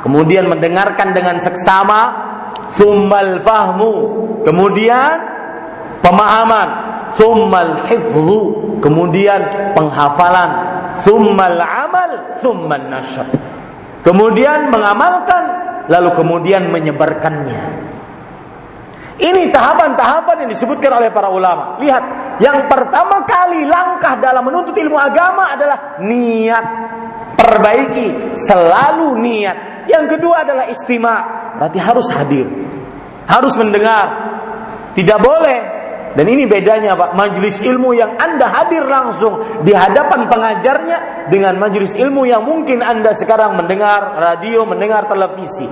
kemudian 0.04 0.44
mendengarkan 0.44 1.16
dengan 1.16 1.40
seksama, 1.40 2.00
thummal 2.76 3.40
fahmu, 3.40 3.94
kemudian 4.44 5.24
pemahaman, 6.04 6.68
thummal 7.16 7.88
hifzu, 7.88 8.40
kemudian 8.84 9.72
penghafalan, 9.72 10.50
thummal 11.00 11.56
amal, 11.64 12.36
thummal 12.44 12.84
nashr. 12.92 13.24
Kemudian 14.04 14.68
mengamalkan, 14.68 15.55
lalu 15.86 16.10
kemudian 16.14 16.70
menyebarkannya. 16.70 17.94
Ini 19.16 19.48
tahapan-tahapan 19.48 20.44
yang 20.44 20.50
disebutkan 20.52 20.92
oleh 20.92 21.08
para 21.08 21.32
ulama. 21.32 21.80
Lihat, 21.80 22.04
yang 22.36 22.68
pertama 22.68 23.24
kali 23.24 23.64
langkah 23.64 24.20
dalam 24.20 24.44
menuntut 24.44 24.76
ilmu 24.76 24.92
agama 24.92 25.56
adalah 25.56 25.96
niat. 26.04 26.66
Perbaiki 27.32 28.36
selalu 28.36 29.16
niat. 29.16 29.88
Yang 29.88 30.04
kedua 30.16 30.44
adalah 30.44 30.68
istimewa. 30.68 31.16
Berarti 31.56 31.78
harus 31.80 32.06
hadir. 32.12 32.44
Harus 33.24 33.56
mendengar. 33.56 34.06
Tidak 34.92 35.16
boleh. 35.16 35.75
Dan 36.16 36.32
ini 36.32 36.48
bedanya 36.48 36.96
Pak, 36.96 37.12
majelis 37.12 37.60
ilmu 37.60 37.92
yang 37.92 38.16
Anda 38.16 38.48
hadir 38.48 38.88
langsung 38.88 39.62
di 39.68 39.76
hadapan 39.76 40.32
pengajarnya 40.32 41.28
dengan 41.28 41.60
majelis 41.60 41.92
ilmu 41.92 42.24
yang 42.24 42.40
mungkin 42.40 42.80
Anda 42.80 43.12
sekarang 43.12 43.60
mendengar 43.60 44.16
radio, 44.16 44.64
mendengar 44.64 45.04
televisi. 45.12 45.68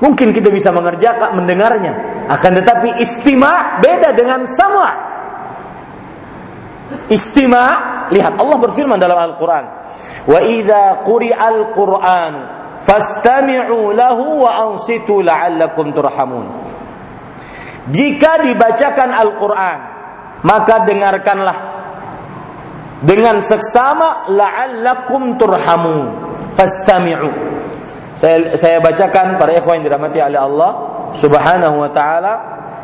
Mungkin 0.00 0.32
kita 0.32 0.48
bisa 0.48 0.72
mengerjakan 0.72 1.36
mendengarnya, 1.36 2.24
akan 2.32 2.50
tetapi 2.64 3.04
istima 3.04 3.76
beda 3.84 4.16
dengan 4.16 4.48
sama. 4.48 4.88
Istima, 7.12 7.64
lihat 8.08 8.40
Allah 8.40 8.56
berfirman 8.56 8.96
dalam 8.96 9.20
Al-Qur'an, 9.20 9.64
"Wa 10.24 10.40
idza 10.40 11.04
quri'al 11.04 11.76
Qur'an 11.76 12.34
fastami'u 12.84 13.92
lahu 13.92 14.48
wa 14.48 14.72
ansitu 14.72 15.20
la'allakum 15.20 15.92
turhamun. 15.92 16.46
Jika 17.88 18.44
dibacakan 18.44 19.10
Al-Qur'an, 19.16 19.78
maka 20.44 20.84
dengarkanlah 20.84 21.58
dengan 23.00 23.40
seksama 23.40 24.28
la'allakum 24.28 25.40
turhamun. 25.40 26.28
Fastami'u. 26.52 27.30
Saya, 28.12 28.52
saya 28.60 28.84
bacakan 28.84 29.40
para 29.40 29.56
ikhwan 29.56 29.80
yang 29.80 29.88
dirahmati 29.88 30.18
oleh 30.20 30.40
Allah 30.44 30.70
Subhanahu 31.16 31.76
wa 31.80 31.90
taala 31.94 32.34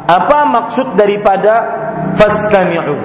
apa 0.06 0.38
maksud 0.48 0.96
daripada 0.96 1.54
fastami'u. 2.14 2.96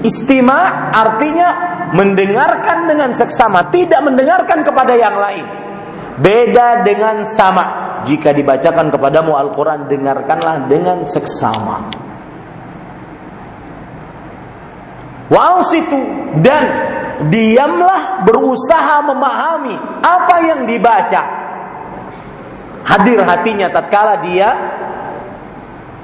Istima' 0.00 0.90
artinya 0.96 1.48
mendengarkan 1.92 2.88
dengan 2.88 3.12
seksama, 3.12 3.68
tidak 3.68 4.00
mendengarkan 4.00 4.64
kepada 4.64 4.96
yang 4.96 5.20
lain. 5.20 5.44
Beda 6.16 6.80
dengan 6.80 7.22
sama. 7.28 7.89
Jika 8.08 8.32
dibacakan 8.32 8.88
kepadamu 8.88 9.36
Al-Quran, 9.36 9.88
dengarkanlah 9.88 10.68
dengan 10.70 11.04
seksama. 11.04 11.90
situ 15.70 16.00
dan 16.42 16.64
diamlah 17.30 18.26
berusaha 18.26 19.04
memahami 19.06 19.76
apa 20.02 20.36
yang 20.42 20.60
dibaca. 20.66 21.22
Hadir 22.80 23.22
hatinya 23.22 23.70
tatkala 23.70 24.18
dia 24.24 24.50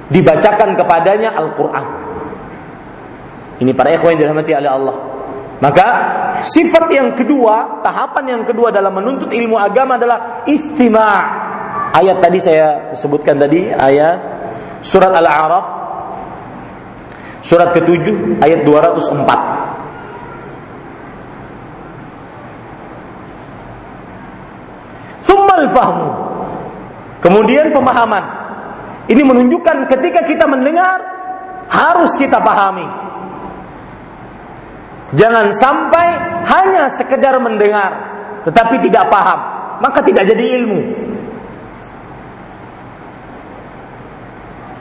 dibacakan 0.07 0.77
kepadanya 0.77 1.35
Al-Quran. 1.35 1.85
Ini 3.57 3.71
para 3.73 3.91
ikhwan 3.91 4.15
yang 4.15 4.29
dirahmati 4.29 4.53
oleh 4.53 4.71
Allah. 4.71 4.95
Maka 5.57 5.87
sifat 6.45 6.85
yang 6.93 7.17
kedua, 7.17 7.81
tahapan 7.81 8.37
yang 8.37 8.43
kedua 8.45 8.69
dalam 8.69 8.93
menuntut 8.93 9.33
ilmu 9.33 9.57
agama 9.57 9.97
adalah 9.97 10.45
istima'. 10.45 11.36
Ayat 11.95 12.19
tadi 12.19 12.39
saya 12.43 12.91
sebutkan 12.95 13.39
tadi 13.39 13.71
ayat 13.71 14.19
surat 14.83 15.13
Al-A'raf 15.13 15.77
surat 17.47 17.71
ke-7 17.71 18.11
ayat 18.43 18.67
204. 18.67 19.23
Thummal 25.23 25.63
fahmu. 25.71 26.09
Kemudian 27.23 27.71
pemahaman. 27.71 28.35
Ini 29.07 29.23
menunjukkan 29.23 29.87
ketika 29.87 30.27
kita 30.27 30.43
mendengar 30.43 30.99
harus 31.71 32.11
kita 32.19 32.43
pahami. 32.43 32.83
Jangan 35.15 35.55
sampai 35.55 36.07
hanya 36.43 36.91
sekedar 36.91 37.39
mendengar 37.39 37.95
tetapi 38.43 38.83
tidak 38.83 39.07
paham, 39.07 39.39
maka 39.79 40.03
tidak 40.03 40.27
jadi 40.27 40.59
ilmu. 40.59 40.79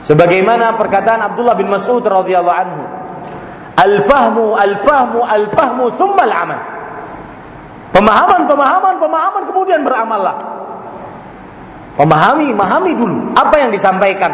Sebagaimana 0.06 0.78
perkataan 0.78 1.18
Abdullah 1.18 1.58
bin 1.58 1.66
Mas'ud 1.66 1.98
radhiyallahu 1.98 2.54
anhu, 2.54 2.82
"Al-fahmu, 3.74 4.54
al-fahmu, 4.54 5.20
al-fahmu, 5.26 5.84
thumma 5.98 6.22
al-amal." 6.22 6.60
Pemahaman, 7.90 8.46
pemahaman, 8.46 8.94
pemahaman 9.02 9.42
kemudian 9.50 9.82
beramallah. 9.82 10.36
Pemahami, 11.98 12.52
memahami 12.52 12.92
dulu 12.92 13.32
apa 13.34 13.56
yang 13.56 13.72
disampaikan. 13.72 14.30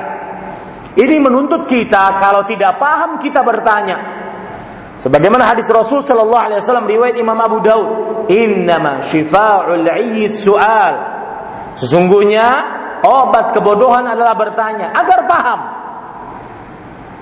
Ini 0.92 1.16
menuntut 1.22 1.64
kita 1.64 2.20
kalau 2.20 2.44
tidak 2.44 2.76
paham 2.76 3.16
kita 3.16 3.40
bertanya. 3.40 3.96
Sebagaimana 5.00 5.48
hadis 5.48 5.70
Rasul 5.72 6.04
sallallahu 6.04 6.42
alaihi 6.52 6.60
wasallam 6.60 6.86
riwayat 6.90 7.16
Imam 7.16 7.38
Abu 7.38 7.64
Daud, 7.64 7.88
"Innama 8.28 9.00
syifa'ul 9.00 9.88
'ayyi 9.88 10.28
su'al." 10.28 10.94
Sesungguhnya 11.80 12.46
obat 13.02 13.54
kebodohan 13.54 14.06
adalah 14.06 14.34
bertanya 14.34 14.94
agar 14.94 15.20
paham. 15.26 15.60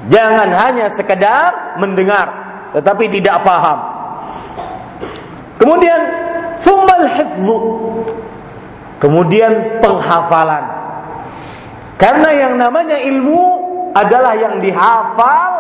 Jangan 0.09 0.49
hanya 0.49 0.87
sekedar 0.89 1.77
mendengar 1.77 2.29
tetapi 2.73 3.11
tidak 3.13 3.43
paham. 3.45 3.79
Kemudian 5.61 6.01
thummal 6.65 7.05
hifdhu. 7.05 7.57
Kemudian 9.01 9.81
penghafalan. 9.81 10.65
Karena 11.97 12.29
yang 12.33 12.55
namanya 12.57 12.97
ilmu 13.01 13.43
adalah 13.93 14.37
yang 14.37 14.61
dihafal 14.61 15.53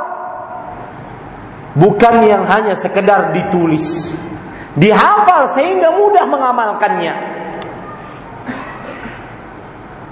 bukan 1.76 2.14
yang 2.26 2.42
hanya 2.46 2.74
sekedar 2.78 3.34
ditulis 3.34 4.14
dihafal 4.78 5.50
sehingga 5.50 5.94
mudah 5.94 6.24
mengamalkannya 6.30 7.14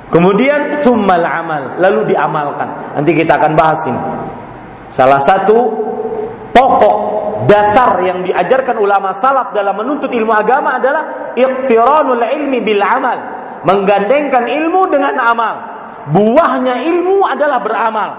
kemudian 0.08 0.80
summal 0.84 1.22
amal 1.24 1.76
lalu 1.80 2.12
diamalkan. 2.12 2.96
Nanti 2.98 3.12
kita 3.16 3.40
akan 3.40 3.52
bahas 3.56 3.80
ini. 3.88 4.00
Salah 4.92 5.20
satu 5.20 5.56
pokok 6.52 6.96
dasar 7.46 8.02
yang 8.02 8.24
diajarkan 8.24 8.76
ulama 8.80 9.14
salaf 9.14 9.54
dalam 9.54 9.76
menuntut 9.78 10.10
ilmu 10.10 10.32
agama 10.34 10.80
adalah 10.80 11.32
iqtiranul 11.36 12.24
ilmi 12.24 12.58
bil 12.60 12.82
amal. 12.82 13.18
Menggandengkan 13.62 14.46
ilmu 14.46 14.86
dengan 14.90 15.14
amal. 15.18 15.54
Buahnya 16.08 16.88
ilmu 16.88 17.26
adalah 17.26 17.60
beramal. 17.60 18.10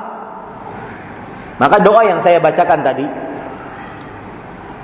Maka 1.60 1.78
doa 1.84 2.08
yang 2.08 2.24
saya 2.24 2.40
bacakan 2.40 2.80
tadi 2.86 3.29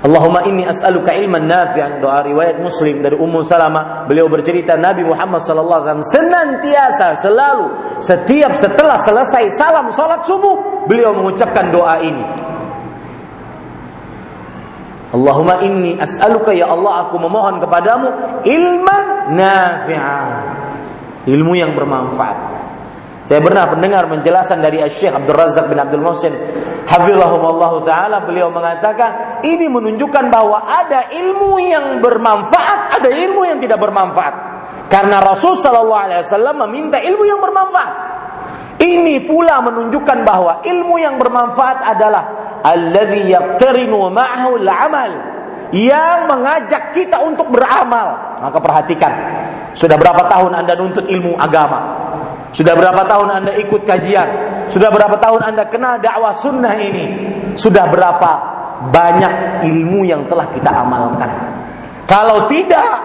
Allahumma 0.06 0.46
inni 0.46 0.62
as'aluka 0.62 1.10
ilman 1.18 1.50
nafi'an. 1.50 1.98
Doa 1.98 2.22
riwayat 2.22 2.62
Muslim 2.62 3.02
dari 3.02 3.18
Ummu 3.18 3.42
Salamah. 3.42 4.06
Beliau 4.06 4.30
bercerita 4.30 4.78
Nabi 4.78 5.02
Muhammad 5.02 5.42
sallallahu 5.42 5.82
alaihi 5.82 5.88
wasallam 5.90 6.06
senantiasa 6.14 7.06
selalu 7.18 7.66
setiap 7.98 8.54
setelah 8.54 9.02
selesai 9.02 9.50
salam 9.58 9.90
salat 9.90 10.22
subuh 10.22 10.86
beliau 10.86 11.10
mengucapkan 11.10 11.74
doa 11.74 11.98
ini. 12.06 12.22
Allahumma 15.10 15.66
inni 15.66 15.98
as'aluka 15.98 16.54
ya 16.54 16.70
Allah 16.70 17.10
aku 17.10 17.18
memohon 17.18 17.58
kepadamu 17.58 18.08
ilman 18.46 19.34
nafi'an. 19.34 20.30
Ilmu 21.26 21.52
yang 21.58 21.74
bermanfaat 21.74 22.55
saya 23.26 23.42
pernah 23.42 23.66
mendengar 23.66 24.06
penjelasan 24.06 24.62
dari 24.62 24.78
Syekh 24.86 25.10
Abdul 25.10 25.34
Razak 25.34 25.66
bin 25.66 25.74
Abdul 25.82 25.98
Muhsin 25.98 26.30
Hafizahumullah 26.86 27.82
Ta'ala 27.82 28.22
Beliau 28.22 28.54
mengatakan 28.54 29.42
Ini 29.42 29.66
menunjukkan 29.66 30.30
bahwa 30.30 30.62
ada 30.62 31.10
ilmu 31.10 31.58
yang 31.58 31.98
bermanfaat 31.98 33.02
Ada 33.02 33.10
ilmu 33.10 33.42
yang 33.50 33.58
tidak 33.58 33.82
bermanfaat. 33.82 34.34
Karena 34.86 35.18
Rasul 35.18 35.58
Sallallahu 35.58 35.98
Alaihi 36.06 36.22
Wasallam 36.22 36.56
meminta 36.70 37.02
ilmu 37.02 37.26
yang 37.26 37.42
bermanfaat. 37.42 37.94
Ini 38.78 39.26
pula 39.26 39.58
menunjukkan 39.58 40.18
bahwa 40.22 40.62
ilmu 40.62 40.94
yang 41.02 41.18
bermanfaat 41.18 41.82
adalah 41.82 42.22
Alladhi 42.62 43.34
yaqtarinu 43.34 44.06
ma'ahu 44.06 44.62
al-amal 44.62 45.12
Yang 45.74 46.18
mengajak 46.30 46.82
kita 46.94 47.18
untuk 47.26 47.50
beramal. 47.50 48.38
Maka 48.38 48.58
perhatikan 48.62 49.12
Sudah 49.74 49.98
berapa 49.98 50.30
tahun 50.30 50.62
anda 50.62 50.78
nuntut 50.78 51.10
ilmu 51.10 51.34
agama 51.34 51.95
sudah 52.56 52.72
berapa 52.72 53.04
tahun 53.04 53.28
Anda 53.28 53.52
ikut 53.60 53.84
kajian? 53.84 54.28
Sudah 54.72 54.88
berapa 54.88 55.20
tahun 55.20 55.44
Anda 55.44 55.68
kenal 55.68 56.00
dakwah 56.00 56.40
sunnah 56.40 56.72
ini? 56.80 57.04
Sudah 57.60 57.84
berapa 57.92 58.30
banyak 58.88 59.60
ilmu 59.68 60.08
yang 60.08 60.24
telah 60.24 60.48
kita 60.48 60.72
amalkan? 60.72 61.28
Kalau 62.08 62.48
tidak, 62.48 62.96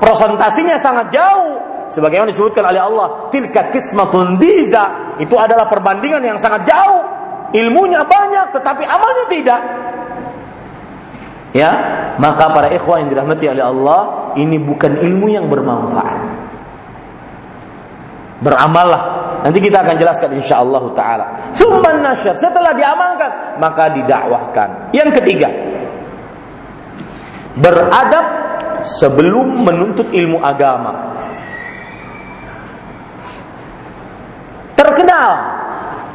presentasinya 0.00 0.80
sangat 0.80 1.12
jauh. 1.12 1.60
Sebagaimana 1.92 2.32
disebutkan 2.32 2.64
oleh 2.64 2.80
Allah, 2.80 3.28
tilka 3.28 3.68
kismatun 3.68 4.40
diza. 4.40 5.16
Itu 5.20 5.36
adalah 5.36 5.68
perbandingan 5.68 6.24
yang 6.24 6.40
sangat 6.40 6.64
jauh. 6.64 7.04
Ilmunya 7.52 8.08
banyak, 8.08 8.56
tetapi 8.56 8.88
amalnya 8.88 9.24
tidak. 9.28 9.60
Ya, 11.52 11.70
maka 12.16 12.50
para 12.50 12.72
ikhwah 12.72 13.04
yang 13.04 13.12
dirahmati 13.12 13.52
oleh 13.52 13.62
Allah, 13.68 14.32
ini 14.40 14.56
bukan 14.56 14.96
ilmu 14.96 15.28
yang 15.28 15.46
bermanfaat 15.52 16.44
beramallah. 18.40 19.02
Nanti 19.44 19.60
kita 19.60 19.84
akan 19.84 19.96
jelaskan 20.00 20.30
insyaallah 20.40 20.84
taala. 20.96 21.24
Summan 21.52 22.00
nasyar, 22.00 22.32
setelah 22.34 22.72
diamalkan 22.72 23.60
maka 23.60 23.92
didakwahkan. 23.92 24.90
Yang 24.96 25.20
ketiga, 25.20 25.48
beradab 27.60 28.26
sebelum 28.80 29.62
menuntut 29.62 30.08
ilmu 30.10 30.40
agama. 30.40 31.12
Terkenal 34.74 35.28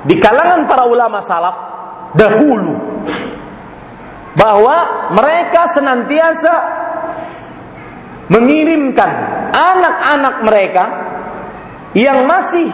di 0.04 0.16
kalangan 0.18 0.66
para 0.66 0.84
ulama 0.90 1.22
salaf 1.22 1.58
dahulu 2.18 2.76
bahwa 4.34 5.10
mereka 5.14 5.70
senantiasa 5.70 6.54
mengirimkan 8.30 9.12
anak-anak 9.52 10.36
mereka 10.46 10.84
yang 11.98 12.26
masih 12.30 12.70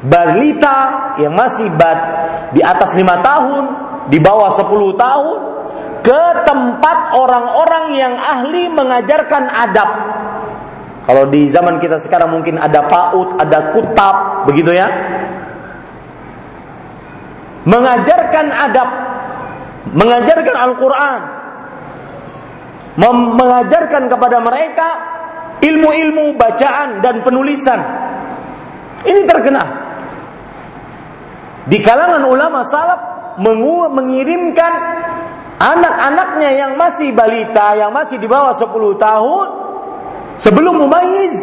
balita 0.00 0.78
yang 1.20 1.32
masih 1.36 1.68
bad 1.76 1.98
di 2.56 2.60
atas 2.64 2.96
lima 2.96 3.20
tahun 3.20 3.64
di 4.08 4.18
bawah 4.20 4.48
sepuluh 4.52 4.96
tahun 4.96 5.38
ke 6.00 6.22
tempat 6.48 7.12
orang-orang 7.12 7.84
yang 7.92 8.14
ahli 8.16 8.72
mengajarkan 8.72 9.44
adab 9.52 9.90
Kalau 11.10 11.26
di 11.26 11.50
zaman 11.50 11.82
kita 11.82 11.98
sekarang 11.98 12.30
mungkin 12.30 12.60
ada 12.60 12.86
PAUD, 12.86 13.40
ada 13.40 13.74
kutab, 13.74 14.46
begitu 14.46 14.70
ya. 14.70 14.86
Mengajarkan 17.66 18.46
adab, 18.52 18.88
mengajarkan 19.90 20.54
Al-Quran, 20.54 21.20
mengajarkan 23.34 24.02
kepada 24.06 24.38
mereka 24.38 24.88
ilmu-ilmu 25.60 26.36
bacaan 26.36 27.04
dan 27.04 27.20
penulisan. 27.20 27.80
Ini 29.04 29.20
terkenal. 29.24 29.68
Di 31.68 31.78
kalangan 31.84 32.24
ulama 32.24 32.64
salaf 32.66 33.00
mengirimkan 33.92 34.72
anak-anaknya 35.60 36.50
yang 36.56 36.72
masih 36.74 37.12
balita, 37.12 37.76
yang 37.76 37.92
masih 37.92 38.16
di 38.16 38.26
bawah 38.26 38.56
10 38.56 38.96
tahun 38.96 39.46
sebelum 40.40 40.74
mumayyiz 40.80 41.36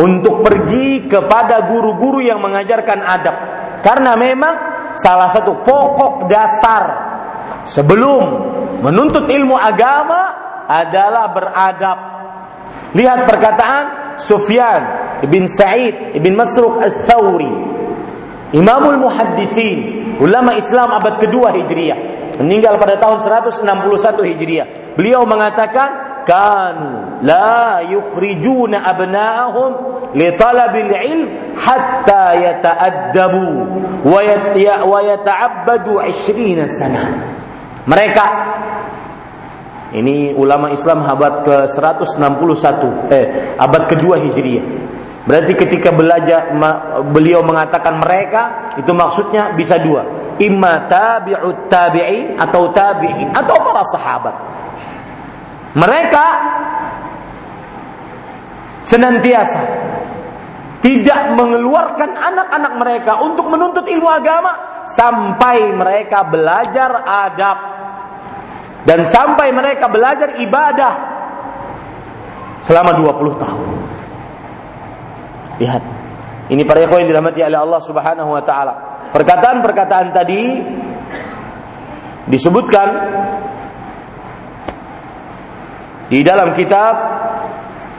untuk 0.00 0.40
pergi 0.40 1.04
kepada 1.04 1.68
guru-guru 1.68 2.24
yang 2.24 2.40
mengajarkan 2.40 2.98
adab. 3.04 3.36
Karena 3.84 4.16
memang 4.16 4.54
salah 4.96 5.28
satu 5.28 5.60
pokok 5.60 6.26
dasar 6.32 6.84
sebelum 7.68 8.22
menuntut 8.80 9.28
ilmu 9.28 9.54
agama 9.54 10.20
adalah 10.66 11.28
beradab. 11.30 11.98
Lihat 12.92 13.24
perkataan 13.24 13.84
Sufyan 14.20 14.82
ibn 15.24 15.48
Sa'id 15.48 16.12
ibn 16.12 16.36
Masruq 16.36 16.76
al-Thawri, 16.82 17.52
Imamul 18.52 19.00
Muhaddithin, 19.00 20.12
ulama 20.20 20.52
Islam 20.60 20.92
abad 20.92 21.24
kedua 21.24 21.56
Hijriah, 21.56 21.96
meninggal 22.36 22.76
pada 22.76 23.00
tahun 23.00 23.24
161 23.24 24.28
Hijriah. 24.28 24.66
Beliau 24.92 25.24
mengatakan, 25.24 26.20
"Kan 26.28 26.76
la 27.24 27.80
yukhrijuna 27.88 28.84
abna'ahum 28.84 29.70
li 30.12 30.28
talabil 30.36 30.92
ilm 30.92 31.28
hatta 31.56 32.36
yata'addabu 32.36 33.48
wa 34.04 35.00
yata'abbadu 35.00 35.96
20 35.96 36.68
sana." 36.68 37.08
Mereka 37.88 38.24
ini 39.92 40.32
ulama 40.32 40.72
Islam 40.72 41.04
abad 41.04 41.44
ke-161 41.44 42.82
eh 43.12 43.26
abad 43.60 43.82
kedua 43.92 44.16
Hijriah. 44.16 44.64
Berarti 45.22 45.54
ketika 45.54 45.94
belajar 45.94 46.50
beliau 47.14 47.46
mengatakan 47.46 48.02
mereka 48.02 48.72
itu 48.74 48.90
maksudnya 48.90 49.54
bisa 49.54 49.78
dua, 49.78 50.34
imma 50.42 50.90
tabi'ut 50.90 51.70
tabi'in 51.70 52.40
atau 52.42 52.74
tabi'in 52.74 53.30
atau 53.30 53.56
para 53.62 53.84
sahabat. 53.86 54.34
Mereka 55.78 56.26
senantiasa 58.82 59.62
tidak 60.82 61.38
mengeluarkan 61.38 62.18
anak-anak 62.18 62.72
mereka 62.74 63.12
untuk 63.22 63.46
menuntut 63.46 63.86
ilmu 63.86 64.10
agama 64.10 64.84
sampai 64.90 65.70
mereka 65.70 66.26
belajar 66.26 67.06
adab 67.06 67.71
dan 68.82 69.06
sampai 69.06 69.54
mereka 69.54 69.86
belajar 69.86 70.38
ibadah 70.42 70.94
selama 72.66 72.98
20 72.98 73.42
tahun. 73.42 73.68
Lihat. 75.62 75.82
Ini 76.50 76.62
para 76.66 76.84
ikhwan 76.84 77.06
yang 77.06 77.16
dirahmati 77.16 77.40
oleh 77.40 77.58
Allah 77.62 77.80
Subhanahu 77.80 78.30
wa 78.34 78.42
taala. 78.42 78.74
Perkataan-perkataan 79.14 80.06
tadi 80.12 80.60
disebutkan 82.28 82.88
di 86.12 86.20
dalam 86.20 86.52
kitab 86.52 86.94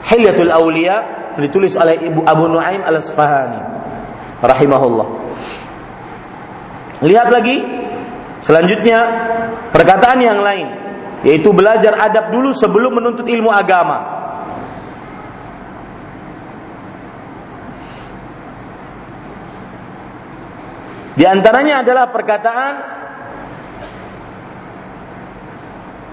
Hilyatul 0.06 0.52
Auliya 0.52 0.96
ditulis 1.40 1.74
oleh 1.74 1.98
Ibu 1.98 2.22
Abu 2.22 2.46
Nuaim 2.46 2.84
Al-Asfahani 2.84 3.60
rahimahullah. 4.44 5.08
Lihat 7.02 7.28
lagi 7.32 7.56
Selanjutnya 8.44 9.00
perkataan 9.72 10.20
yang 10.20 10.44
lain 10.44 10.68
yaitu 11.24 11.48
belajar 11.56 11.96
adab 11.96 12.28
dulu 12.28 12.52
sebelum 12.52 13.00
menuntut 13.00 13.24
ilmu 13.24 13.48
agama. 13.48 14.12
Di 21.16 21.24
antaranya 21.24 21.80
adalah 21.80 22.12
perkataan 22.12 22.72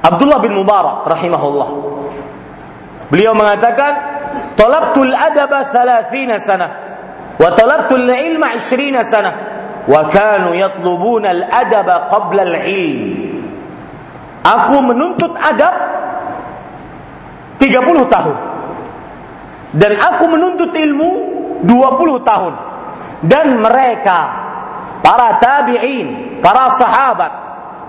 Abdullah 0.01 0.39
bin 0.39 0.55
Mubarak 0.55 1.03
rahimahullah. 1.03 1.69
Beliau 3.11 3.35
mengatakan, 3.35 3.93
"Talabtul 4.55 5.11
adaba 5.11 5.67
30 5.67 6.39
sana 6.39 6.67
wa 7.35 7.49
talabtul 7.51 8.07
ilma 8.07 8.55
20 8.55 9.03
sana." 9.03 9.50
Wa 9.87 10.01
kanu 10.09 10.53
yatlubuna 10.53 11.31
al-adaba. 11.33 12.09
Aku 14.41 14.75
menuntut 14.81 15.37
adab 15.37 15.75
30 17.61 18.09
tahun. 18.09 18.37
Dan 19.71 19.91
aku 20.01 20.23
menuntut 20.27 20.73
ilmu 20.73 21.11
20 21.63 22.29
tahun. 22.29 22.53
Dan 23.21 23.61
mereka 23.61 24.19
para 25.05 25.37
tabi'in, 25.37 26.41
para 26.41 26.73
sahabat 26.73 27.31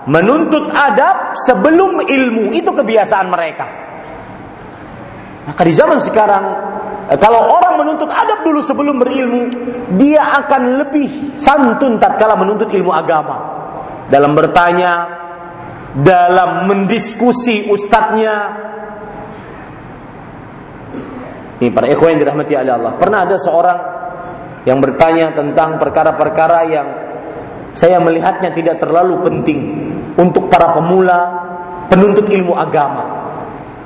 menuntut 0.05 0.69
adab 0.69 1.33
sebelum 1.41 2.05
ilmu. 2.05 2.53
Itu 2.53 2.71
kebiasaan 2.77 3.27
mereka. 3.33 3.65
Maka 5.49 5.61
di 5.65 5.73
zaman 5.75 5.99
sekarang 5.99 6.45
kalau 7.03 7.59
orang 7.59 7.83
menuntut 7.83 8.07
adab 8.07 8.47
dulu 8.47 8.63
sebelum 8.63 8.95
berilmu, 9.03 9.51
dia 9.99 10.39
akan 10.43 10.79
lebih 10.79 11.35
santun 11.35 11.99
tatkala 11.99 12.39
menuntut 12.39 12.71
ilmu 12.71 12.95
agama. 12.95 13.35
Dalam 14.07 14.31
bertanya, 14.31 15.23
dalam 15.99 16.65
mendiskusi 16.71 17.67
ustadznya. 17.67 18.35
Ini 21.59 21.69
para 21.69 21.87
ikhwan 21.91 22.17
yang 22.17 22.21
dirahmati 22.27 22.53
oleh 22.55 22.73
Allah. 22.73 22.93
Pernah 22.97 23.19
ada 23.23 23.37
seorang 23.39 23.79
yang 24.63 24.79
bertanya 24.79 25.35
tentang 25.35 25.75
perkara-perkara 25.75 26.59
yang 26.71 26.87
saya 27.75 27.99
melihatnya 27.99 28.55
tidak 28.55 28.79
terlalu 28.79 29.19
penting 29.27 29.59
untuk 30.15 30.47
para 30.47 30.71
pemula 30.71 31.19
penuntut 31.91 32.31
ilmu 32.31 32.55
agama. 32.55 33.21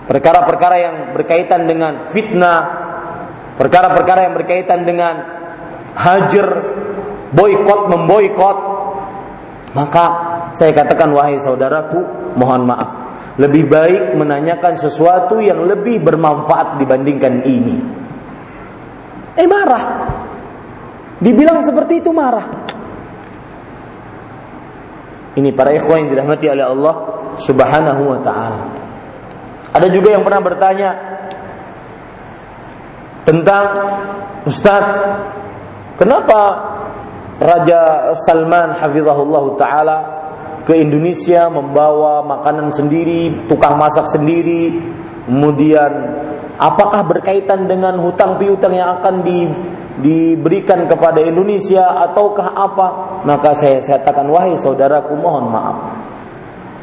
Perkara-perkara 0.07 0.75
yang 0.79 0.95
berkaitan 1.11 1.67
dengan 1.67 2.07
fitnah, 2.07 2.76
perkara-perkara 3.57 4.29
yang 4.29 4.35
berkaitan 4.37 4.85
dengan 4.85 5.15
hajar, 5.97 6.47
boykot, 7.33 7.81
memboykot, 7.89 8.57
maka 9.73 10.05
saya 10.53 10.71
katakan 10.71 11.11
wahai 11.11 11.41
saudaraku, 11.41 11.99
mohon 12.37 12.63
maaf. 12.69 12.91
Lebih 13.37 13.69
baik 13.69 14.03
menanyakan 14.17 14.73
sesuatu 14.81 15.37
yang 15.37 15.65
lebih 15.69 16.01
bermanfaat 16.01 16.81
dibandingkan 16.81 17.45
ini. 17.45 17.77
Eh 19.37 19.45
marah. 19.45 19.83
Dibilang 21.21 21.61
seperti 21.61 22.01
itu 22.01 22.09
marah. 22.09 22.65
Ini 25.37 25.53
para 25.53 25.69
ikhwan 25.69 26.05
yang 26.05 26.09
dirahmati 26.17 26.45
oleh 26.49 26.65
Allah 26.65 26.95
Subhanahu 27.37 28.01
wa 28.09 28.19
taala. 28.25 28.61
Ada 29.69 29.93
juga 29.93 30.17
yang 30.17 30.25
pernah 30.25 30.41
bertanya, 30.41 30.89
tentang 33.27 33.67
Ustaz 34.47 34.83
kenapa 35.99 36.39
Raja 37.43 38.15
Salman 38.23 38.71
hafizahullah 38.79 39.45
taala 39.59 39.97
ke 40.63 40.79
Indonesia 40.79 41.47
membawa 41.51 42.23
makanan 42.23 42.71
sendiri, 42.71 43.47
tukang 43.47 43.75
masak 43.75 44.07
sendiri, 44.07 44.75
kemudian 45.27 45.91
apakah 46.59 47.07
berkaitan 47.07 47.67
dengan 47.67 47.99
hutang 47.99 48.35
piutang 48.35 48.75
yang 48.75 48.99
akan 48.99 49.23
di, 49.23 49.47
diberikan 50.03 50.83
kepada 50.87 51.23
Indonesia 51.23 52.03
ataukah 52.09 52.51
apa? 52.51 52.87
Maka 53.23 53.55
saya 53.55 53.79
katakan 53.79 54.27
wahai 54.27 54.59
saudaraku 54.59 55.15
mohon 55.15 55.47
maaf. 55.47 55.77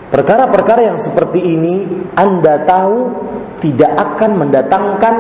Perkara-perkara 0.09 0.95
yang 0.95 1.01
seperti 1.01 1.43
ini 1.43 1.85
Anda 2.17 2.65
tahu 2.65 3.11
tidak 3.61 3.93
akan 3.97 4.31
mendatangkan 4.47 5.15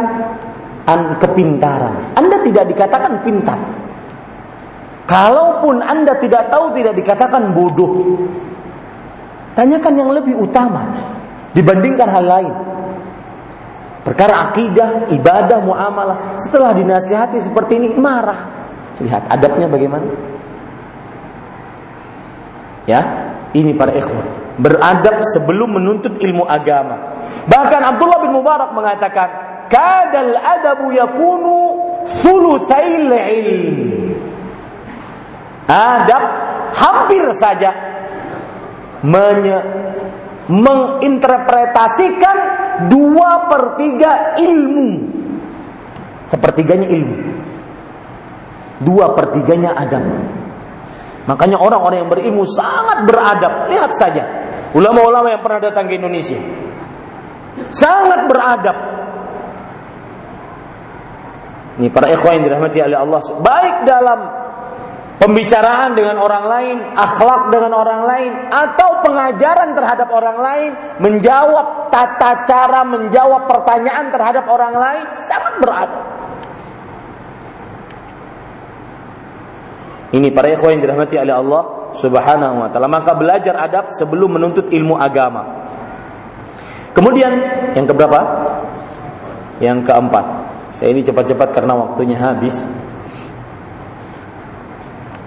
an 0.84 1.16
kepintaran. 1.20 2.16
Anda 2.16 2.40
tidak 2.44 2.68
dikatakan 2.70 3.24
pintar. 3.24 3.60
Kalaupun 5.04 5.84
Anda 5.84 6.16
tidak 6.16 6.48
tahu 6.48 6.72
tidak 6.72 6.96
dikatakan 6.96 7.52
bodoh. 7.52 7.92
Tanyakan 9.52 9.94
yang 9.94 10.10
lebih 10.10 10.34
utama 10.34 10.88
dibandingkan 11.52 12.08
hal 12.08 12.24
lain. 12.24 12.54
Perkara 14.04 14.52
akidah, 14.52 15.08
ibadah, 15.08 15.64
muamalah. 15.64 16.36
Setelah 16.36 16.76
dinasihati 16.76 17.40
seperti 17.40 17.80
ini 17.80 17.88
marah. 17.96 18.52
Lihat 19.00 19.32
adabnya 19.32 19.64
bagaimana? 19.64 20.08
Ya, 22.84 23.00
ini 23.56 23.72
para 23.72 23.96
ikhwan. 23.96 24.28
Beradab 24.60 25.24
sebelum 25.32 25.80
menuntut 25.80 26.20
ilmu 26.20 26.44
agama. 26.44 27.16
Bahkan 27.48 27.80
Abdullah 27.80 28.20
bin 28.20 28.36
Mubarak 28.36 28.76
mengatakan, 28.76 29.43
kadal 29.68 30.36
adabu 30.38 30.92
yakunu 30.92 31.56
thulutsail 32.04 33.10
ilm. 33.10 33.76
Adab 35.64 36.22
hampir 36.76 37.24
saja 37.32 37.72
menye, 39.00 39.58
menginterpretasikan 40.48 42.36
dua 42.92 43.48
per 43.48 43.80
tiga 43.80 44.36
ilmu. 44.36 44.90
Sepertiganya 46.24 46.88
ilmu. 46.88 47.16
Dua 48.84 49.12
pertiganya 49.16 49.72
adab. 49.76 50.04
Makanya 51.24 51.56
orang-orang 51.56 52.04
yang 52.04 52.10
berilmu 52.12 52.44
sangat 52.44 53.08
beradab. 53.08 53.72
Lihat 53.72 53.92
saja. 53.96 54.24
Ulama-ulama 54.76 55.32
yang 55.32 55.40
pernah 55.40 55.60
datang 55.64 55.88
ke 55.88 55.96
Indonesia. 55.96 56.36
Sangat 57.72 58.28
beradab. 58.28 58.76
Ini 61.74 61.90
para 61.90 62.06
ikhwan 62.06 62.38
yang 62.38 62.44
dirahmati 62.46 62.78
oleh 62.78 62.98
Allah. 62.98 63.20
Baik 63.42 63.76
dalam 63.82 64.18
pembicaraan 65.18 65.98
dengan 65.98 66.22
orang 66.22 66.44
lain, 66.46 66.76
akhlak 66.94 67.50
dengan 67.50 67.72
orang 67.74 68.02
lain, 68.06 68.32
atau 68.50 69.02
pengajaran 69.02 69.74
terhadap 69.74 70.08
orang 70.14 70.38
lain, 70.38 70.70
menjawab 71.02 71.90
tata 71.90 72.46
cara 72.46 72.86
menjawab 72.86 73.50
pertanyaan 73.50 74.06
terhadap 74.14 74.44
orang 74.46 74.74
lain, 74.74 75.04
sangat 75.18 75.54
beradab. 75.58 76.04
Ini 80.14 80.30
para 80.30 80.46
ikhwan 80.46 80.78
yang 80.78 80.82
dirahmati 80.86 81.18
oleh 81.18 81.34
Allah 81.34 81.62
Subhanahu 81.98 82.54
wa 82.62 82.68
taala. 82.70 82.86
Maka 82.86 83.18
belajar 83.18 83.58
adab 83.58 83.90
sebelum 83.90 84.38
menuntut 84.38 84.70
ilmu 84.70 84.94
agama. 84.94 85.66
Kemudian 86.94 87.34
yang 87.74 87.86
keberapa? 87.90 88.20
Yang 89.58 89.82
keempat. 89.90 90.43
Saya 90.74 90.90
ini 90.90 91.06
cepat-cepat 91.06 91.54
karena 91.54 91.78
waktunya 91.78 92.18
habis. 92.18 92.58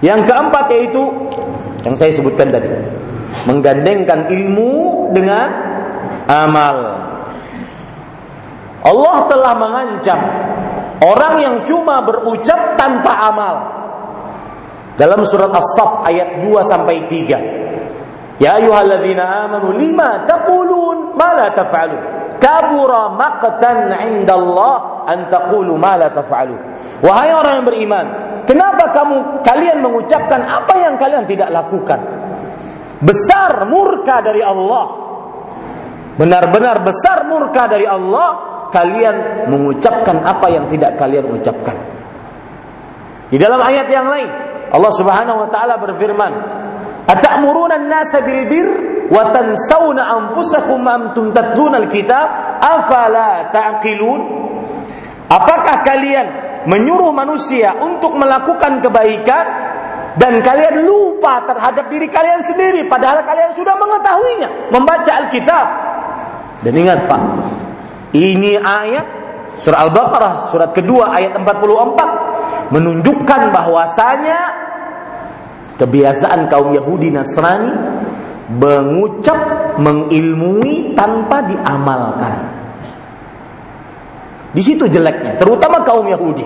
Yang 0.04 0.30
keempat 0.30 0.66
yaitu 0.70 1.02
yang 1.82 1.96
saya 1.98 2.12
sebutkan 2.14 2.52
tadi, 2.52 2.70
menggandengkan 3.48 4.28
ilmu 4.30 5.10
dengan 5.16 5.48
amal. 6.28 6.76
Allah 8.84 9.16
telah 9.26 9.52
mengancam 9.58 10.20
orang 11.02 11.34
yang 11.42 11.56
cuma 11.66 12.04
berucap 12.04 12.76
tanpa 12.78 13.12
amal. 13.32 13.56
Dalam 14.98 15.22
surat 15.26 15.54
As-Saff 15.54 16.02
ayat 16.06 16.42
2 16.42 16.58
sampai 16.66 17.06
3. 17.06 18.42
Ya 18.42 18.58
ayyuhalladzina 18.58 19.46
amanu 19.46 19.74
lima 19.74 20.26
taqulun 20.26 21.14
ma 21.14 21.34
la 21.34 21.50
taf'alun. 21.54 22.17
Kabura 22.38 23.18
maqtan 23.18 23.92
'inda 23.98 24.34
Allah 24.38 25.04
an 25.10 25.18
taqulu 25.26 25.74
ma 25.74 25.98
la 25.98 26.08
taf'alun. 26.14 26.60
Wahai 27.02 27.34
orang 27.34 27.52
yang 27.62 27.66
beriman, 27.66 28.06
kenapa 28.46 28.94
kamu 28.94 29.42
kalian 29.42 29.78
mengucapkan 29.82 30.40
apa 30.46 30.74
yang 30.78 30.94
kalian 30.94 31.26
tidak 31.26 31.50
lakukan? 31.50 32.00
Besar 33.02 33.66
murka 33.66 34.22
dari 34.22 34.42
Allah. 34.42 34.86
Benar-benar 36.18 36.82
besar 36.82 37.30
murka 37.30 37.70
dari 37.70 37.86
Allah 37.86 38.48
kalian 38.74 39.46
mengucapkan 39.46 40.18
apa 40.22 40.46
yang 40.50 40.66
tidak 40.66 40.98
kalian 40.98 41.30
ucapkan. 41.30 41.78
Di 43.28 43.36
dalam 43.38 43.60
ayat 43.62 43.86
yang 43.86 44.08
lain, 44.08 44.30
Allah 44.72 44.92
Subhanahu 44.92 45.46
wa 45.46 45.48
taala 45.48 45.78
berfirman, 45.78 46.32
"Atamuruna 47.06 47.76
an-nasa 47.78 48.24
wa 49.08 49.32
tansawna 49.32 50.02
anfusakum 50.04 50.84
antum 50.84 51.32
tatluna 51.32 51.84
al-kitab 51.84 52.28
afala 52.60 53.48
ta'qilun?" 53.52 54.20
Apakah 55.28 55.84
kalian 55.84 56.26
menyuruh 56.64 57.12
manusia 57.12 57.76
untuk 57.76 58.16
melakukan 58.16 58.80
kebaikan 58.80 59.44
dan 60.16 60.40
kalian 60.40 60.88
lupa 60.88 61.44
terhadap 61.46 61.86
diri 61.92 62.08
kalian 62.08 62.42
sendiri 62.42 62.88
padahal 62.88 63.22
kalian 63.22 63.52
sudah 63.54 63.76
mengetahuinya, 63.76 64.48
membaca 64.72 65.12
Alkitab. 65.24 65.66
Dan 66.64 66.74
ingat 66.74 67.06
Pak, 67.06 67.22
ini 68.16 68.58
ayat 68.58 69.06
surah 69.62 69.86
Al-Baqarah 69.86 70.50
surat 70.50 70.70
kedua 70.74 71.14
ayat 71.14 71.38
44 71.38 72.74
menunjukkan 72.74 73.42
bahwasanya 73.54 74.40
kebiasaan 75.78 76.50
kaum 76.50 76.74
Yahudi 76.74 77.14
Nasrani 77.14 77.97
mengucap 78.48 79.38
mengilmui 79.76 80.96
tanpa 80.96 81.44
diamalkan. 81.44 82.34
Di 84.56 84.62
situ 84.64 84.88
jeleknya, 84.88 85.36
terutama 85.36 85.84
kaum 85.84 86.08
Yahudi. 86.08 86.44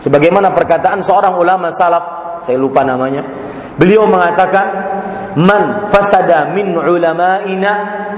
Sebagaimana 0.00 0.56
perkataan 0.56 1.04
seorang 1.04 1.36
ulama 1.36 1.68
salaf, 1.68 2.04
saya 2.48 2.56
lupa 2.56 2.80
namanya. 2.80 3.20
Beliau 3.76 4.08
mengatakan, 4.08 4.66
"Man 5.36 5.92
fasada 5.92 6.56
min 6.56 6.72
ulama'ina 6.72 7.72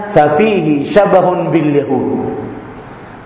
fafihi 0.07 0.87
syabahun 0.87 1.51
bil 1.51 1.71
yahud." 1.75 2.07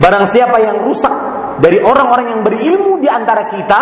Barang 0.00 0.24
siapa 0.24 0.56
yang 0.60 0.80
rusak 0.80 1.12
dari 1.60 1.80
orang-orang 1.80 2.32
yang 2.32 2.40
berilmu 2.44 3.00
di 3.00 3.08
antara 3.08 3.48
kita, 3.48 3.80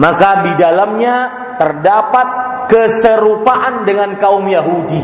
maka 0.00 0.44
di 0.48 0.52
dalamnya 0.56 1.16
terdapat 1.60 2.53
keserupaan 2.68 3.88
dengan 3.88 4.16
kaum 4.20 4.44
Yahudi. 4.46 5.02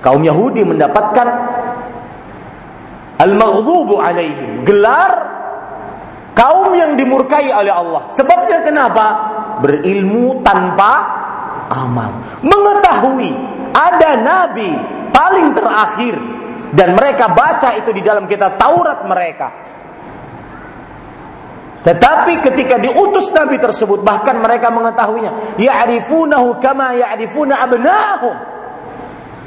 Kaum 0.00 0.22
Yahudi 0.22 0.62
mendapatkan 0.62 1.28
al-maghdubu 3.18 3.98
alaihim, 3.98 4.62
gelar 4.62 5.12
kaum 6.36 6.76
yang 6.76 6.94
dimurkai 6.94 7.48
oleh 7.50 7.72
Allah. 7.72 8.12
Sebabnya 8.14 8.62
kenapa? 8.62 9.06
Berilmu 9.64 10.44
tanpa 10.44 10.92
amal. 11.72 12.40
Mengetahui 12.44 13.32
ada 13.72 14.20
nabi 14.20 14.70
paling 15.10 15.56
terakhir 15.56 16.14
dan 16.76 16.92
mereka 16.92 17.32
baca 17.32 17.72
itu 17.80 17.90
di 17.96 18.04
dalam 18.04 18.28
kitab 18.28 18.60
Taurat 18.60 19.02
mereka. 19.08 19.65
Tetapi 21.86 22.42
ketika 22.42 22.82
diutus 22.82 23.30
Nabi 23.30 23.62
tersebut 23.62 24.02
bahkan 24.02 24.42
mereka 24.42 24.74
mengetahuinya, 24.74 25.54
ya'rifunahu 25.54 26.58
kama 26.58 26.98
ya'rifuna 26.98 27.62
abnahum. 27.62 28.34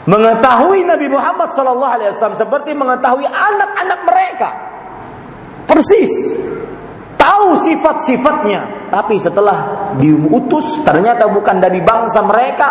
Mengetahui 0.08 0.88
Nabi 0.88 1.12
Muhammad 1.12 1.52
sallallahu 1.52 1.94
alaihi 2.00 2.16
wasallam 2.16 2.40
seperti 2.40 2.72
mengetahui 2.72 3.28
anak-anak 3.28 4.00
mereka. 4.08 4.50
Persis. 5.68 6.40
Tahu 7.20 7.60
sifat-sifatnya, 7.60 8.88
tapi 8.88 9.20
setelah 9.20 9.92
diutus 10.00 10.80
ternyata 10.88 11.28
bukan 11.28 11.60
dari 11.60 11.84
bangsa 11.84 12.24
mereka, 12.24 12.68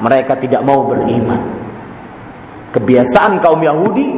mereka 0.00 0.40
tidak 0.40 0.64
mau 0.64 0.88
beriman. 0.88 1.60
Kebiasaan 2.72 3.36
kaum 3.44 3.60
Yahudi 3.60 4.08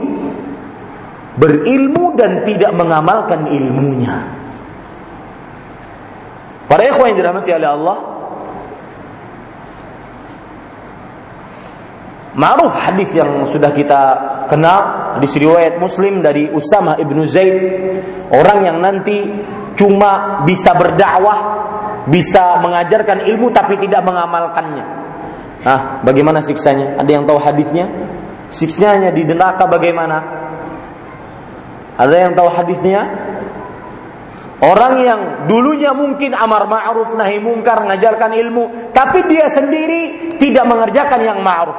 berilmu 1.34 2.14
dan 2.14 2.46
tidak 2.46 2.70
mengamalkan 2.78 3.50
ilmunya. 3.50 4.43
Para 6.74 6.90
ikhwan 6.90 7.14
yang 7.14 7.22
dirahmati 7.22 7.54
oleh 7.54 7.70
Allah, 7.70 7.96
Ma'ruf 12.34 12.74
hadis 12.74 13.14
yang 13.14 13.46
sudah 13.46 13.70
kita 13.70 14.00
kenal 14.50 15.14
di 15.22 15.30
riwayat 15.30 15.78
Muslim 15.78 16.18
dari 16.18 16.50
Usama 16.50 16.98
ibnu 16.98 17.30
Zaid, 17.30 17.54
orang 18.34 18.66
yang 18.66 18.82
nanti 18.82 19.22
cuma 19.78 20.42
bisa 20.42 20.74
berdakwah, 20.74 21.38
bisa 22.10 22.58
mengajarkan 22.58 23.22
ilmu 23.22 23.54
tapi 23.54 23.78
tidak 23.78 24.02
mengamalkannya. 24.02 24.84
Nah, 25.62 26.02
bagaimana 26.02 26.42
siksanya? 26.42 26.98
Ada 26.98 27.10
yang 27.14 27.22
tahu 27.22 27.38
hadisnya? 27.38 27.86
Siksanya 28.50 29.14
di 29.14 29.22
neraka 29.22 29.70
bagaimana? 29.70 30.18
Ada 32.02 32.16
yang 32.18 32.34
tahu 32.34 32.50
hadisnya? 32.50 33.23
Orang 34.64 35.04
yang 35.04 35.20
dulunya 35.44 35.92
mungkin 35.92 36.32
amar 36.32 36.64
ma'ruf 36.64 37.12
nahi 37.12 37.36
mungkar 37.36 37.84
mengajarkan 37.84 38.32
ilmu, 38.32 38.64
tapi 38.96 39.28
dia 39.28 39.52
sendiri 39.52 40.32
tidak 40.40 40.64
mengerjakan 40.64 41.20
yang 41.20 41.38
ma'ruf. 41.44 41.76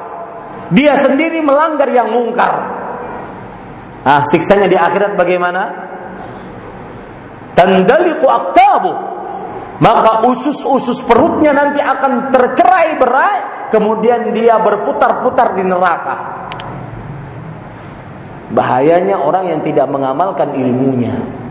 Dia 0.70 0.94
sendiri 0.98 1.42
melanggar 1.42 1.90
yang 1.90 2.14
mungkar. 2.14 2.54
Ah, 4.06 4.22
siksanya 4.30 4.70
di 4.70 4.78
akhirat 4.78 5.18
bagaimana? 5.18 5.62
Tandaliku 7.58 8.28
aktabu. 8.30 8.94
Maka 9.76 10.24
usus-usus 10.30 11.04
perutnya 11.04 11.52
nanti 11.52 11.82
akan 11.82 12.32
tercerai 12.32 12.96
berai, 12.96 13.36
kemudian 13.74 14.32
dia 14.32 14.62
berputar-putar 14.62 15.58
di 15.58 15.64
neraka. 15.66 16.16
Bahayanya 18.56 19.20
orang 19.20 19.52
yang 19.52 19.62
tidak 19.66 19.90
mengamalkan 19.90 20.54
ilmunya. 20.54 21.45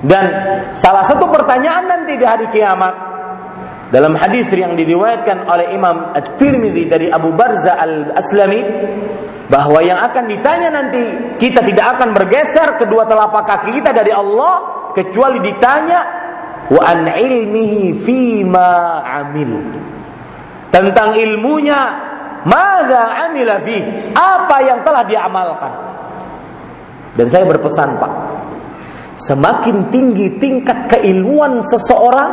Dan 0.00 0.24
salah 0.80 1.04
satu 1.04 1.28
pertanyaan 1.28 1.84
nanti 1.84 2.16
di 2.16 2.24
hari 2.24 2.48
kiamat, 2.48 3.10
Dalam 3.90 4.14
hadis 4.14 4.46
yang 4.54 4.78
diriwayatkan 4.78 5.50
oleh 5.50 5.74
Imam 5.74 6.14
At-Tirmidzi 6.14 6.86
dari 6.86 7.06
Abu 7.10 7.34
Barza 7.34 7.74
Al-Aslami 7.74 8.62
bahwa 9.50 9.82
yang 9.82 9.98
akan 9.98 10.30
ditanya 10.30 10.70
nanti 10.70 11.34
kita 11.34 11.66
tidak 11.66 11.98
akan 11.98 12.14
bergeser 12.14 12.78
kedua 12.78 13.10
telapak 13.10 13.42
kaki 13.50 13.82
kita 13.82 13.90
dari 13.90 14.14
Allah 14.14 14.86
kecuali 14.94 15.42
ditanya 15.42 16.00
wa 16.70 16.82
an 16.86 17.10
ilmihi 17.10 17.98
fima 17.98 19.02
amil? 19.02 19.58
Tentang 20.70 21.18
ilmunya 21.18 21.80
mada 22.46 23.26
amila 23.26 23.58
fi? 23.66 23.74
Apa 24.14 24.56
yang 24.70 24.86
telah 24.86 25.02
dia 25.02 25.26
amalkan? 25.26 25.72
Dan 27.18 27.26
saya 27.26 27.42
berpesan 27.42 27.98
Pak 27.98 28.29
semakin 29.20 29.92
tinggi 29.92 30.40
tingkat 30.40 30.88
keilmuan 30.88 31.60
seseorang 31.60 32.32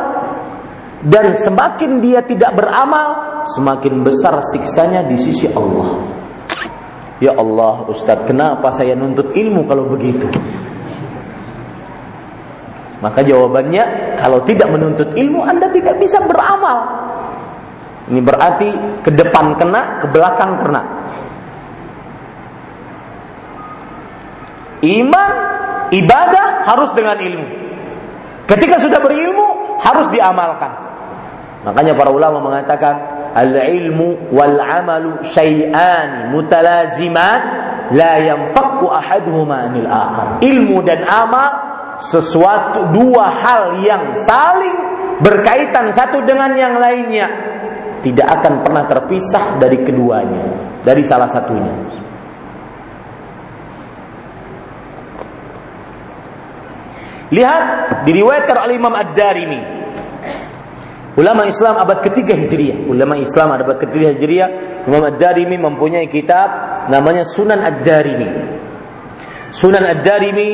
dan 1.04 1.30
semakin 1.36 2.02
dia 2.02 2.24
tidak 2.24 2.58
beramal, 2.58 3.42
semakin 3.54 4.02
besar 4.02 4.40
siksanya 4.42 5.06
di 5.06 5.14
sisi 5.14 5.46
Allah. 5.52 6.00
Ya 7.18 7.34
Allah, 7.34 7.86
Ustadz, 7.90 8.26
kenapa 8.30 8.70
saya 8.70 8.94
nuntut 8.94 9.34
ilmu 9.34 9.66
kalau 9.66 9.90
begitu? 9.90 10.26
Maka 12.98 13.22
jawabannya, 13.22 14.14
kalau 14.18 14.42
tidak 14.42 14.70
menuntut 14.74 15.14
ilmu, 15.14 15.42
Anda 15.46 15.70
tidak 15.70 16.02
bisa 16.02 16.18
beramal. 16.26 16.78
Ini 18.10 18.20
berarti 18.22 18.68
ke 19.06 19.10
depan 19.14 19.54
kena, 19.54 20.02
ke 20.02 20.06
belakang 20.10 20.58
kena. 20.58 20.82
Iman, 24.84 25.32
ibadah 25.90 26.62
harus 26.66 26.90
dengan 26.94 27.18
ilmu. 27.18 27.46
Ketika 28.48 28.80
sudah 28.80 29.02
berilmu, 29.02 29.78
harus 29.82 30.08
diamalkan. 30.08 30.72
Makanya 31.66 31.92
para 31.98 32.08
ulama 32.14 32.38
mengatakan 32.38 32.94
al-ilmu 33.34 34.32
wal 34.32 34.56
amalu 34.56 35.20
syai'an 35.26 36.32
mutalaziman 36.32 37.40
la 37.92 38.22
yanfakku 38.22 38.88
ahaduhuma 38.88 39.68
anil 39.68 39.90
akhar. 39.90 40.40
Ilmu 40.40 40.80
dan 40.86 41.04
amal 41.04 41.50
sesuatu 41.98 42.94
dua 42.94 43.26
hal 43.28 43.82
yang 43.82 44.14
saling 44.22 44.76
berkaitan 45.18 45.90
satu 45.90 46.22
dengan 46.22 46.54
yang 46.54 46.78
lainnya 46.78 47.26
tidak 48.06 48.38
akan 48.38 48.62
pernah 48.62 48.86
terpisah 48.86 49.58
dari 49.58 49.82
keduanya, 49.82 50.46
dari 50.86 51.02
salah 51.02 51.26
satunya. 51.26 51.74
Lihat 57.28 57.62
diriwayatkan 58.08 58.56
oleh 58.56 58.74
Imam 58.80 58.94
Ad-Darimi 58.96 59.78
Ulama 61.18 61.50
Islam 61.50 61.74
abad 61.82 61.98
ketiga 61.98 62.38
Hijriah. 62.38 62.86
Ulama 62.86 63.18
Islam 63.18 63.50
abad 63.50 63.82
ketiga 63.82 64.14
Hijriah, 64.14 64.48
Imam 64.86 65.02
Ad-Darimi 65.02 65.58
mempunyai 65.58 66.06
kitab 66.06 66.46
namanya 66.86 67.26
Sunan 67.26 67.58
Ad-Darimi. 67.58 68.28
Sunan 69.50 69.82
Ad-Darimi 69.82 70.50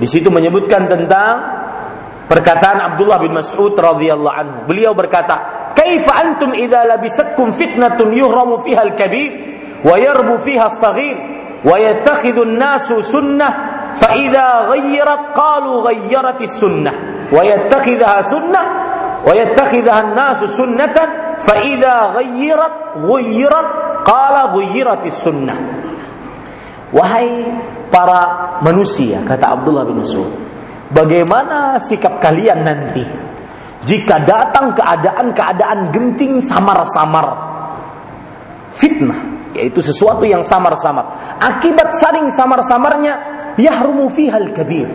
di 0.00 0.06
situ 0.08 0.32
menyebutkan 0.32 0.88
tentang 0.88 1.32
perkataan 2.32 2.80
Abdullah 2.80 3.20
bin 3.20 3.36
Mas'ud 3.36 3.76
radhiyallahu 3.76 4.32
anhu. 4.32 4.58
Beliau 4.64 4.96
berkata, 4.96 5.68
"Kaifa 5.76 6.16
antum 6.16 6.56
idza 6.56 6.88
labisatkum 6.88 7.52
fitnatun 7.52 8.16
yuhramu 8.16 8.64
fiha 8.64 8.88
al-kabir 8.88 9.32
wa 9.84 10.00
yarbu 10.00 10.40
fiha 10.40 10.72
as-saghir 10.72 11.16
wa 11.60 11.76
yattakhidhu 11.76 12.40
an-nasu 12.40 13.04
sunnah 13.04 13.75
fa 13.97 14.09
idza 14.15 14.71
ghayyarat 14.71 15.35
qalu 15.35 15.71
ghayyarat 15.85 16.39
as-sunnah 16.41 16.95
wa 17.31 17.41
yattakhidha 17.43 18.23
sunnah 18.27 18.65
ويتخذها 19.21 19.99
الناس 20.01 20.39
سنة 20.57 20.97
فإذا 21.45 21.95
غيرت 22.17 22.75
غيرت 23.05 23.69
قال 24.01 24.35
غيرت 24.49 25.03
السنة 25.05 25.55
Wahai 26.91 27.47
para 27.87 28.59
manusia, 28.67 29.23
kata 29.23 29.55
Abdullah 29.55 29.87
bin 29.87 30.03
Mas'ud, 30.03 30.27
bagaimana 30.91 31.79
sikap 31.79 32.19
kalian 32.19 32.67
nanti 32.67 32.99
jika 33.87 34.19
datang 34.27 34.75
keadaan-keadaan 34.75 35.95
genting 35.95 36.43
samar-samar 36.43 37.31
fitnah 38.75 39.23
yaitu 39.55 39.79
sesuatu 39.79 40.27
yang 40.27 40.43
samar-samar 40.43 41.15
akibat 41.39 41.95
saling 41.95 42.27
samar-samarnya 42.27 43.34
yahrumu 43.56 44.08
fihal 44.12 44.52
kabir 44.52 44.88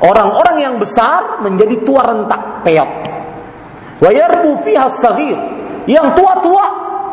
orang-orang 0.00 0.56
yang 0.62 0.74
besar 0.80 1.44
menjadi 1.44 1.84
tua 1.84 2.02
rentak 2.06 2.64
peot 2.64 3.10
Wa 4.00 4.10
yarbu 4.10 4.64
fiha 4.64 4.88
saghir. 4.98 5.38
Yang 5.84 6.16
tua-tua 6.16 6.64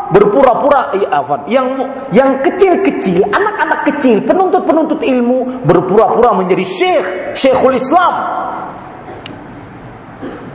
berpura-pura 0.08 0.96
ya, 0.96 1.20
yang 1.52 1.68
yang 2.16 2.40
kecil-kecil, 2.40 3.28
anak-anak 3.28 3.80
kecil, 3.92 4.24
penuntut-penuntut 4.24 5.04
ilmu 5.04 5.68
berpura-pura 5.68 6.32
menjadi 6.40 6.64
syekh, 6.64 7.08
syekhul 7.36 7.76
Islam. 7.76 8.14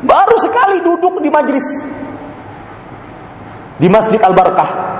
Baru 0.02 0.36
sekali 0.40 0.82
duduk 0.82 1.20
di 1.20 1.30
majlis 1.30 1.66
di 3.76 3.88
Masjid 3.92 4.18
Al-Barakah. 4.18 4.90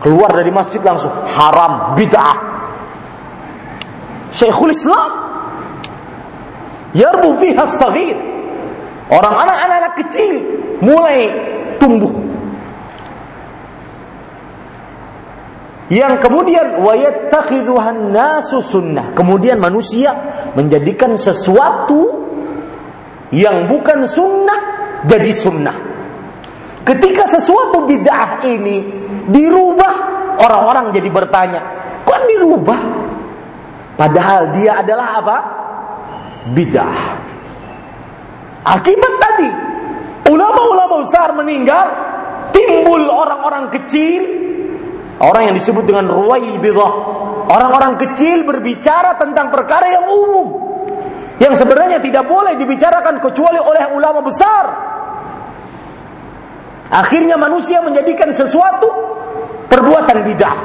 Keluar 0.00 0.32
dari 0.32 0.48
masjid 0.48 0.80
langsung 0.80 1.12
haram, 1.28 1.92
bid'ah. 1.92 2.49
Syekhul 4.34 4.74
Islam. 4.74 5.10
Yarbu 6.94 7.38
fiha 7.38 7.64
saghir. 7.78 8.18
Orang 9.10 9.34
anak-anak 9.34 9.92
kecil 10.06 10.34
mulai 10.82 11.30
tumbuh. 11.82 12.14
Yang 15.90 16.22
kemudian 16.22 16.78
wayattakhidhuhan 16.86 18.14
nasu 18.14 18.62
sunnah. 18.62 19.10
Kemudian 19.10 19.58
manusia 19.58 20.14
menjadikan 20.54 21.18
sesuatu 21.18 22.30
yang 23.34 23.66
bukan 23.66 24.06
sunnah 24.06 24.60
jadi 25.10 25.32
sunnah. 25.34 25.76
Ketika 26.86 27.26
sesuatu 27.26 27.86
bid'ah 27.90 28.42
ini 28.46 28.86
dirubah, 29.30 29.94
orang-orang 30.38 30.94
jadi 30.94 31.10
bertanya, 31.10 31.60
kok 32.06 32.22
dirubah? 32.26 32.99
Padahal 34.00 34.56
dia 34.56 34.80
adalah 34.80 35.20
apa? 35.20 35.38
Bid'ah. 36.56 37.20
Akibat 38.64 39.14
tadi 39.20 39.50
ulama-ulama 40.32 41.04
besar 41.04 41.36
meninggal, 41.36 41.86
timbul 42.48 43.04
orang-orang 43.12 43.68
kecil, 43.76 44.24
orang 45.20 45.52
yang 45.52 45.54
disebut 45.60 45.84
dengan 45.84 46.08
ruwaibidah. 46.08 46.92
Orang-orang 47.50 48.00
kecil 48.00 48.48
berbicara 48.48 49.20
tentang 49.20 49.52
perkara 49.52 49.92
yang 49.92 50.08
umum. 50.08 50.48
Yang 51.36 51.60
sebenarnya 51.60 52.00
tidak 52.00 52.24
boleh 52.24 52.56
dibicarakan 52.56 53.20
kecuali 53.20 53.60
oleh 53.60 53.84
ulama 53.92 54.24
besar. 54.24 54.64
Akhirnya 56.88 57.36
manusia 57.36 57.84
menjadikan 57.84 58.32
sesuatu 58.32 58.88
perbuatan 59.68 60.24
bidah. 60.24 60.56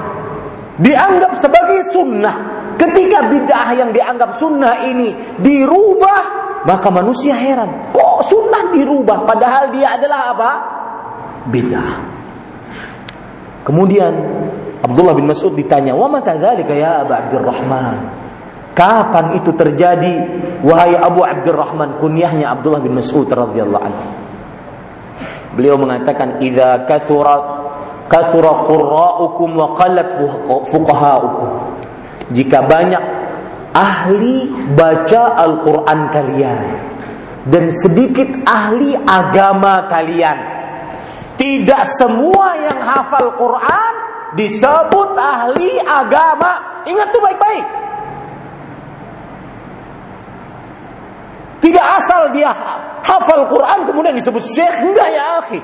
Dianggap 0.79 1.43
sebagai 1.43 1.91
sunnah. 1.91 2.54
Ketika 2.75 3.31
bidah 3.31 3.67
yang 3.75 3.89
dianggap 3.95 4.35
sunnah 4.35 4.83
ini 4.83 5.39
dirubah 5.39 6.45
maka 6.65 6.89
manusia 6.89 7.37
heran, 7.37 7.93
kok 7.93 8.25
sunnah 8.25 8.73
dirubah 8.73 9.23
padahal 9.23 9.69
dia 9.69 9.95
adalah 9.95 10.19
apa? 10.33 10.51
Bid'ah. 11.45 11.93
Kemudian 13.65 14.13
Abdullah 14.85 15.17
bin 15.17 15.25
Mas'ud 15.25 15.53
ditanya, 15.57 15.97
"Wa 15.97 16.05
mata 16.05 16.37
dzalika 16.37 16.73
ya 16.73 17.01
Abu 17.01 17.13
Abdurrahman?" 17.13 17.97
Kapan 18.75 19.39
itu 19.39 19.55
terjadi 19.55 20.13
wahai 20.61 20.99
Abu 20.99 21.23
Abdurrahman 21.23 21.95
kunyahnya 21.95 22.53
Abdullah 22.53 22.83
bin 22.83 22.93
Mas'ud 22.93 23.25
radhiyallahu 23.25 23.81
anhu. 23.81 24.05
Beliau 25.55 25.79
mengatakan, 25.79 26.43
"Idza 26.43 26.83
kathura 26.83 27.39
kathura 28.11 28.67
qurra'ukum 28.67 29.49
wa 29.55 29.67
qallat 29.79 30.13
fuqaha'ukum." 30.69 31.49
Jika 32.33 32.65
banyak 32.65 33.03
ahli 33.75 34.49
baca 34.73 35.35
Al-Quran 35.35 35.99
kalian 36.09 36.65
dan 37.45 37.69
sedikit 37.69 38.41
ahli 38.47 38.97
agama 38.97 39.85
kalian. 39.85 40.57
Tidak 41.35 41.83
semua 41.99 42.55
yang 42.63 42.79
hafal 42.79 43.35
Quran 43.35 43.93
disebut 44.39 45.09
ahli 45.19 45.77
agama. 45.83 46.81
Ingat 46.87 47.07
tuh 47.11 47.21
baik-baik. 47.21 47.65
Tidak 51.59 51.85
asal 51.97 52.29
dia 52.31 52.53
hafal 53.05 53.49
Quran 53.49 53.79
kemudian 53.89 54.15
disebut 54.17 54.41
syekh 54.41 54.85
enggak 54.85 55.09
ya 55.11 55.23
akhi. 55.41 55.59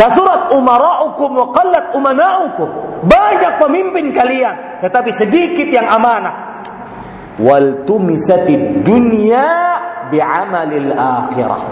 Kasurat 0.00 0.48
umara'ukum 0.56 1.28
wa 1.36 1.46
qallat 1.52 1.92
umana'ukum. 1.92 2.68
Banyak 3.04 3.60
pemimpin 3.60 4.16
kalian, 4.16 4.80
tetapi 4.80 5.12
sedikit 5.12 5.68
yang 5.68 5.84
amanah. 5.84 6.64
Wal 7.36 7.84
tumisatid 7.84 8.80
dunya 8.80 9.44
bi'amalil 10.08 10.96
akhirah. 10.96 11.62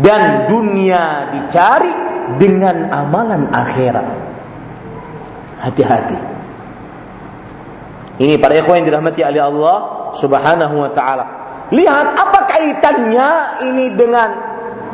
Dan 0.00 0.48
dunia 0.48 1.28
dicari 1.28 1.92
dengan 2.40 2.88
amalan 2.88 3.52
akhirat. 3.52 4.06
Hati-hati. 5.60 6.18
Ini 8.24 8.40
para 8.40 8.56
ikhwan 8.56 8.80
yang 8.80 8.96
dirahmati 8.96 9.20
oleh 9.28 9.44
Allah 9.44 9.76
Subhanahu 10.16 10.88
wa 10.88 10.90
taala. 10.96 11.24
Lihat 11.68 12.06
apa 12.16 12.40
kaitannya 12.48 13.28
ini 13.68 13.92
dengan 13.92 14.28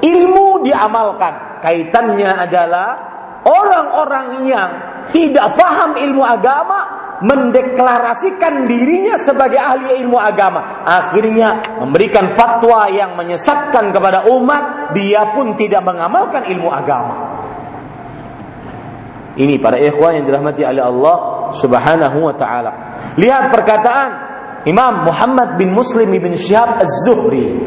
ilmu 0.02 0.66
diamalkan. 0.66 1.53
Kaitannya 1.64 2.28
adalah 2.44 2.88
orang-orang 3.48 4.28
yang 4.44 4.70
tidak 5.08 5.56
faham 5.56 5.96
ilmu 5.96 6.20
agama 6.20 7.04
mendeklarasikan 7.24 8.68
dirinya 8.68 9.16
sebagai 9.16 9.56
ahli 9.56 10.04
ilmu 10.04 10.20
agama. 10.20 10.84
Akhirnya 10.84 11.80
memberikan 11.80 12.28
fatwa 12.36 12.84
yang 12.92 13.16
menyesatkan 13.16 13.96
kepada 13.96 14.28
umat, 14.28 14.92
dia 14.92 15.32
pun 15.32 15.56
tidak 15.56 15.80
mengamalkan 15.80 16.44
ilmu 16.52 16.68
agama. 16.68 17.16
Ini 19.34 19.58
para 19.58 19.80
ikhwan 19.80 20.20
yang 20.20 20.24
dirahmati 20.28 20.62
oleh 20.62 20.84
Allah 20.84 21.16
Subhanahu 21.58 22.18
wa 22.28 22.34
taala. 22.36 22.72
Lihat 23.18 23.50
perkataan 23.50 24.10
Imam 24.68 25.04
Muhammad 25.08 25.58
bin 25.58 25.74
Muslim 25.74 26.12
bin 26.12 26.38
Syihab 26.38 26.78
Az-Zuhri. 26.78 27.58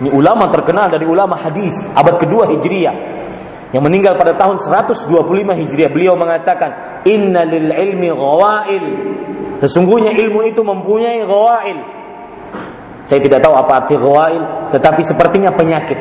Ini 0.00 0.08
ulama 0.16 0.48
terkenal 0.48 0.88
dari 0.88 1.04
ulama 1.04 1.36
hadis 1.36 1.76
abad 1.92 2.16
kedua 2.16 2.48
Hijriah 2.48 2.96
yang 3.70 3.84
meninggal 3.84 4.16
pada 4.16 4.34
tahun 4.34 4.56
125 4.56 5.06
Hijriah 5.44 5.90
beliau 5.92 6.16
mengatakan 6.16 7.04
inna 7.04 7.44
lil 7.44 7.68
ilmi 7.68 8.08
ghawail. 8.08 8.84
Sesungguhnya 9.60 10.16
ilmu 10.16 10.40
itu 10.48 10.64
mempunyai 10.64 11.20
ghawail. 11.22 11.78
Saya 13.04 13.20
tidak 13.20 13.44
tahu 13.44 13.54
apa 13.54 13.84
arti 13.84 13.94
ghawail 13.94 14.72
tetapi 14.72 15.04
sepertinya 15.04 15.52
penyakit. 15.52 16.00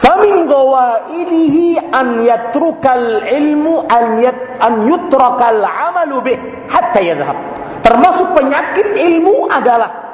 Famin 0.00 0.48
ghawailihi 0.48 1.92
an 1.92 2.24
yatrukal 2.24 3.20
ilmu 3.20 3.84
an 3.84 4.16
yat 4.16 4.40
an 4.64 4.88
yutrakal 4.88 5.60
amalu 5.60 6.24
bih 6.24 6.38
hatta 6.72 7.04
yadhhab. 7.04 7.36
Termasuk 7.84 8.32
penyakit 8.32 8.96
ilmu 8.96 9.44
adalah 9.52 10.09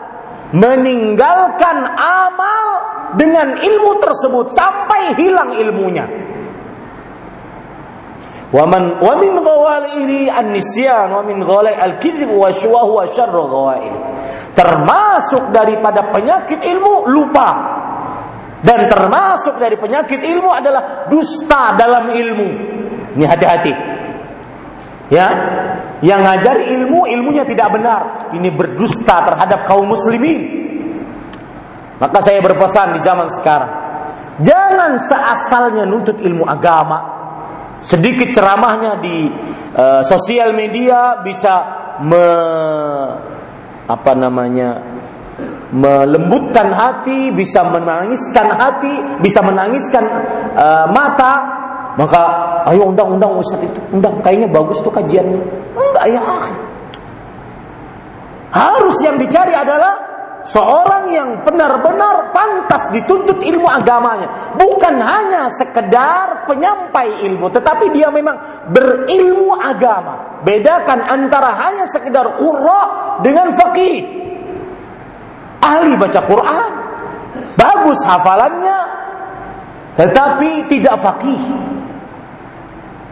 meninggalkan 0.55 1.79
amal 1.97 2.67
dengan 3.19 3.59
ilmu 3.59 3.99
tersebut 3.99 4.53
sampai 4.55 5.19
hilang 5.19 5.57
ilmunya 5.59 6.07
Waman 8.47 9.03
an-nisyan 10.31 11.11
wa 11.11 11.23
min 11.27 11.43
ghalai 11.43 11.75
al-kadzib 11.75 12.31
wa. 12.31 12.47
Termasuk 14.55 15.51
daripada 15.51 16.15
penyakit 16.15 16.63
ilmu 16.63 17.11
lupa. 17.11 17.75
Dan 18.63 18.87
termasuk 18.87 19.59
dari 19.59 19.75
penyakit 19.77 20.23
ilmu 20.23 20.51
adalah 20.51 21.11
dusta 21.11 21.75
dalam 21.75 22.09
ilmu. 22.15 22.49
Ini 23.19 23.25
hati-hati. 23.27 23.96
Ya, 25.07 25.29
yang 26.03 26.27
ngajari 26.27 26.75
ilmu 26.75 27.07
ilmunya 27.07 27.47
tidak 27.47 27.71
benar, 27.79 28.35
ini 28.35 28.51
berdusta 28.51 29.23
terhadap 29.23 29.63
kaum 29.63 29.87
muslimin. 29.87 30.67
Maka 32.03 32.19
saya 32.21 32.43
berpesan 32.43 32.93
di 32.93 33.01
zaman 33.01 33.31
sekarang, 33.31 33.73
jangan 34.43 34.99
seasalnya 35.01 35.87
nuntut 35.89 36.21
ilmu 36.21 36.45
agama, 36.45 36.99
sedikit 37.81 38.35
ceramahnya 38.35 39.01
di 39.01 39.31
uh, 39.79 40.03
sosial 40.03 40.53
media 40.53 41.23
bisa 41.25 41.55
me, 42.03 42.27
apa 43.87 44.13
namanya 44.13 44.83
melembutkan 45.73 46.69
hati, 46.69 47.33
bisa 47.33 47.65
menangiskan 47.65 48.49
hati, 48.53 48.95
bisa 49.25 49.41
menangiskan 49.41 50.05
uh, 50.53 50.87
mata, 50.93 51.56
maka 51.97 52.23
ayo 52.69 52.93
undang-undang 52.93 53.41
Ustaz 53.41 53.65
itu, 53.65 53.81
undang. 53.89 54.21
Kayaknya 54.21 54.53
bagus 54.53 54.85
tuh 54.85 54.93
kajiannya. 54.93 55.41
Enggak 55.73 56.07
ya. 56.13 56.21
Harus 58.53 58.97
yang 59.01 59.17
dicari 59.17 59.57
adalah 59.57 59.97
seorang 60.45 61.09
yang 61.09 61.29
benar-benar 61.41 62.37
pantas 62.37 62.93
dituntut 62.93 63.41
ilmu 63.41 63.65
agamanya. 63.65 64.53
Bukan 64.61 64.95
hanya 65.01 65.49
sekedar 65.57 66.45
penyampai 66.45 67.25
ilmu 67.33 67.49
tetapi 67.49 67.89
dia 67.97 68.13
memang 68.13 68.69
berilmu 68.69 69.57
agama. 69.57 70.45
Bedakan 70.45 71.01
antara 71.01 71.57
hanya 71.65 71.89
sekedar 71.89 72.37
qurra 72.37 72.83
dengan 73.25 73.57
faqih. 73.57 74.05
Ahli 75.65 75.97
baca 75.97 76.21
Quran. 76.29 76.71
Bagus 77.57 78.05
hafalannya. 78.05 78.79
Tetapi 79.97 80.69
tidak 80.69 81.01
faqih 81.01 81.76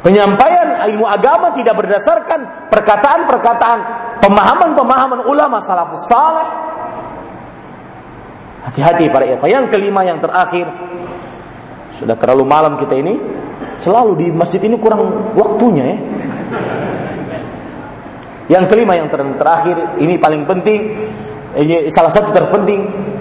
penyampaian 0.04 0.84
ilmu 0.92 1.08
agama 1.08 1.56
tidak 1.56 1.80
berdasarkan 1.80 2.68
perkataan-perkataan 2.68 3.78
pemahaman-pemahaman 4.20 5.24
ulama 5.24 5.64
salafus 5.64 6.04
saleh 6.04 6.64
Hati-hati 8.64 9.12
para 9.12 9.28
ikhwan. 9.28 9.48
Yang 9.52 9.66
kelima 9.76 10.08
yang 10.08 10.24
terakhir 10.24 10.64
sudah 12.00 12.16
terlalu 12.16 12.48
malam 12.48 12.80
kita 12.80 12.96
ini 12.96 13.20
selalu 13.76 14.12
di 14.16 14.26
masjid 14.32 14.58
ini 14.64 14.80
kurang 14.80 15.36
waktunya 15.36 15.84
ya. 15.84 15.98
Yang 18.44 18.64
kelima 18.72 18.96
yang 18.96 19.08
ter 19.12 19.20
terakhir 19.36 20.00
ini 20.00 20.16
paling 20.16 20.48
penting 20.48 20.80
ini 21.60 21.92
salah 21.92 22.08
satu 22.08 22.32
terpenting. 22.32 23.12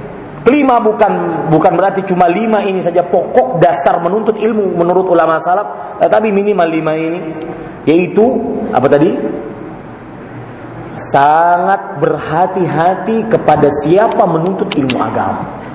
Kelima 0.43 0.83
bukan 0.83 1.47
bukan 1.47 1.71
berarti 1.71 2.03
cuma 2.03 2.27
lima 2.27 2.59
ini 2.67 2.83
saja 2.83 3.07
pokok 3.07 3.63
dasar 3.63 4.03
menuntut 4.03 4.35
ilmu 4.35 4.75
menurut 4.75 5.07
ulama 5.07 5.39
salaf, 5.39 5.97
tetapi 6.03 6.35
minimal 6.35 6.67
lima 6.67 6.93
ini 6.99 7.19
yaitu 7.87 8.23
apa 8.75 8.87
tadi? 8.91 9.11
sangat 10.93 11.97
berhati-hati 11.97 13.25
kepada 13.25 13.65
siapa 13.81 14.23
menuntut 14.29 14.69
ilmu 14.77 14.97
agama. 15.01 15.65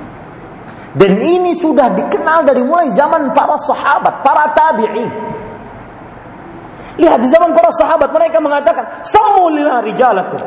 Dan 0.95 1.21
ini 1.21 1.53
sudah 1.55 1.95
dikenal 1.95 2.47
dari 2.47 2.63
mulai 2.63 2.91
zaman 2.95 3.35
para 3.35 3.59
sahabat, 3.59 4.23
para 4.23 4.51
tabi'in. 4.55 5.11
Lihat 6.99 7.19
di 7.23 7.29
zaman 7.31 7.55
para 7.55 7.71
sahabat 7.71 8.11
mereka 8.11 8.43
mengatakan, 8.43 9.03
"Samulina 9.07 9.79
rijalakum." 9.85 10.43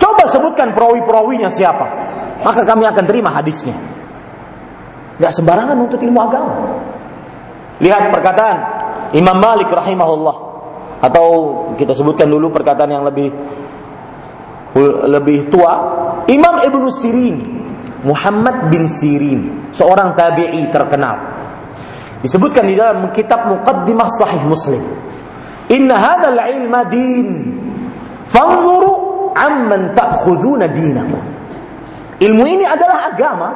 Coba 0.00 0.24
sebutkan 0.30 0.72
perawi-perawinya 0.72 1.50
siapa, 1.52 1.84
maka 2.44 2.60
kami 2.66 2.84
akan 2.84 3.04
terima 3.08 3.32
hadisnya. 3.32 3.76
Gak 5.16 5.32
sembarangan 5.32 5.76
untuk 5.80 6.00
ilmu 6.00 6.20
agama. 6.20 6.56
Lihat 7.80 8.12
perkataan 8.12 8.56
Imam 9.16 9.36
Malik 9.40 9.72
rahimahullah. 9.72 10.36
Atau 11.00 11.26
kita 11.76 11.92
sebutkan 11.92 12.28
dulu 12.28 12.52
perkataan 12.52 12.90
yang 12.92 13.04
lebih 13.04 13.32
lebih 15.08 15.48
tua. 15.48 15.74
Imam 16.28 16.60
Ibnu 16.60 16.88
Sirin. 16.92 17.36
Muhammad 18.04 18.68
bin 18.68 18.84
Sirin. 18.92 19.72
Seorang 19.72 20.12
tabi'i 20.12 20.68
terkenal. 20.68 21.16
Disebutkan 22.20 22.68
di 22.68 22.76
dalam 22.76 23.08
kitab 23.12 23.48
Muqaddimah 23.48 24.08
Sahih 24.12 24.44
Muslim. 24.44 24.84
Inna 25.72 25.96
hadzal 25.96 26.36
ilma 26.36 26.84
din. 26.92 27.28
Fanzuru 28.28 29.32
amman 29.32 29.96
ta'khuduna 29.96 30.68
dinakum 30.68 31.35
Ilmu 32.16 32.44
ini 32.48 32.64
adalah 32.64 33.12
agama 33.12 33.48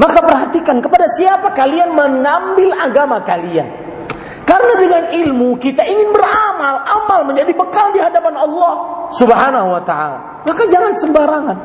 maka 0.00 0.24
perhatikan 0.24 0.80
kepada 0.80 1.04
siapa 1.12 1.52
kalian 1.52 1.92
mengambil 1.92 2.72
agama 2.72 3.20
kalian 3.20 3.68
karena 4.50 4.72
dengan 4.82 5.04
ilmu 5.14 5.62
kita 5.62 5.86
ingin 5.86 6.10
beramal, 6.10 6.82
amal 6.82 7.22
menjadi 7.22 7.54
bekal 7.54 7.94
di 7.94 8.02
hadapan 8.02 8.34
Allah 8.34 8.72
Subhanahu 9.14 9.78
wa 9.78 9.82
taala. 9.86 10.42
Maka 10.42 10.66
jangan 10.66 10.90
sembarangan 10.98 11.56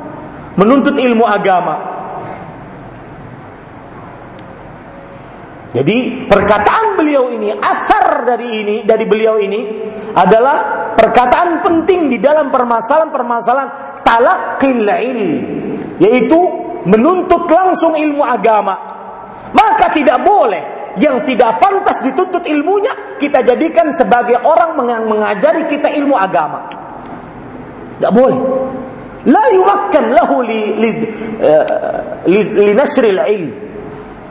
menuntut 0.54 0.94
ilmu 0.94 1.26
agama. 1.26 1.98
Jadi 5.74 6.30
perkataan 6.30 6.94
beliau 6.94 7.34
ini, 7.34 7.58
asar 7.58 8.22
dari 8.24 8.64
ini, 8.64 8.76
dari 8.86 9.04
beliau 9.10 9.42
ini 9.42 9.60
adalah 10.14 10.94
perkataan 10.94 11.66
penting 11.66 12.08
di 12.14 12.22
dalam 12.22 12.54
permasalahan-permasalahan 12.54 14.06
talakil 14.06 14.88
ilm, 14.88 15.34
yaitu 16.00 16.40
menuntut 16.86 17.50
langsung 17.50 17.98
ilmu 17.98 18.22
agama. 18.22 18.76
Maka 19.56 19.92
tidak 19.96 20.22
boleh 20.22 20.94
yang 20.96 21.24
tidak 21.28 21.60
pantas 21.60 22.00
dituntut 22.04 22.44
ilmunya 22.48 23.20
kita 23.20 23.44
jadikan 23.44 23.92
sebagai 23.92 24.40
orang 24.44 24.80
yang 24.88 25.04
mengajari 25.08 25.68
kita 25.68 25.92
ilmu 25.92 26.16
agama. 26.16 26.68
Tidak 28.00 28.12
boleh. 28.12 28.40
La 29.26 29.44
yumakkan 29.50 30.14
lahu 30.14 30.46
li 30.46 30.62
li, 30.78 30.90
uh, 31.42 32.24
li. 32.30 33.42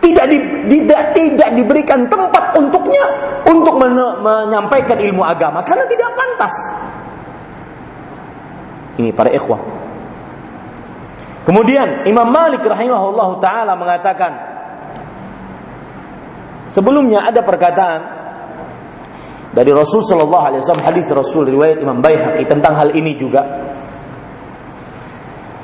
Tidak, 0.04 0.26
di, 0.28 0.36
tidak 0.68 1.16
tidak 1.16 1.50
diberikan 1.56 2.04
tempat 2.12 2.52
untuknya 2.60 3.04
untuk 3.48 3.80
men, 3.80 3.96
menyampaikan 4.20 5.00
ilmu 5.00 5.24
agama 5.24 5.64
karena 5.64 5.88
tidak 5.88 6.12
pantas. 6.12 6.54
Ini 9.00 9.10
para 9.16 9.32
ikhwah. 9.32 9.58
Kemudian 11.44 12.08
Imam 12.08 12.32
Malik 12.32 12.64
rahimahullah 12.64 13.30
taala 13.36 13.76
mengatakan 13.76 14.32
sebelumnya 16.72 17.28
ada 17.28 17.44
perkataan 17.44 18.00
dari 19.52 19.68
Rasul 19.70 20.00
sallallahu 20.00 20.44
alaihi 20.50 20.60
wasallam 20.64 20.88
hadis 20.88 21.06
Rasul 21.12 21.52
riwayat 21.52 21.84
Imam 21.84 22.00
Baihaqi 22.00 22.48
tentang 22.48 22.80
hal 22.80 22.96
ini 22.96 23.12
juga. 23.20 23.44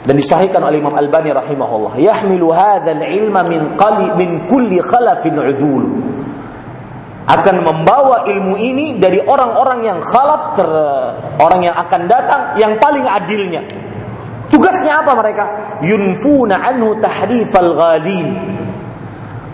Dan 0.00 0.16
disahihkan 0.16 0.64
oleh 0.64 0.80
Imam 0.80 0.96
Albani 0.96 1.28
rahimahullah 1.32 2.00
yahmilu 2.00 2.52
hadzal 2.52 3.04
ilma 3.04 3.44
min 3.44 3.76
qali 3.76 4.16
min 4.20 4.48
kulli 4.48 4.80
khalafin 4.84 5.36
udul. 5.36 5.84
Akan 7.24 7.62
membawa 7.64 8.28
ilmu 8.28 8.56
ini 8.60 9.00
dari 9.00 9.20
orang-orang 9.20 9.80
yang 9.86 9.98
khalaf 10.04 10.56
ter, 10.56 10.68
orang 11.40 11.60
yang 11.64 11.76
akan 11.76 12.00
datang 12.04 12.42
yang 12.60 12.76
paling 12.76 13.06
adilnya 13.06 13.89
Tugasnya 14.50 15.06
apa 15.06 15.14
mereka? 15.14 15.44
Yunfuna 15.86 16.58
anhu 16.58 16.98
tahrifal 16.98 17.70
ghalin. 17.72 18.28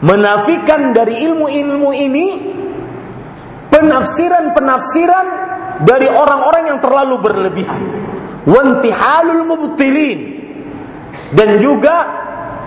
Menafikan 0.00 0.96
dari 0.96 1.24
ilmu-ilmu 1.28 1.90
ini 1.92 2.26
penafsiran-penafsiran 3.68 5.26
dari 5.84 6.08
orang-orang 6.08 6.72
yang 6.72 6.78
terlalu 6.80 7.20
berlebihan. 7.20 7.82
Wantihalul 8.48 9.44
mubtilin. 9.44 10.20
Dan 11.36 11.58
juga 11.60 11.96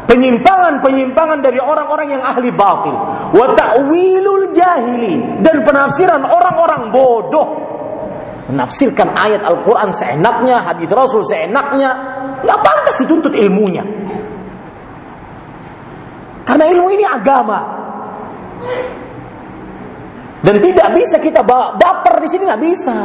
penyimpangan-penyimpangan 0.06 1.39
dari 1.41 1.57
orang-orang 1.57 2.14
yang 2.14 2.22
ahli 2.22 2.53
batil. 2.53 2.93
Wa 3.34 3.47
ta'wilul 3.57 4.53
jahili 4.53 5.41
dan 5.41 5.65
penafsiran 5.65 6.22
orang-orang 6.26 6.93
bodoh 6.93 7.47
menafsirkan 8.49 9.14
ayat 9.14 9.45
Al-Quran 9.45 9.93
seenaknya, 9.93 10.65
hadis 10.65 10.89
Rasul 10.89 11.22
seenaknya, 11.22 12.19
nggak 12.44 12.60
pantas 12.64 12.95
dituntut 13.03 13.34
ilmunya. 13.36 13.84
Karena 16.49 16.66
ilmu 16.66 16.88
ini 16.90 17.06
agama. 17.06 17.60
Dan 20.40 20.57
tidak 20.64 20.98
bisa 20.98 21.22
kita 21.22 21.45
baper 21.45 22.26
di 22.26 22.28
sini 22.32 22.49
nggak 22.49 22.64
bisa. 22.64 22.95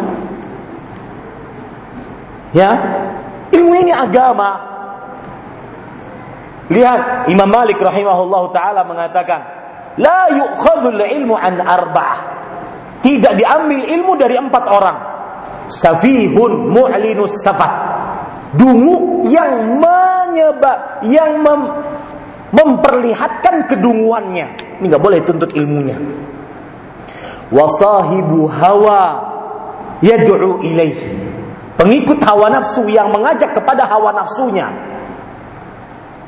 Ya, 2.54 2.70
ilmu 3.52 3.72
ini 3.74 3.92
agama. 3.92 4.72
Lihat 6.72 7.28
Imam 7.28 7.50
Malik 7.50 7.76
rahimahullah 7.76 8.42
taala 8.54 8.80
mengatakan, 8.88 9.40
la 10.00 10.32
yu'khadhul 10.32 11.02
ilmu 11.04 11.36
an 11.36 11.60
arba'ah. 11.60 12.18
Tidak 13.04 13.36
diambil 13.36 13.84
ilmu 13.84 14.16
dari 14.16 14.40
empat 14.40 14.64
orang. 14.72 14.96
Safihun 15.68 16.72
mu'linus 16.72 17.44
safat 17.44 17.93
dungu 18.54 19.26
yang 19.28 19.80
menyebab 19.80 21.04
yang 21.06 21.42
mem, 21.42 21.60
memperlihatkan 22.54 23.66
kedunguannya. 23.66 24.78
Ini 24.80 24.84
nggak 24.86 25.02
boleh 25.02 25.20
tuntut 25.26 25.50
ilmunya. 25.54 25.98
Wasahibu 27.50 28.50
hawa 28.50 29.02
yad'u 30.02 30.62
ilaih. 30.62 30.98
Pengikut 31.74 32.22
hawa 32.22 32.54
nafsu 32.54 32.86
yang 32.86 33.10
mengajak 33.10 33.50
kepada 33.50 33.86
hawa 33.90 34.14
nafsunya. 34.14 34.70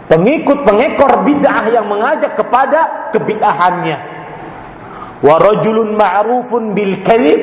Pengikut 0.07 0.63
pengekor 0.63 1.27
bid'ah 1.27 1.67
yang 1.71 1.87
mengajak 1.87 2.39
kepada 2.39 3.11
kebid'ahannya. 3.11 3.99
Wa 5.23 5.35
rajulun 5.39 5.99
ma'rufun 5.99 6.75
bil 6.75 7.03
kadhib 7.03 7.41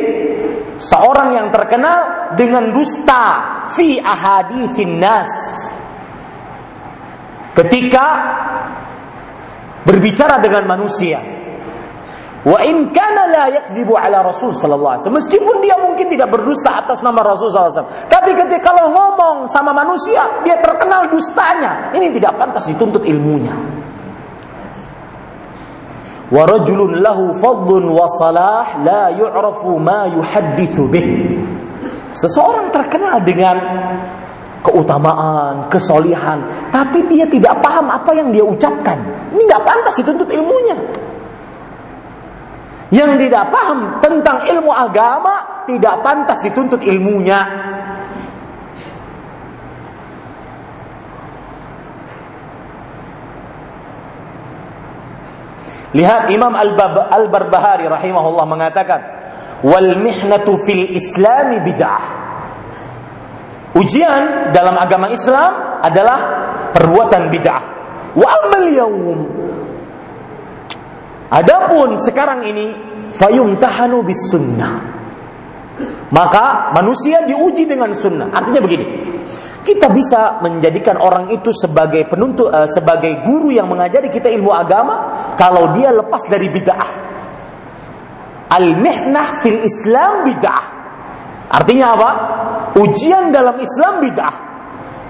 seorang 0.78 1.38
yang 1.38 1.48
terkenal 1.54 2.34
dengan 2.38 2.74
dusta 2.74 3.24
fi 3.70 3.98
ahadithin 4.00 4.98
nas. 4.98 5.32
Ketika 7.54 8.06
berbicara 9.86 10.42
dengan 10.42 10.66
manusia. 10.66 11.22
Wa 12.44 12.60
in 12.60 12.92
kana 12.92 13.24
la 13.32 13.46
yakdzibu 13.48 13.96
ala 13.96 14.20
rasul 14.20 14.52
sallallahu 14.52 15.00
alaihi 15.00 15.16
meskipun 15.16 15.64
dia 15.64 15.80
mungkin 15.80 16.12
tidak 16.12 16.28
berdusta 16.28 16.76
atas 16.76 17.00
nama 17.00 17.24
rasul 17.24 17.48
sallallahu 17.48 17.88
alaihi 17.88 18.12
tapi 18.12 18.36
ketika 18.36 18.68
kalau 18.68 18.92
ngomong 18.92 19.48
sama 19.48 19.72
manusia 19.72 20.44
dia 20.44 20.60
terkenal 20.60 21.08
dustanya. 21.08 21.96
Ini 21.96 22.12
tidak 22.12 22.36
pantas 22.36 22.68
dituntut 22.68 23.08
ilmunya 23.08 23.83
wa 26.32 26.44
rajulun 26.48 27.04
lahu 27.04 27.36
salah 28.20 28.80
la 28.80 29.12
yu'rafu 29.12 29.80
ma 29.80 30.08
yuhaddithu 30.08 30.88
bih. 30.88 31.08
Seseorang 32.14 32.70
terkenal 32.70 33.26
dengan 33.26 33.58
keutamaan, 34.64 35.68
kesolihan, 35.68 36.70
tapi 36.72 37.04
dia 37.12 37.28
tidak 37.28 37.60
paham 37.60 37.90
apa 37.90 38.14
yang 38.16 38.32
dia 38.32 38.46
ucapkan. 38.46 38.96
Ini 39.34 39.42
nggak 39.44 39.64
pantas 39.66 39.98
dituntut 40.00 40.30
ilmunya. 40.32 40.78
Yang 42.94 43.26
tidak 43.26 43.50
paham 43.50 43.98
tentang 43.98 44.46
ilmu 44.46 44.70
agama 44.70 45.66
tidak 45.66 46.06
pantas 46.06 46.46
dituntut 46.46 46.86
ilmunya. 46.86 47.73
Lihat 55.94 56.34
Imam 56.34 56.54
Al-Barbahari 56.58 57.86
rahimahullah 57.86 58.46
mengatakan, 58.50 59.00
"Wal 59.62 60.02
mihnatu 60.02 60.58
fil 60.66 60.90
Islami 60.90 61.62
bid'ah." 61.62 62.06
Ujian 63.78 64.54
dalam 64.54 64.74
agama 64.78 65.10
Islam 65.14 65.82
adalah 65.82 66.20
perbuatan 66.74 67.30
bid'ah. 67.30 67.64
Wa 68.14 68.28
amal 68.46 68.66
yaum. 68.70 69.20
Adapun 71.34 71.98
sekarang 71.98 72.46
ini 72.46 72.74
fayumtahanu 73.10 74.06
bis 74.06 74.22
sunnah. 74.30 74.74
Maka 76.14 76.70
manusia 76.78 77.26
diuji 77.26 77.66
dengan 77.66 77.90
sunnah. 77.98 78.30
Artinya 78.30 78.62
begini, 78.62 78.86
kita 79.64 79.90
bisa 79.90 80.44
menjadikan 80.44 81.00
orang 81.00 81.32
itu 81.32 81.50
sebagai 81.56 82.06
penuntut 82.06 82.52
uh, 82.52 82.68
sebagai 82.68 83.24
guru 83.24 83.50
yang 83.50 83.72
mengajari 83.72 84.12
kita 84.12 84.28
ilmu 84.30 84.52
agama 84.52 84.96
kalau 85.40 85.72
dia 85.72 85.90
lepas 85.96 86.28
dari 86.28 86.52
bid'ah. 86.52 86.92
Al-mihnah 88.54 89.28
fil 89.42 89.64
Islam 89.64 90.28
bid'ah. 90.28 90.66
Artinya 91.50 91.86
apa? 91.98 92.12
Ujian 92.78 93.34
dalam 93.34 93.58
Islam 93.58 94.04
bid'ah. 94.04 94.36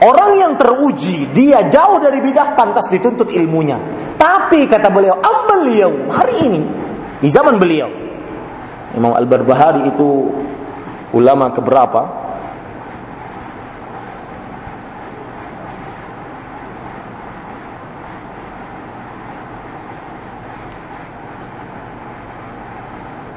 Orang 0.04 0.36
yang 0.36 0.54
teruji, 0.60 1.32
dia 1.32 1.68
jauh 1.68 2.00
dari 2.00 2.20
bid'ah 2.20 2.56
pantas 2.56 2.92
dituntut 2.92 3.32
ilmunya. 3.32 3.80
Tapi 4.16 4.68
kata 4.68 4.88
beliau, 4.88 5.20
amal 5.20 5.44
beliau 5.64 5.92
hari 6.12 6.36
ini 6.48 6.62
di 7.24 7.32
zaman 7.32 7.56
beliau 7.56 8.04
Imam 8.94 9.16
Al-Barbahari 9.18 9.90
itu 9.90 10.30
ulama 11.18 11.50
keberapa? 11.50 12.23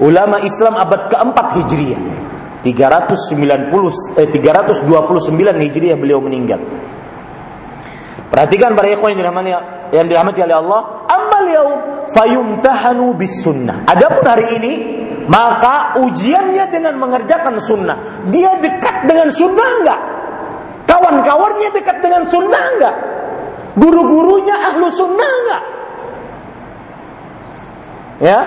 Ulama 0.02 0.43
Islam 0.44 0.77
abad 0.77 1.09
keempat 1.12 1.47
Hijriah 1.62 2.01
390 2.64 4.18
eh, 4.18 4.28
329 4.28 5.66
Hijriah 5.66 5.97
beliau 5.97 6.18
meninggal 6.18 6.59
Perhatikan 8.27 8.74
para 8.74 8.90
ikhwan 8.90 9.14
yang 9.94 10.06
dirahmati 10.10 10.43
oleh 10.43 10.56
Allah, 10.59 11.06
amal 11.06 11.44
yaum 11.47 11.74
fayumtahanu 12.10 13.14
bis 13.14 13.32
sunnah. 13.40 13.86
Adapun 13.86 14.27
hari 14.27 14.47
ini 14.59 14.73
maka 15.31 15.98
ujiannya 16.02 16.64
dengan 16.70 16.98
mengerjakan 16.98 17.59
sunnah. 17.62 18.27
Dia 18.31 18.59
dekat 18.59 19.06
dengan 19.06 19.31
sunnah 19.31 19.68
enggak? 19.82 20.01
Kawan-kawannya 20.86 21.70
dekat 21.70 21.98
dengan 22.02 22.27
sunnah 22.27 22.64
enggak? 22.77 22.94
Guru-gurunya 23.78 24.74
ahlu 24.74 24.86
sunnah 24.90 25.32
enggak? 25.43 25.62
Ya, 28.16 28.40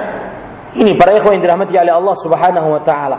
ini 0.78 0.94
para 0.94 1.18
ikhwan 1.18 1.40
yang 1.40 1.44
dirahmati 1.50 1.74
oleh 1.74 1.94
Allah 1.94 2.16
Subhanahu 2.20 2.68
wa 2.78 2.82
taala. 2.86 3.18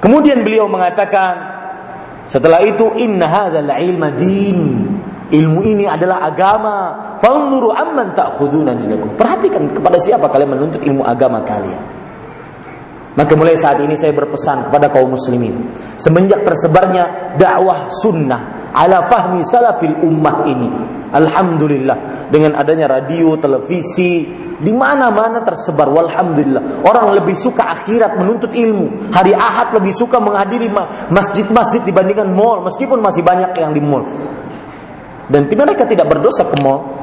Kemudian 0.00 0.44
beliau 0.44 0.68
mengatakan 0.68 1.60
setelah 2.28 2.60
itu 2.64 2.94
inna 3.00 3.28
hadzal 3.28 3.68
ilma 3.68 4.08
din. 4.16 4.60
Ilmu 5.30 5.60
ini 5.62 5.86
adalah 5.86 6.26
agama. 6.26 6.76
Fanzuru 7.22 7.70
amman 7.70 8.18
ta'khuduna 8.18 8.74
dinakum. 8.74 9.14
Perhatikan 9.14 9.70
kepada 9.70 9.94
siapa 9.94 10.26
kalian 10.26 10.58
menuntut 10.58 10.82
ilmu 10.82 11.06
agama 11.06 11.38
kalian. 11.46 11.99
Maka 13.10 13.34
mulai 13.34 13.58
saat 13.58 13.82
ini 13.82 13.98
saya 13.98 14.14
berpesan 14.14 14.70
kepada 14.70 14.86
kaum 14.86 15.10
muslimin 15.10 15.74
semenjak 15.98 16.46
tersebarnya 16.46 17.34
dakwah 17.34 17.90
sunnah 17.90 18.70
ala 18.70 19.02
fahmi 19.10 19.42
salafil 19.42 19.98
ummah 20.06 20.46
ini. 20.46 20.70
Alhamdulillah 21.10 22.30
dengan 22.30 22.54
adanya 22.54 22.86
radio, 22.86 23.34
televisi 23.34 24.30
di 24.62 24.70
mana-mana 24.70 25.42
tersebar 25.42 25.90
walhamdulillah. 25.90 26.86
Orang 26.86 27.10
lebih 27.18 27.34
suka 27.34 27.74
akhirat 27.74 28.14
menuntut 28.14 28.54
ilmu. 28.54 29.10
Hari 29.10 29.34
Ahad 29.34 29.74
lebih 29.74 29.90
suka 29.90 30.22
menghadiri 30.22 30.70
masjid-masjid 31.10 31.82
dibandingkan 31.82 32.30
mall 32.30 32.62
meskipun 32.62 33.02
masih 33.02 33.26
banyak 33.26 33.50
yang 33.58 33.74
di 33.74 33.82
mall. 33.82 34.06
Dan 35.26 35.50
mereka 35.50 35.82
tidak 35.90 36.06
berdosa 36.06 36.46
ke 36.46 36.54
mall. 36.62 36.99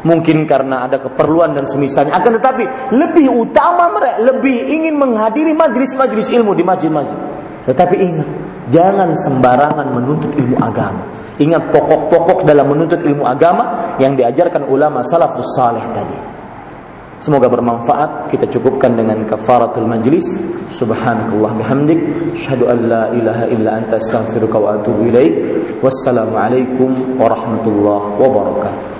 Mungkin 0.00 0.48
karena 0.48 0.88
ada 0.88 0.96
keperluan 0.96 1.52
dan 1.52 1.68
semisalnya. 1.68 2.16
Akan 2.16 2.32
tetapi 2.40 2.94
lebih 2.96 3.28
utama 3.28 3.92
mereka 3.92 4.16
lebih 4.20 4.56
ingin 4.68 4.96
menghadiri 4.96 5.52
majlis-majlis 5.52 6.32
ilmu 6.32 6.56
di 6.56 6.64
masjid-masjid. 6.64 7.20
Tetapi 7.68 7.96
ingat, 8.00 8.28
jangan 8.72 9.12
sembarangan 9.12 9.92
menuntut 9.92 10.32
ilmu 10.32 10.56
agama. 10.56 11.04
Ingat 11.36 11.68
pokok-pokok 11.68 12.48
dalam 12.48 12.72
menuntut 12.72 13.04
ilmu 13.04 13.28
agama 13.28 13.96
yang 14.00 14.16
diajarkan 14.16 14.64
ulama 14.64 15.04
salafus 15.04 15.52
saleh 15.52 15.84
tadi. 15.92 16.40
Semoga 17.20 17.52
bermanfaat. 17.52 18.32
Kita 18.32 18.48
cukupkan 18.48 18.96
dengan 18.96 19.28
kafaratul 19.28 19.84
majlis. 19.84 20.40
Subhanakallah 20.72 21.52
bihamdik. 21.60 22.00
Asyhadu 22.32 22.64
an 22.72 22.78
la 22.88 23.04
ilaha 23.12 23.44
illa 23.52 23.76
anta 23.76 24.00
astaghfiruka 24.00 24.56
wa 24.56 24.80
atubu 24.80 25.04
ilaik. 25.04 25.32
Wassalamualaikum 25.84 27.20
warahmatullahi 27.20 28.16
wabarakatuh. 28.16 28.99